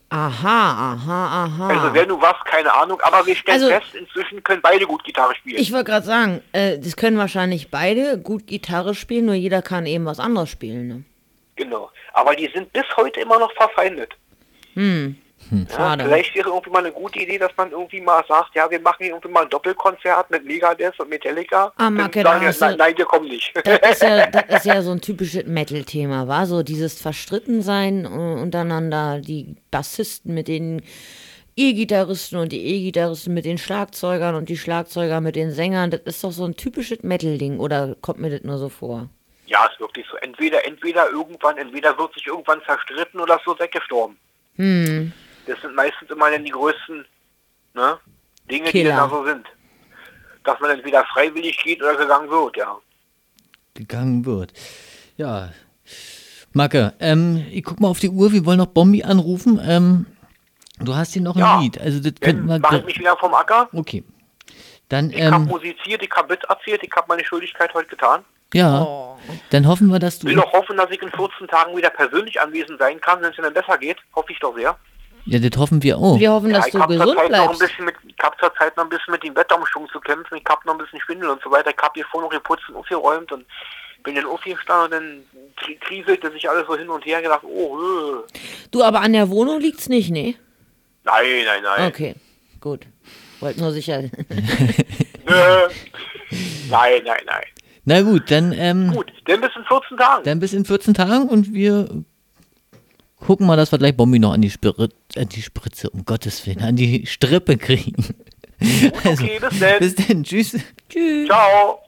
Aha, 0.09 0.93
aha, 0.93 1.45
aha. 1.45 1.67
also 1.67 1.93
wer 1.93 2.05
du 2.05 2.21
was, 2.21 2.35
keine 2.45 2.71
Ahnung, 2.71 3.01
aber 3.01 3.25
wir 3.25 3.35
stellen 3.35 3.63
Also- 3.63 3.69
fest, 3.73 3.95
inzwischen 3.95 4.43
können 4.43 4.61
beide 4.61 4.85
gut 4.85 5.03
Gitarre 5.03 5.35
spielen. 5.35 5.59
Ich 5.59 5.71
wollte 5.73 5.85
gerade 5.91 6.05
sagen, 6.05 6.41
äh, 6.51 6.77
das 6.77 6.95
können 6.95 7.17
wahrscheinlich 7.17 7.71
beide 7.71 8.17
gut 8.19 8.45
Gitarre 8.47 8.93
spielen, 8.93 9.25
nur 9.25 9.33
jeder 9.35 9.61
kann 9.63 9.85
eben 9.87 10.05
was 10.05 10.19
anderes 10.19 10.49
spielen. 10.49 10.87
Ne? 10.87 11.03
Genau. 11.55 11.89
Aber 12.13 12.35
die 12.35 12.49
sind 12.53 12.71
bis 12.73 12.85
heute 12.97 13.21
immer 13.21 13.39
noch 13.39 13.51
verfeindet. 13.53 14.13
Hm. 14.73 15.15
Ja, 15.51 15.75
Schade. 15.75 16.05
vielleicht 16.05 16.33
wäre 16.35 16.49
irgendwie 16.49 16.71
mal 16.71 16.79
eine 16.79 16.91
gute 16.91 17.19
Idee, 17.19 17.37
dass 17.37 17.51
man 17.55 17.69
irgendwie 17.69 18.01
mal 18.01 18.23
sagt, 18.27 18.55
ja, 18.55 18.69
wir 18.71 18.79
machen 18.79 18.97
hier 18.99 19.09
irgendwie 19.09 19.27
mal 19.29 19.43
ein 19.43 19.49
Doppelkonzert 19.49 20.31
mit 20.31 20.43
Megadeth 20.43 20.99
und 20.99 21.09
Metallica. 21.09 21.71
Ah, 21.77 21.89
Marke, 21.91 22.23
sagen 22.23 22.43
da 22.45 22.51
du- 22.51 22.59
nein, 22.65 22.75
nein, 22.77 22.97
wir 22.97 23.05
kommen 23.05 23.27
nicht. 23.27 23.53
Das 23.63 23.91
ist 23.91 24.01
ja, 24.01 24.25
das 24.31 24.43
ist 24.57 24.65
ja 24.65 24.81
so 24.81 24.91
ein 24.91 25.01
typisches 25.01 25.45
Metal-Thema, 25.45 26.27
war 26.27 26.47
so 26.47 26.63
dieses 26.63 26.99
Verstrittensein 26.99 28.05
äh, 28.05 28.07
untereinander, 28.41 29.19
die 29.21 29.55
Bassisten 29.69 30.33
mit 30.33 30.47
den 30.47 30.81
E-Gitarristen 31.55 32.37
und 32.39 32.51
die 32.51 32.65
E-Gitarristen 32.65 33.33
mit 33.33 33.45
den 33.45 33.57
Schlagzeugern 33.59 34.35
und 34.35 34.49
die 34.49 34.57
Schlagzeuger 34.57 35.21
mit 35.21 35.35
den 35.35 35.51
Sängern, 35.51 35.91
das 35.91 36.01
ist 36.05 36.23
doch 36.23 36.31
so 36.31 36.45
ein 36.45 36.55
typisches 36.55 37.03
Metal-Ding, 37.03 37.59
oder 37.59 37.95
kommt 38.01 38.19
mir 38.19 38.31
das 38.31 38.41
nur 38.43 38.57
so 38.57 38.69
vor? 38.69 39.09
Ja, 39.45 39.65
ist 39.65 39.79
wirklich 39.79 40.05
so. 40.09 40.17
Entweder, 40.17 40.65
entweder 40.65 41.09
irgendwann, 41.09 41.57
entweder 41.57 41.97
wird 41.97 42.13
sich 42.13 42.25
irgendwann 42.27 42.61
zerstritten 42.65 43.19
oder 43.19 43.39
wird 43.45 43.59
weggestorben. 43.59 44.17
Hm. 44.55 45.11
Das 45.45 45.59
sind 45.61 45.75
meistens 45.75 46.09
immer 46.09 46.31
dann 46.31 46.43
die 46.43 46.51
größten 46.51 47.05
ne, 47.73 47.99
Dinge, 48.49 48.65
die 48.65 48.71
Killer. 48.71 48.95
dann 48.95 49.09
da 49.09 49.15
so 49.15 49.25
sind. 49.25 49.45
Dass 50.43 50.59
man 50.59 50.71
entweder 50.71 51.03
freiwillig 51.05 51.57
geht 51.63 51.81
oder 51.81 51.95
gegangen 51.95 52.29
wird, 52.29 52.57
ja. 52.57 52.77
gegangen 53.73 54.25
wird. 54.25 54.53
Ja. 55.17 55.51
Macke, 56.53 56.93
ähm, 56.99 57.45
ich 57.51 57.63
guck 57.63 57.79
mal 57.79 57.89
auf 57.89 57.99
die 57.99 58.09
Uhr, 58.09 58.31
wir 58.31 58.45
wollen 58.45 58.59
noch 58.59 58.67
Bombi 58.67 59.03
anrufen. 59.03 59.59
Ähm, 59.63 60.05
du 60.79 60.95
hast 60.95 61.13
hier 61.13 61.21
noch 61.21 61.35
ein 61.35 61.39
Ja. 61.39 61.59
Lied. 61.59 61.79
Also 61.79 61.99
das 61.99 62.13
könnten 62.19 62.47
wir. 62.47 62.61
Ich 62.77 62.85
mich 62.85 62.99
wieder 62.99 63.17
vom 63.17 63.33
Acker. 63.33 63.69
Okay. 63.73 64.03
Dann, 64.89 65.09
Ich 65.11 65.21
habe 65.23 65.35
ähm, 65.35 65.45
musiziert, 65.45 66.01
ich 66.03 66.11
habe 66.15 66.29
Witz 66.33 66.41
erzählt, 66.47 66.81
ich 66.83 66.91
habe 66.95 67.05
meine 67.07 67.25
Schuldigkeit 67.25 67.73
heute 67.73 67.89
getan. 67.89 68.23
ja. 68.53 68.87
Dann 69.49 69.67
hoffen 69.67 69.87
wir, 69.87 69.97
dass 69.97 70.19
du. 70.19 70.27
will 70.27 70.35
doch 70.35 70.51
hoffen, 70.53 70.77
dass 70.77 70.91
ich 70.91 71.01
in 71.01 71.09
14 71.11 71.47
Tagen 71.47 71.75
wieder 71.75 71.89
persönlich 71.89 72.39
anwesend 72.39 72.77
sein 72.77 73.01
kann, 73.01 73.19
wenn 73.23 73.31
es 73.31 73.37
mir 73.37 73.43
dann 73.45 73.53
besser 73.55 73.75
geht. 73.79 73.97
Hoffe 74.15 74.31
ich 74.31 74.39
doch 74.39 74.55
sehr. 74.55 74.77
Ja, 75.25 75.39
das 75.39 75.59
hoffen 75.59 75.81
wir 75.81 75.97
auch. 75.97 76.19
Wir 76.19 76.31
hoffen, 76.31 76.53
dass 76.53 76.67
ich 76.67 76.73
du 76.73 76.79
habe 76.79 76.93
gesund 76.93 77.09
zurzeit 77.17 77.31
noch 77.31 77.37
ein 77.39 77.45
bleibst. 77.47 77.59
bisschen 77.61 77.85
mit, 77.85 77.95
ich 78.05 78.23
habe 78.23 78.35
zurzeit 78.39 78.77
noch 78.77 78.83
ein 78.83 78.89
bisschen 78.89 79.11
mit 79.13 79.23
dem 79.23 79.35
Wetterumschwung 79.35 79.89
zu 79.89 79.99
kämpfen. 79.99 80.35
Ich 80.37 80.43
habe 80.47 80.61
noch 80.67 80.75
ein 80.75 80.77
bisschen 80.77 81.01
Schwindel 81.01 81.29
und 81.31 81.41
so 81.41 81.49
weiter. 81.49 81.71
Ich 81.71 81.81
habe 81.81 81.93
hier 81.95 82.05
vorhin 82.11 82.29
noch 82.29 82.35
geputzt 82.37 82.69
und 82.69 82.75
aufgeräumt 82.75 83.31
und 83.31 83.45
bin 84.03 84.13
dann 84.13 84.25
aufgestanden 84.27 84.83
und 84.83 84.91
dann 84.91 85.23
kri- 85.57 85.79
kriselte 85.79 86.31
sich 86.31 86.47
alles 86.47 86.67
so 86.67 86.77
hin 86.77 86.87
und 86.89 87.03
her 87.03 87.23
gedacht, 87.23 87.43
oh, 87.43 87.79
äh. 87.79 88.37
Du, 88.69 88.83
aber 88.83 89.01
an 89.01 89.13
der 89.13 89.29
Wohnung 89.31 89.59
liegt's 89.59 89.89
nicht, 89.89 90.11
ne? 90.11 90.35
nein, 91.03 91.25
nein, 91.45 91.63
nein. 91.63 91.87
Okay, 91.87 92.15
gut. 92.61 92.81
Wollt 93.45 93.57
nur 93.59 93.71
sicher. 93.71 94.01
Nein, 95.27 97.01
nein, 97.05 97.21
nein. 97.27 97.43
Na 97.85 98.01
gut, 98.01 98.31
dann, 98.31 98.51
ähm, 98.53 98.91
Gut, 98.91 99.11
dann 99.25 99.39
bis 99.41 99.51
in 99.55 99.63
14 99.65 99.97
Tagen. 99.97 100.23
dann 100.23 100.39
bis 100.39 100.53
in 100.53 100.65
14 100.65 100.93
Tagen 100.95 101.29
und 101.29 101.53
wir 101.53 101.87
gucken 103.17 103.45
mal, 103.45 103.55
dass 103.55 103.71
wir 103.71 103.77
gleich 103.77 103.95
Bombi 103.95 104.17
noch 104.17 104.33
an 104.33 104.41
die, 104.41 104.49
Sprit 104.49 104.75
an 104.79 105.29
die 105.29 105.41
Spritze, 105.43 105.91
um 105.91 106.03
Gottes 106.05 106.45
Willen, 106.47 106.63
an 106.63 106.75
die 106.75 107.05
Strippe 107.05 107.57
kriegen. 107.57 108.15
Also, 109.03 109.23
okay, 109.23 109.39
bis 109.39 109.59
dann. 109.59 109.79
bis 109.79 109.95
dann, 109.95 110.23
tschüss. 110.23 110.57
Tschüss. 110.89 111.27
Ciao. 111.27 111.79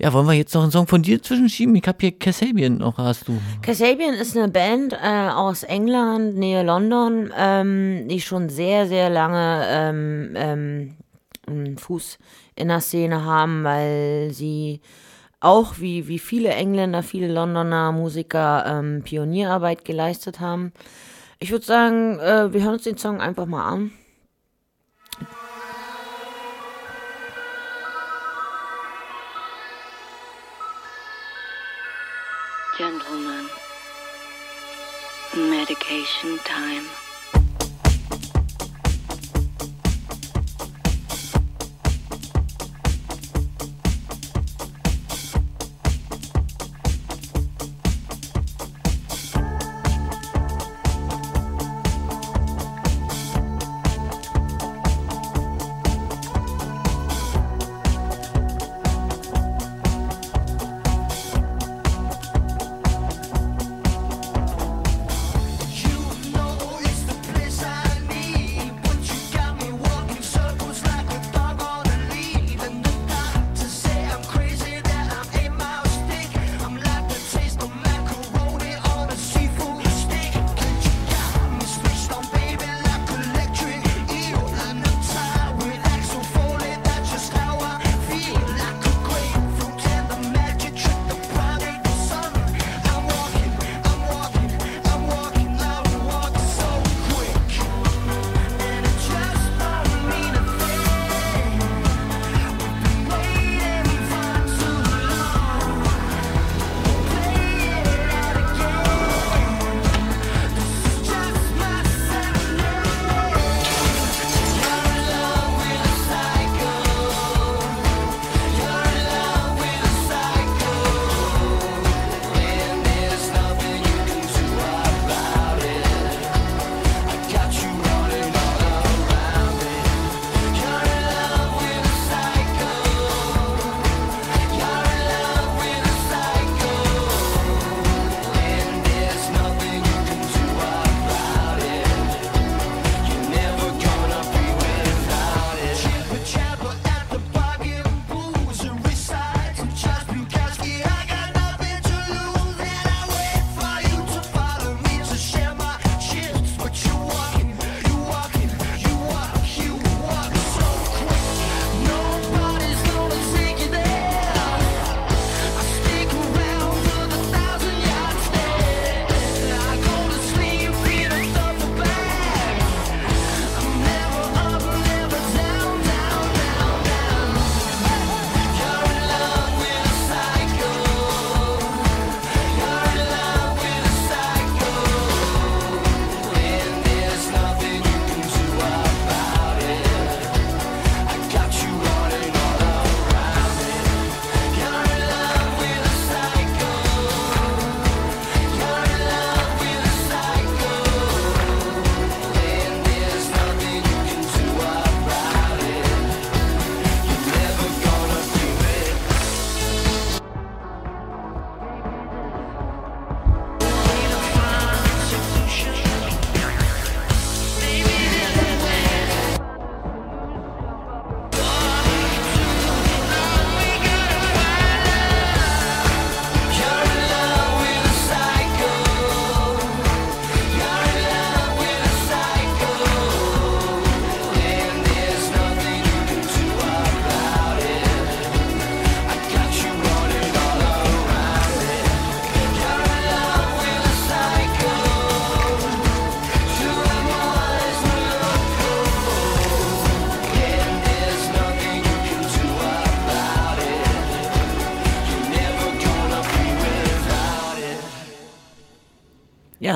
Ja, 0.00 0.12
wollen 0.12 0.26
wir 0.26 0.34
jetzt 0.34 0.54
noch 0.54 0.62
einen 0.62 0.70
Song 0.70 0.86
von 0.86 1.02
dir 1.02 1.20
zwischenschieben? 1.20 1.74
Ich 1.74 1.86
hab 1.88 2.00
hier 2.00 2.16
Kasabian 2.16 2.78
noch, 2.78 2.98
hast 2.98 3.26
du. 3.26 3.40
Kasabian 3.62 4.14
ist 4.14 4.36
eine 4.36 4.48
Band 4.48 4.92
äh, 4.92 5.28
aus 5.30 5.64
England, 5.64 6.36
Nähe 6.36 6.62
London, 6.62 7.32
ähm, 7.36 8.06
die 8.06 8.20
schon 8.20 8.48
sehr, 8.48 8.86
sehr 8.86 9.10
lange 9.10 9.64
ähm, 9.66 10.34
ähm, 10.36 10.96
einen 11.48 11.78
Fuß 11.78 12.18
in 12.54 12.68
der 12.68 12.80
Szene 12.80 13.24
haben, 13.24 13.64
weil 13.64 14.30
sie 14.32 14.80
auch 15.40 15.80
wie, 15.80 16.06
wie 16.06 16.20
viele 16.20 16.50
Engländer, 16.50 17.02
viele 17.02 17.32
Londoner 17.32 17.90
Musiker 17.90 18.66
ähm, 18.66 19.02
Pionierarbeit 19.02 19.84
geleistet 19.84 20.38
haben. 20.38 20.72
Ich 21.40 21.50
würde 21.50 21.64
sagen, 21.64 22.20
äh, 22.20 22.52
wir 22.52 22.62
hören 22.62 22.74
uns 22.74 22.84
den 22.84 22.98
Song 22.98 23.20
einfach 23.20 23.46
mal 23.46 23.64
an. 23.64 23.90
Medication 35.38 36.38
time. 36.38 37.07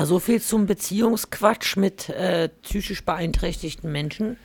Ja, 0.03 0.07
so 0.07 0.19
viel 0.19 0.41
zum 0.41 0.65
Beziehungsquatsch 0.65 1.77
mit 1.77 2.09
äh, 2.09 2.49
psychisch 2.61 3.05
beeinträchtigten 3.05 3.89
Menschen. 3.89 4.35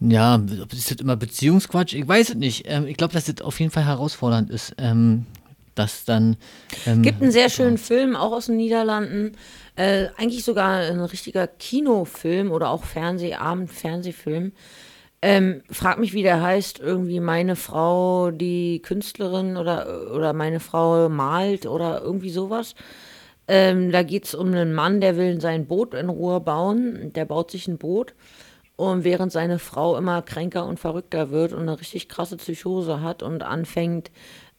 Ja, 0.00 0.34
ob 0.34 0.68
das 0.68 0.90
jetzt 0.90 1.00
immer 1.00 1.16
Beziehungsquatsch, 1.16 1.94
ich 1.94 2.06
weiß 2.06 2.28
es 2.28 2.34
nicht. 2.34 2.64
Ähm, 2.66 2.86
ich 2.86 2.98
glaube, 2.98 3.14
dass 3.14 3.26
es 3.26 3.40
auf 3.40 3.58
jeden 3.58 3.72
Fall 3.72 3.86
herausfordernd 3.86 4.50
ist, 4.50 4.74
ähm, 4.76 5.24
dass 5.74 6.04
dann. 6.04 6.36
Ähm, 6.84 7.00
Gibt 7.00 7.22
einen 7.22 7.32
sehr 7.32 7.48
schönen 7.48 7.78
Film, 7.78 8.14
auch 8.14 8.32
aus 8.32 8.46
den 8.46 8.58
Niederlanden. 8.58 9.32
Äh, 9.76 10.08
eigentlich 10.18 10.44
sogar 10.44 10.80
ein 10.80 11.00
richtiger 11.00 11.46
Kinofilm 11.46 12.50
oder 12.50 12.68
auch 12.68 12.84
Fernsehabend, 12.84 13.72
Fernsehfilm. 13.72 14.52
Ähm, 15.22 15.62
frag 15.70 15.98
mich, 15.98 16.12
wie 16.12 16.22
der 16.22 16.42
heißt. 16.42 16.80
Irgendwie 16.80 17.20
meine 17.20 17.56
Frau, 17.56 18.30
die 18.30 18.82
Künstlerin 18.82 19.56
oder, 19.56 20.12
oder 20.14 20.34
meine 20.34 20.60
Frau 20.60 21.08
malt 21.08 21.64
oder 21.64 22.02
irgendwie 22.02 22.30
sowas. 22.30 22.74
Ähm, 23.52 23.90
da 23.90 24.04
geht 24.04 24.26
es 24.26 24.34
um 24.36 24.46
einen 24.46 24.72
Mann, 24.72 25.00
der 25.00 25.16
will 25.16 25.40
sein 25.40 25.66
Boot 25.66 25.92
in 25.94 26.08
Ruhe 26.08 26.38
bauen. 26.40 27.12
Der 27.14 27.24
baut 27.24 27.50
sich 27.50 27.66
ein 27.66 27.78
Boot. 27.78 28.14
Und 28.76 29.02
während 29.02 29.32
seine 29.32 29.58
Frau 29.58 29.96
immer 29.96 30.22
kränker 30.22 30.64
und 30.66 30.78
verrückter 30.78 31.32
wird 31.32 31.52
und 31.52 31.62
eine 31.62 31.80
richtig 31.80 32.08
krasse 32.08 32.36
Psychose 32.36 33.02
hat 33.02 33.24
und 33.24 33.42
anfängt, 33.42 34.12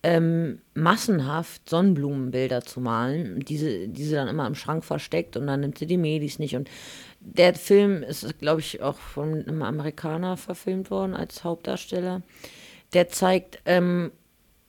ähm, 0.04 0.60
massenhaft 0.74 1.70
Sonnenblumenbilder 1.70 2.64
zu 2.64 2.82
malen, 2.82 3.40
diese, 3.40 3.88
diese 3.88 4.16
dann 4.16 4.28
immer 4.28 4.46
im 4.46 4.56
Schrank 4.56 4.84
versteckt 4.84 5.38
und 5.38 5.48
dann 5.48 5.62
nimmt 5.62 5.78
sie 5.78 5.86
die 5.86 5.98
Medis 5.98 6.38
nicht. 6.38 6.58
Und 6.58 6.70
der 7.22 7.54
Film 7.54 8.04
ist, 8.04 8.40
glaube 8.40 8.60
ich, 8.60 8.82
auch 8.82 8.98
von 8.98 9.48
einem 9.48 9.62
Amerikaner 9.62 10.36
verfilmt 10.36 10.92
worden 10.92 11.14
als 11.14 11.46
Hauptdarsteller. 11.46 12.24
Der 12.94 13.08
zeigt 13.08 13.62
ähm, 13.66 14.12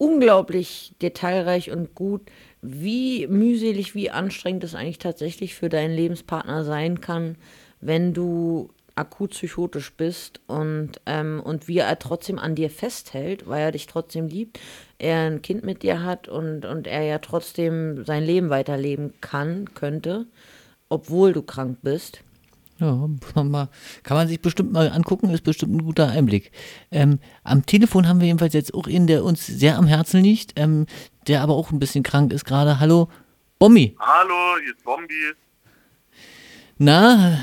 unglaublich 0.03 0.97
detailreich 1.01 1.71
und 1.71 1.95
gut, 1.95 2.23
wie 2.61 3.29
mühselig, 3.29 3.95
wie 3.95 4.11
anstrengend 4.11 4.65
es 4.65 4.75
eigentlich 4.75 4.99
tatsächlich 4.99 5.55
für 5.55 5.69
deinen 5.69 5.95
Lebenspartner 5.95 6.65
sein 6.65 7.01
kann, 7.01 7.37
wenn 7.81 8.13
du 8.13 8.71
akut 8.97 9.31
psychotisch 9.31 9.93
bist 9.93 10.41
und, 10.49 11.01
ähm, 11.07 11.41
und 11.45 11.69
wie 11.69 11.79
er 11.79 11.99
trotzdem 12.01 12.41
an 12.41 12.57
dir 12.57 12.69
festhält, 12.69 13.47
weil 13.47 13.61
er 13.61 13.71
dich 13.71 13.87
trotzdem 13.87 14.27
liebt, 14.27 14.59
er 14.99 15.21
ein 15.21 15.41
Kind 15.41 15.63
mit 15.63 15.85
dir 15.85 16.03
hat 16.03 16.27
und, 16.27 16.65
und 16.65 16.89
er 16.89 17.03
ja 17.03 17.19
trotzdem 17.19 18.05
sein 18.05 18.25
Leben 18.25 18.51
weiterleben 18.51 19.15
kann, 19.21 19.73
könnte, 19.73 20.27
obwohl 20.89 21.33
du 21.33 21.43
krank 21.43 21.79
bist. 21.83 22.25
Ja, 22.79 23.09
kann 23.35 24.17
man 24.17 24.29
sich 24.29 24.41
bestimmt 24.43 24.73
mal 24.73 24.91
angucken, 24.91 25.31
ist 25.31 25.45
bestimmt 25.45 25.75
ein 25.75 25.85
guter 25.85 26.09
Einblick. 26.09 26.51
Ähm, 26.91 27.21
am 27.45 27.65
Telefon 27.65 28.09
haben 28.09 28.21
wir 28.21 28.27
jedenfalls 28.27 28.55
jetzt 28.55 28.75
auch 28.75 28.87
einen, 28.89 29.07
der 29.07 29.25
uns 29.25 29.47
sehr 29.47 29.77
am 29.77 29.87
Herzen 29.87 30.23
liegt, 30.23 30.59
ähm, 30.59 30.87
der 31.29 31.43
aber 31.43 31.55
auch 31.55 31.71
ein 31.71 31.79
bisschen 31.79 32.03
krank 32.03 32.33
ist 32.33 32.45
gerade. 32.45 32.81
Hallo, 32.81 33.09
Bommi. 33.59 33.97
Hallo, 34.01 34.57
hier 34.63 34.75
ist 34.75 34.83
Bombi. 34.85 35.15
Na, 36.79 37.39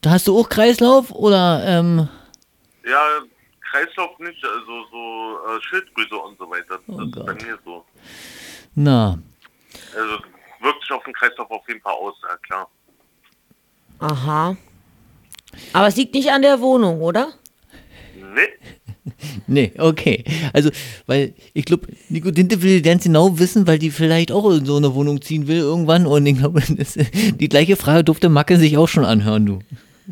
da 0.00 0.10
hast 0.10 0.28
du 0.28 0.38
auch 0.38 0.48
Kreislauf 0.48 1.10
oder? 1.10 1.62
Ähm, 1.66 2.08
Ja, 2.88 3.00
Kreislauf 3.70 4.18
nicht, 4.18 4.42
also 4.44 4.84
so 4.90 5.38
äh, 5.56 5.60
Schilddrüse 5.62 6.16
und 6.16 6.38
so 6.38 6.48
weiter. 6.48 6.78
Oh 6.86 6.96
das 6.98 7.06
ist 7.06 7.26
bei 7.26 7.34
mir 7.46 7.58
so. 7.64 7.84
na, 8.74 9.18
Also 9.94 10.14
wirkt 10.60 10.80
sich 10.82 10.90
auf 10.92 11.04
den 11.04 11.12
Kreislauf 11.12 11.50
auf 11.50 11.68
jeden 11.68 11.80
Fall 11.82 11.92
aus, 11.94 12.14
ja 12.22 12.36
klar. 12.38 12.70
Aha. 14.02 14.56
Aber 15.72 15.86
es 15.86 15.96
liegt 15.96 16.14
nicht 16.14 16.30
an 16.30 16.42
der 16.42 16.60
Wohnung, 16.60 17.00
oder? 17.00 17.32
Nee. 18.34 18.48
nee, 19.46 19.72
okay. 19.78 20.24
Also, 20.52 20.70
weil 21.06 21.34
ich 21.54 21.64
glaube, 21.64 21.86
Nico 22.08 22.30
Dinte 22.30 22.62
will 22.62 22.82
ganz 22.82 23.04
genau 23.04 23.38
wissen, 23.38 23.66
weil 23.66 23.78
die 23.78 23.90
vielleicht 23.90 24.32
auch 24.32 24.50
in 24.50 24.64
so 24.64 24.76
eine 24.76 24.94
Wohnung 24.94 25.20
ziehen 25.22 25.46
will 25.46 25.58
irgendwann 25.58 26.06
und 26.06 26.26
ich 26.26 26.38
glaube, 26.38 26.62
die 27.40 27.48
gleiche 27.48 27.76
Frage 27.76 28.04
durfte 28.04 28.28
Macke 28.28 28.56
sich 28.56 28.76
auch 28.76 28.88
schon 28.88 29.04
anhören, 29.04 29.46
du. 29.46 29.58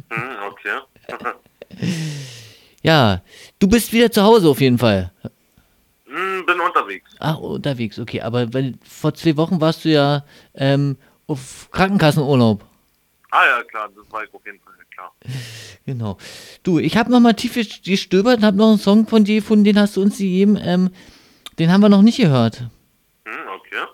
Hm, 0.09 0.23
okay. 0.49 1.27
Ja, 2.83 3.21
du 3.59 3.69
bist 3.69 3.93
wieder 3.93 4.11
zu 4.11 4.23
Hause 4.23 4.49
auf 4.49 4.59
jeden 4.63 4.79
Fall. 4.79 5.13
hm, 6.07 6.47
bin 6.47 6.59
unterwegs. 6.61 7.11
Ach, 7.19 7.37
unterwegs, 7.37 7.99
okay. 7.99 8.23
Aber 8.23 8.55
weil, 8.55 8.79
vor 8.89 9.13
zwei 9.13 9.37
Wochen 9.37 9.61
warst 9.61 9.85
du 9.85 9.91
ja 9.91 10.25
ähm, 10.55 10.97
auf 11.27 11.69
Krankenkassenurlaub. 11.73 12.65
Ah 13.31 13.45
ja, 13.47 13.63
klar, 13.65 13.89
das 13.97 14.11
war 14.13 14.25
ich 14.25 14.35
auf 14.35 14.45
jeden 14.45 14.61
Fall, 14.61 14.75
klar. 14.95 15.13
Genau. 15.87 16.19
Du, 16.63 16.79
ich 16.79 16.97
habe 16.97 17.11
nochmal 17.11 17.35
tief 17.35 17.55
gestöbert 17.85 18.39
und 18.39 18.45
habe 18.45 18.57
noch 18.57 18.69
einen 18.69 18.79
Song 18.79 19.07
von 19.09 19.25
dir 19.25 19.37
gefunden, 19.41 19.65
den 19.65 19.79
hast 19.79 19.97
du 19.97 20.03
uns 20.03 20.19
gegeben. 20.19 20.59
Ähm, 20.63 20.91
den 21.59 21.73
haben 21.73 21.81
wir 21.81 21.89
noch 21.89 22.03
nicht 22.03 22.19
gehört. 22.19 22.59
Hm, 23.25 23.33
okay. 23.57 23.87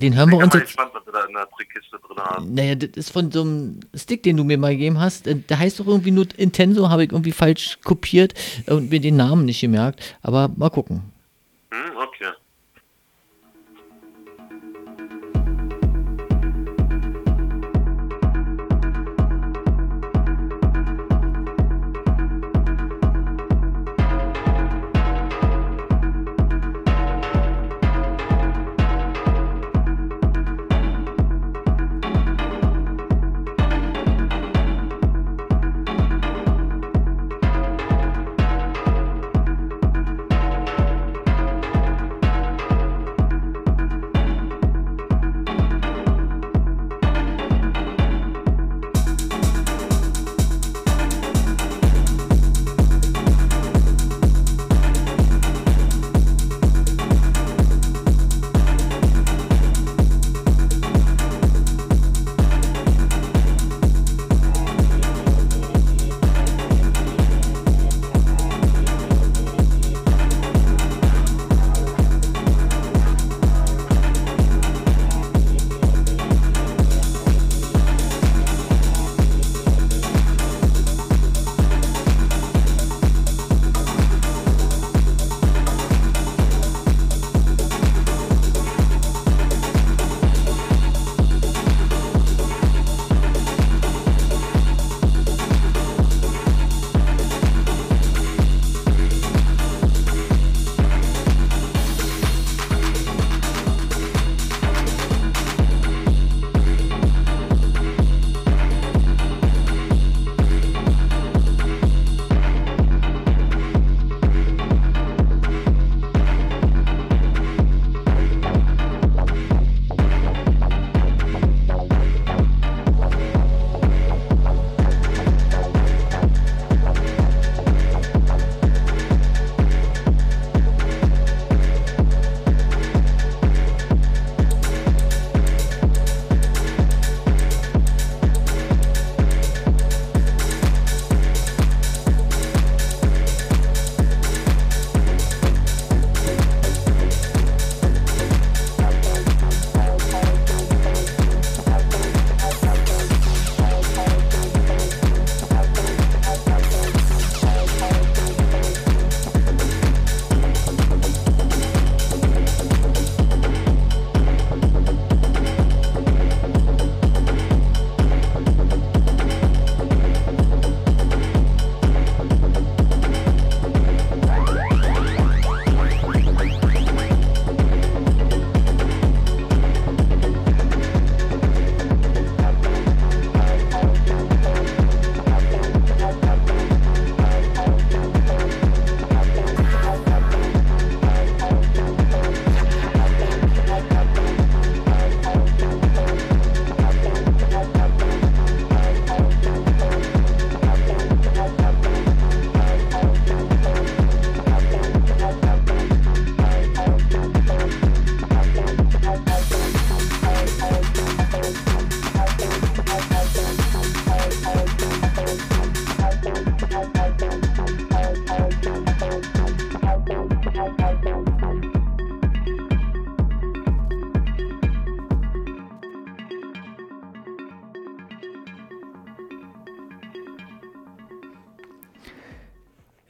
Den 0.00 0.14
hören 0.14 0.30
wir 0.30 0.34
Ich 0.34 0.38
bin 0.38 0.44
uns 0.44 0.54
jetzt. 0.54 0.66
gespannt, 0.66 0.92
was 0.94 1.04
du 1.04 1.10
da 1.10 1.24
in 1.24 1.32
der 1.34 1.48
Trickkiste 1.50 1.98
drin 1.98 2.16
hast. 2.18 2.46
Naja, 2.46 2.74
das 2.76 2.90
ist 2.94 3.10
von 3.10 3.30
so 3.32 3.42
einem 3.42 3.80
Stick, 3.94 4.22
den 4.22 4.36
du 4.36 4.44
mir 4.44 4.56
mal 4.56 4.70
gegeben 4.72 5.00
hast. 5.00 5.26
Äh, 5.26 5.34
Der 5.36 5.58
heißt 5.58 5.80
doch 5.80 5.86
irgendwie 5.88 6.12
nur 6.12 6.26
Intenso, 6.36 6.88
habe 6.88 7.04
ich 7.04 7.12
irgendwie 7.12 7.32
falsch 7.32 7.78
kopiert 7.82 8.32
und 8.66 8.90
mir 8.90 9.00
den 9.00 9.16
Namen 9.16 9.44
nicht 9.46 9.60
gemerkt. 9.60 10.16
Aber 10.22 10.48
mal 10.56 10.70
gucken. 10.70 11.02
Hm, 11.72 11.96
okay. 11.96 12.30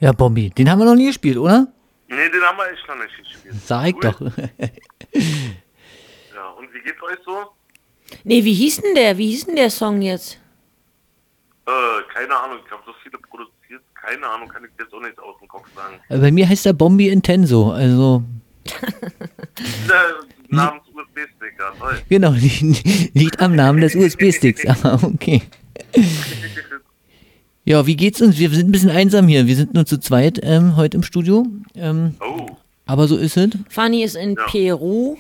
Ja, 0.07 0.13
Bombi, 0.13 0.51
den 0.51 0.71
haben 0.71 0.79
wir 0.79 0.85
noch 0.85 0.95
nie 0.95 1.07
gespielt, 1.07 1.37
oder? 1.37 1.67
Nee, 2.07 2.29
den 2.31 2.41
haben 2.41 2.57
wir 2.59 2.71
echt 2.71 2.87
noch 2.87 2.95
nicht 2.95 3.17
gespielt. 3.19 3.55
Sag 3.65 3.89
ich 3.89 3.95
Cool. 3.97 4.01
doch. 4.03 4.21
Ja, 6.33 6.49
und 6.57 6.73
wie 6.73 6.81
geht's 6.81 7.03
euch 7.03 7.19
so? 7.25 7.47
Nee, 8.23 8.45
wie 8.45 8.53
hieß 8.55 8.83
denn 8.83 8.95
der? 8.95 9.19
Wie 9.19 9.27
hieß 9.31 9.47
denn 9.47 9.57
der 9.57 9.69
Song 9.69 10.01
jetzt? 10.03 10.39
Äh, 11.67 11.73
keine 12.15 12.37
Ahnung, 12.39 12.59
ich 12.65 12.71
habe 12.71 12.83
so 12.87 12.93
viele 13.03 13.19
produziert. 13.19 13.83
Keine 14.01 14.25
Ahnung, 14.29 14.49
kann 14.49 14.63
ich 14.65 14.71
jetzt 14.79 14.95
auch 14.95 15.01
nicht 15.01 15.19
aus 15.19 15.35
dem 15.41 15.49
Kopf 15.49 15.67
sagen. 15.75 15.99
Äh, 16.09 16.19
Bei 16.19 16.31
mir 16.31 16.49
heißt 16.49 16.67
er 16.67 16.73
Bombi 16.73 17.09
Intenso, 17.09 17.73
also 17.73 18.23
Äh, 18.69 20.55
namens 20.55 20.85
USB-Stick, 20.95 21.55
ja, 21.59 21.73
toll. 21.81 22.01
genau, 22.09 22.31
li- 22.31 23.11
liegt 23.15 23.41
am 23.41 23.57
Namen 23.57 23.81
des 23.81 23.97
USB-Sticks. 23.97 24.65
Ah, 24.85 25.01
okay. 25.03 25.43
Ja, 27.69 27.85
wie 27.85 27.97
geht's 27.97 28.23
uns? 28.23 28.39
Wir 28.39 28.49
sind 28.51 28.69
ein 28.69 28.73
bisschen 28.73 28.91
einsam 28.91 29.27
hier. 29.27 29.49
Wir 29.49 29.57
sind 29.57 29.75
nur 29.75 29.85
zu 29.87 29.99
zweit 29.99 30.39
ähm, 30.45 30.77
heute 30.77 30.97
im 30.99 31.03
Studio. 31.03 31.45
Ähm, 31.75 32.15
Oh. 32.21 32.47
Aber 32.87 33.09
so 33.09 33.17
ist 33.17 33.37
es. 33.37 33.51
Fanny 33.69 34.05
ist 34.05 34.15
in 34.15 34.37
Peru. 34.37 35.17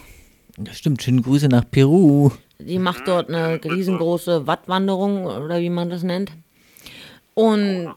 Das 0.57 0.79
stimmt. 0.79 1.03
Schöne 1.03 1.23
Grüße 1.23 1.49
nach 1.49 1.65
Peru. 1.69 2.31
Die 2.61 2.79
macht 2.79 3.09
dort 3.09 3.29
eine 3.29 3.61
riesengroße 3.65 4.47
Wattwanderung 4.47 5.25
oder 5.25 5.59
wie 5.61 5.71
man 5.71 5.91
das 5.91 6.05
nennt. 6.05 6.31
Und 7.35 7.93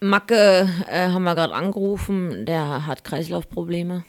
Macke 0.00 0.68
äh, 0.90 1.08
haben 1.10 1.22
wir 1.22 1.36
gerade 1.36 1.54
angerufen, 1.54 2.44
der 2.46 2.88
hat 2.88 3.04
Kreislaufprobleme. 3.04 4.04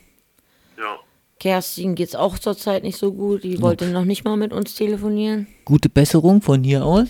Ja. 0.79 0.95
Kerstin 1.39 1.93
geht's 1.93 2.15
auch 2.15 2.39
zurzeit 2.39 2.81
nicht 2.81 2.97
so 2.97 3.13
gut. 3.13 3.43
Die 3.43 3.61
wollte 3.61 3.85
noch 3.85 4.05
nicht 4.05 4.25
mal 4.25 4.35
mit 4.35 4.51
uns 4.51 4.73
telefonieren. 4.73 5.45
Gute 5.65 5.89
Besserung 5.89 6.41
von 6.41 6.63
hier 6.63 6.83
aus. 6.83 7.09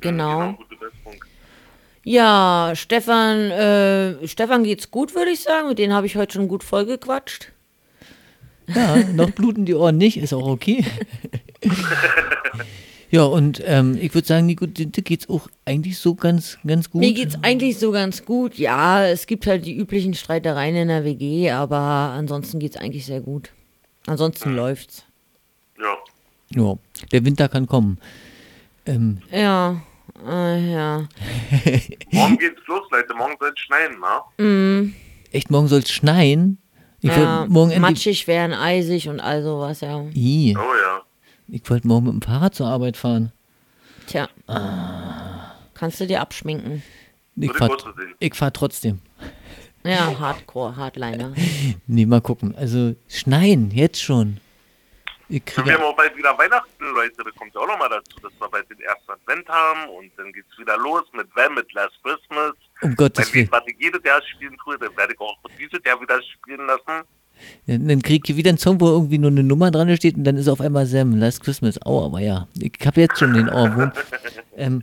Genau. 0.00 0.40
Ja, 0.40 0.58
Stefan, 2.74 3.50
äh, 3.50 4.26
Stefan 4.26 4.64
geht's 4.64 4.90
gut, 4.90 5.14
würde 5.14 5.30
ich 5.30 5.40
sagen. 5.40 5.68
Mit 5.68 5.78
denen 5.78 5.92
habe 5.92 6.06
ich 6.06 6.16
heute 6.16 6.34
schon 6.34 6.48
gut 6.48 6.64
vollgequatscht. 6.64 7.52
Ja, 8.66 8.96
noch 8.96 9.30
bluten 9.30 9.64
die 9.64 9.74
Ohren 9.74 9.98
nicht, 9.98 10.16
ist 10.16 10.32
auch 10.32 10.46
okay. 10.46 10.84
ja, 13.10 13.24
und 13.24 13.62
ähm, 13.64 13.98
ich 14.00 14.14
würde 14.14 14.26
sagen, 14.26 14.46
Nico, 14.46 14.66
dir 14.66 14.86
geht's 14.86 15.28
auch 15.28 15.48
eigentlich 15.64 15.98
so 15.98 16.14
ganz, 16.14 16.58
ganz 16.66 16.90
gut. 16.90 17.00
Mir 17.00 17.12
geht's 17.12 17.36
eigentlich 17.42 17.78
so 17.78 17.90
ganz 17.90 18.24
gut. 18.24 18.56
Ja, 18.56 19.04
es 19.06 19.26
gibt 19.26 19.46
halt 19.46 19.66
die 19.66 19.76
üblichen 19.76 20.14
Streitereien 20.14 20.76
in 20.76 20.88
der 20.88 21.04
WG, 21.04 21.50
aber 21.50 21.76
ansonsten 21.76 22.58
geht's 22.58 22.76
eigentlich 22.76 23.06
sehr 23.06 23.20
gut. 23.20 23.50
Ansonsten 24.06 24.54
läuft's. 24.54 25.04
Ja. 25.78 25.96
Ja, 26.54 26.76
der 27.12 27.24
Winter 27.24 27.48
kann 27.48 27.66
kommen. 27.66 27.98
Ähm, 28.86 29.18
Ja, 29.30 29.82
äh, 30.26 30.72
ja. 30.72 30.98
Morgen 32.12 32.38
geht's 32.38 32.60
los, 32.66 32.82
Leute. 32.90 33.14
Morgen 33.14 33.34
soll 33.40 33.52
es 33.54 33.60
schneien, 33.60 33.98
ne? 34.00 34.44
Mm, 34.44 34.94
echt, 35.32 35.50
morgen 35.50 35.68
soll 35.68 35.80
es 35.80 35.90
schneien. 35.90 36.58
Ich 37.00 37.10
ja 37.10 37.46
morgen 37.48 37.80
matschig 37.80 38.28
werden, 38.28 38.54
eisig 38.54 39.08
und 39.08 39.18
all 39.20 39.42
sowas, 39.42 39.80
ja. 39.80 40.00
Ih, 40.14 40.56
Oh 40.56 40.60
ja. 40.60 41.02
ich 41.48 41.68
wollte 41.68 41.88
morgen 41.88 42.06
mit 42.06 42.14
dem 42.14 42.22
Fahrrad 42.22 42.54
zur 42.54 42.68
Arbeit 42.68 42.96
fahren. 42.96 43.32
Tja. 44.06 44.28
Kannst 45.74 46.00
du 46.00 46.06
dir 46.06 46.20
abschminken. 46.20 46.82
Ich 47.36 47.48
Würde 47.48 47.58
fahr, 47.58 47.68
ich 47.68 47.74
auch 47.74 47.80
so 47.80 47.92
sehen. 47.96 48.14
ich 48.20 48.34
fahr 48.34 48.52
trotzdem. 48.52 49.00
Ja, 49.84 50.16
Hardcore, 50.18 50.76
Hardliner. 50.76 51.32
Nee, 51.88 52.06
mal 52.06 52.20
gucken. 52.20 52.54
Also, 52.54 52.94
schneien, 53.08 53.70
jetzt 53.72 54.00
schon. 54.00 54.36
Ich 55.32 55.40
Und 55.40 55.56
wir 55.56 55.62
kriege. 55.64 55.72
haben 55.74 55.84
auch 55.84 55.96
bald 55.96 56.14
wieder 56.16 56.36
Weihnachten, 56.36 56.84
Leute. 56.94 57.14
Da 57.24 57.30
kommt 57.38 57.54
ja 57.54 57.60
auch 57.62 57.66
nochmal 57.66 57.88
dazu, 57.88 58.20
dass 58.20 58.32
wir 58.38 58.48
bald 58.50 58.68
den 58.68 58.80
ersten 58.80 59.10
Advent 59.12 59.48
haben. 59.48 59.88
Und 59.90 60.10
dann 60.18 60.30
geht's 60.32 60.58
wieder 60.58 60.76
los 60.76 61.04
mit 61.14 61.26
Wham, 61.34 61.54
mit 61.54 61.72
Last 61.72 61.94
Christmas. 62.02 62.52
Um 62.82 62.94
Gottes 62.94 63.28
Wenn 63.28 63.34
Willen. 63.34 63.44
ich 63.46 63.52
was 63.52 63.62
ich 63.66 63.76
jedes 63.80 64.04
Jahr 64.04 64.20
spielen 64.22 64.56
tue, 64.62 64.76
dann 64.78 64.94
werde 64.96 65.14
ich 65.14 65.20
auch 65.20 65.36
dieses 65.58 65.80
Jahr 65.86 65.98
wieder 66.00 66.20
spielen 66.22 66.66
lassen. 66.66 67.06
Ja, 67.66 67.78
Dann 67.78 68.02
krieg 68.02 68.28
ich 68.28 68.36
wieder 68.36 68.50
einen 68.50 68.58
Song, 68.58 68.78
wo 68.80 68.88
irgendwie 68.88 69.18
nur 69.18 69.30
eine 69.30 69.42
Nummer 69.42 69.70
dran 69.70 69.96
steht 69.96 70.16
und 70.16 70.24
dann 70.24 70.36
ist 70.36 70.48
auf 70.48 70.60
einmal 70.60 70.84
Sam, 70.86 71.16
Last 71.16 71.42
Christmas. 71.42 71.80
Oh, 71.86 72.04
aber 72.04 72.20
ja, 72.20 72.46
ich 72.60 72.72
habe 72.84 73.00
jetzt 73.00 73.18
schon 73.18 73.32
den 73.32 73.48
Ohrwurm. 73.48 73.90
ähm, 74.56 74.82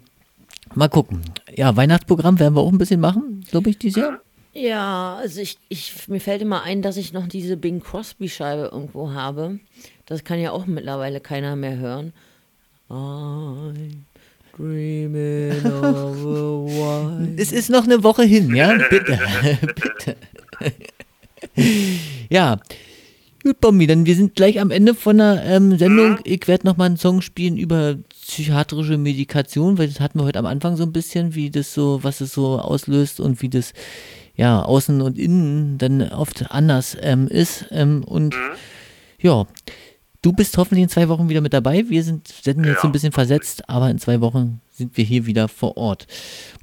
mal 0.73 0.89
gucken. 0.89 1.21
Ja, 1.53 1.75
Weihnachtsprogramm 1.75 2.39
werden 2.39 2.55
wir 2.55 2.61
auch 2.61 2.71
ein 2.71 2.77
bisschen 2.79 2.99
machen, 2.99 3.45
glaube 3.49 3.69
ich, 3.69 3.77
dieses 3.77 4.01
Jahr. 4.01 4.19
Ja, 4.51 5.15
also 5.17 5.39
ich, 5.41 5.57
ich, 5.69 6.07
mir 6.07 6.19
fällt 6.19 6.41
immer 6.41 6.63
ein, 6.63 6.81
dass 6.81 6.97
ich 6.97 7.13
noch 7.13 7.27
diese 7.27 7.55
Bing 7.55 7.81
Crosby-Scheibe 7.81 8.69
irgendwo 8.73 9.11
habe. 9.11 9.59
Das 10.09 10.23
kann 10.23 10.39
ja 10.39 10.51
auch 10.51 10.65
mittlerweile 10.65 11.19
keiner 11.19 11.55
mehr 11.55 11.77
hören. 11.77 12.13
I'm 12.89 13.91
dreaming 14.57 15.63
of 15.63 16.25
a 16.25 16.65
white. 16.65 17.39
Es 17.39 17.51
ist 17.51 17.69
noch 17.69 17.83
eine 17.83 18.03
Woche 18.03 18.23
hin, 18.23 18.55
ja? 18.55 18.75
Bitte. 18.89 19.19
Bitte. 19.75 20.15
ja. 22.31 22.57
Gut, 23.43 23.61
Bombi, 23.61 23.85
dann 23.85 24.07
wir 24.07 24.15
sind 24.15 24.35
gleich 24.35 24.59
am 24.59 24.71
Ende 24.71 24.95
von 24.95 25.19
der 25.19 25.43
ähm, 25.45 25.77
Sendung. 25.77 26.17
Ich 26.23 26.47
werde 26.47 26.65
nochmal 26.65 26.87
einen 26.87 26.97
Song 26.97 27.21
spielen 27.21 27.55
über 27.55 27.97
psychiatrische 28.09 28.97
Medikation, 28.97 29.77
weil 29.77 29.89
das 29.89 29.99
hatten 29.99 30.17
wir 30.19 30.25
heute 30.25 30.39
am 30.39 30.47
Anfang 30.47 30.75
so 30.75 30.83
ein 30.83 30.91
bisschen, 30.91 31.35
wie 31.35 31.51
das 31.51 31.71
so, 31.71 32.03
was 32.03 32.19
es 32.19 32.33
so 32.33 32.57
auslöst 32.57 33.19
und 33.19 33.43
wie 33.43 33.49
das 33.49 33.73
ja 34.35 34.63
außen 34.63 35.01
und 35.03 35.19
innen 35.19 35.77
dann 35.77 36.01
oft 36.01 36.49
anders 36.49 36.97
ähm, 36.99 37.27
ist. 37.27 37.67
Ähm, 37.69 38.03
und 38.03 38.33
ja, 39.21 39.45
du 40.21 40.33
bist 40.33 40.57
hoffentlich 40.57 40.83
in 40.83 40.89
zwei 40.89 41.07
Wochen 41.09 41.29
wieder 41.29 41.41
mit 41.41 41.53
dabei. 41.53 41.85
Wir 41.87 42.03
sind 42.03 42.27
senden 42.27 42.65
jetzt 42.65 42.81
so 42.81 42.87
ein 42.87 42.91
bisschen 42.91 43.11
versetzt, 43.11 43.67
aber 43.69 43.89
in 43.89 43.99
zwei 43.99 44.21
Wochen 44.21 44.61
sind 44.71 44.95
wir 44.97 45.03
hier 45.05 45.25
wieder 45.25 45.47
vor 45.47 45.77
Ort. 45.77 46.07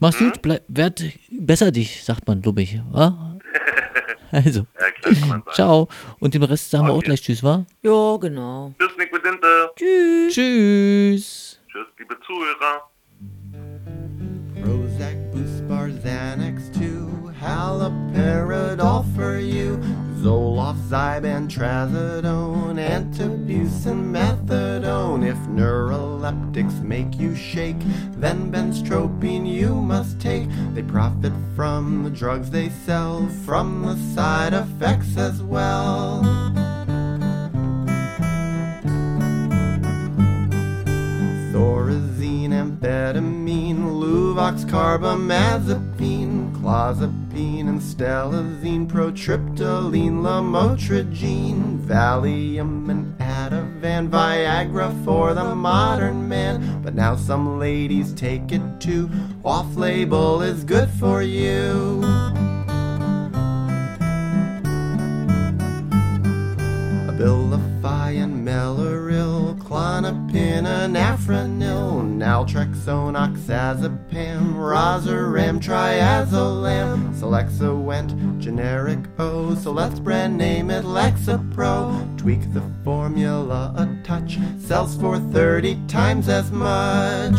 Mach's 0.01 0.19
gut, 0.19 0.43
bleib, 0.43 0.63
werd 0.69 1.03
besser 1.31 1.71
dich, 1.71 2.03
sagt 2.05 2.27
man, 2.27 2.43
glaube 2.43 2.63
ich. 2.63 2.81
Wa? 2.91 3.33
Also, 4.33 4.67
Ja, 4.81 4.91
klar, 5.13 5.43
ciao. 5.53 5.89
Und 6.19 6.35
dem 6.35 6.43
Rest 6.43 6.71
sagen 6.71 6.89
wir 6.89 6.93
auch 6.93 7.03
gleich 7.03 7.23
Tschüss, 7.23 7.45
wa? 7.45 7.65
Ja, 7.83 8.17
genau. 8.17 8.75
Tschüss, 8.77 8.91
Nico 8.99 9.19
Dinte. 9.19 9.71
Tschüss. 9.77 10.35
Tschüss. 10.35 11.61
Tschüss, 11.71 11.87
liebe 11.97 12.17
Zuhörer. 12.27 12.91
Prozac, 14.63 15.17
Buspar, 15.31 15.89
Xanax 15.89 16.73
2, 16.73 17.41
Haloperidol 17.41 19.05
for 19.15 19.37
you, 19.39 19.79
Zoloft, 20.27 20.81
Zyban, 20.89 21.47
Trazodone, 21.49 22.81
Antabuse, 22.81 23.87
Methadone. 23.95 25.25
If 25.25 25.37
neuroleptics 25.47 26.83
make 26.83 27.17
you 27.17 27.37
shake, 27.37 27.79
then 28.17 28.51
benztropine 28.51 29.47
you 29.47 29.77
must 29.77 30.19
take. 30.19 30.49
They 30.75 30.83
profit 30.83 31.33
from 31.55 32.03
the 32.03 32.11
drugs 32.11 32.51
they 32.51 32.71
sell, 32.71 33.29
from 33.45 33.83
the 33.83 33.95
side 34.17 34.53
effects 34.53 35.17
as 35.17 35.41
well. 35.45 36.25
Thorazine, 41.53 42.51
amphetamine, 42.51 43.79
Luvox, 43.79 44.65
carbamazepine, 44.65 46.46
clozapine, 46.67 47.69
and 47.69 47.81
stelazine, 47.81 48.89
protriptyline, 48.89 50.21
lamotrigine, 50.21 51.79
Valium, 51.79 52.91
and 52.91 53.17
Ativan, 53.21 54.11
Viagra 54.11 54.91
for 55.05 55.33
the 55.33 55.55
modern 55.55 56.29
man. 56.29 56.83
But 56.83 56.97
now 56.97 57.15
some 57.15 57.61
ladies 57.61 58.13
take 58.15 58.51
it 58.51 58.81
too. 58.81 59.09
Off-label 59.45 60.43
is 60.43 60.65
good 60.65 60.91
for 60.91 61.23
you. 61.23 62.03
Abilify 67.07 68.21
and 68.21 68.45
Meloril, 68.45 69.06
Clonopin 70.07 70.67
and 70.67 70.95
Afranil, 70.95 72.01
Naltrexone, 72.17 73.17
Oxazepam, 73.17 74.55
Rosaram, 74.55 75.61
Triazolam, 75.61 77.13
Selexawent, 77.15 78.39
generic 78.39 79.01
O, 79.19 79.57
so 79.57 79.73
let's 79.73 79.99
brand 79.99 80.39
name 80.39 80.71
it 80.71 80.85
Lexapro. 80.85 82.17
Tweak 82.19 82.53
the 82.55 82.63
formula 82.85 83.75
a 83.77 83.87
touch, 84.05 84.39
sells 84.61 84.97
for 84.97 85.19
30 85.19 85.77
times 85.89 86.29
as 86.29 86.53
much. 86.53 87.35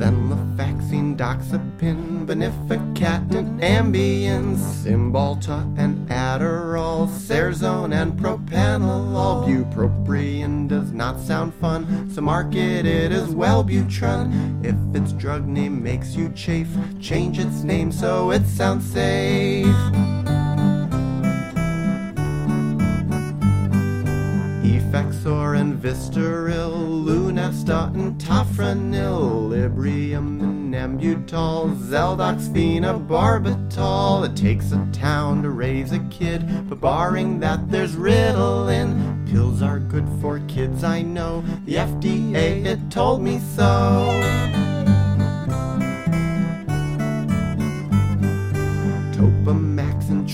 Then 0.00 0.28
the 0.28 0.36
vaccine 0.56 1.16
Doxepin, 1.16 2.09
Benificatin, 2.26 3.60
Ambien, 3.60 4.56
Cymbalta 4.56 5.62
and 5.78 6.08
Adderall, 6.08 7.08
Serzone 7.08 7.92
and 7.94 8.12
Propanolol. 8.18 9.46
Bupropion 9.46 10.68
does 10.68 10.92
not 10.92 11.18
sound 11.18 11.54
fun, 11.54 12.10
so 12.12 12.20
market 12.20 12.86
it 12.86 13.12
as 13.12 13.34
Wellbutrin. 13.34 14.64
If 14.64 14.76
its 14.94 15.12
drug 15.12 15.46
name 15.46 15.82
makes 15.82 16.14
you 16.14 16.28
chafe, 16.30 16.68
change 17.00 17.38
its 17.38 17.62
name 17.62 17.90
so 17.92 18.30
it 18.30 18.46
sounds 18.46 18.84
safe. 18.90 19.66
Effexor 24.62 25.58
and 25.58 25.80
Vistaril, 25.80 27.04
Lunesta 27.04 27.94
and 27.94 28.20
Tafranil, 28.20 29.48
Librium 29.50 30.40
and 30.40 30.59
Nambutol, 30.70 31.74
Zeldox, 31.76 32.48
Barbital. 33.08 34.24
It 34.24 34.36
takes 34.36 34.70
a 34.70 34.88
town 34.92 35.42
to 35.42 35.50
raise 35.50 35.90
a 35.90 35.98
kid, 36.10 36.68
but 36.68 36.80
barring 36.80 37.40
that, 37.40 37.70
there's 37.70 37.96
Ritalin. 37.96 39.28
Pills 39.28 39.62
are 39.62 39.80
good 39.80 40.08
for 40.20 40.38
kids, 40.46 40.84
I 40.84 41.02
know. 41.02 41.42
The 41.64 41.74
FDA, 41.74 42.64
it 42.64 42.90
told 42.90 43.20
me 43.20 43.40
so. 43.56 44.59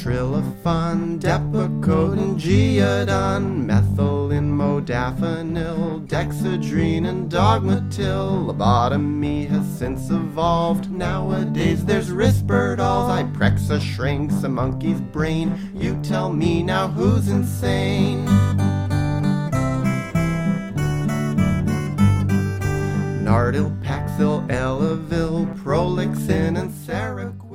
And 0.09 1.21
Depakote 1.21 2.19
and 2.19 2.39
Geodon, 2.39 3.67
methylene, 3.67 4.51
modafinil, 4.51 6.07
dexedrine 6.07 7.09
and 7.09 7.31
dogmatil. 7.31 8.47
Lobotomy 8.47 9.49
has 9.49 9.67
since 9.79 10.11
evolved. 10.11 10.91
Nowadays 10.93 11.85
there's 11.85 12.11
Risperdal, 12.11 13.09
Zyprexa 13.09 13.81
shrinks 13.81 14.43
a 14.45 14.49
monkey's 14.49 15.01
brain. 15.01 15.73
You 15.75 16.01
tell 16.03 16.33
me 16.33 16.63
now 16.63 16.89
who's 16.89 17.29
insane? 17.29 18.27
Nardil, 23.25 23.77
Paxil, 23.83 24.47
Elavil, 24.49 25.53
Prolixin, 25.63 26.59
and 26.61 26.71
Seroquel. 26.71 27.46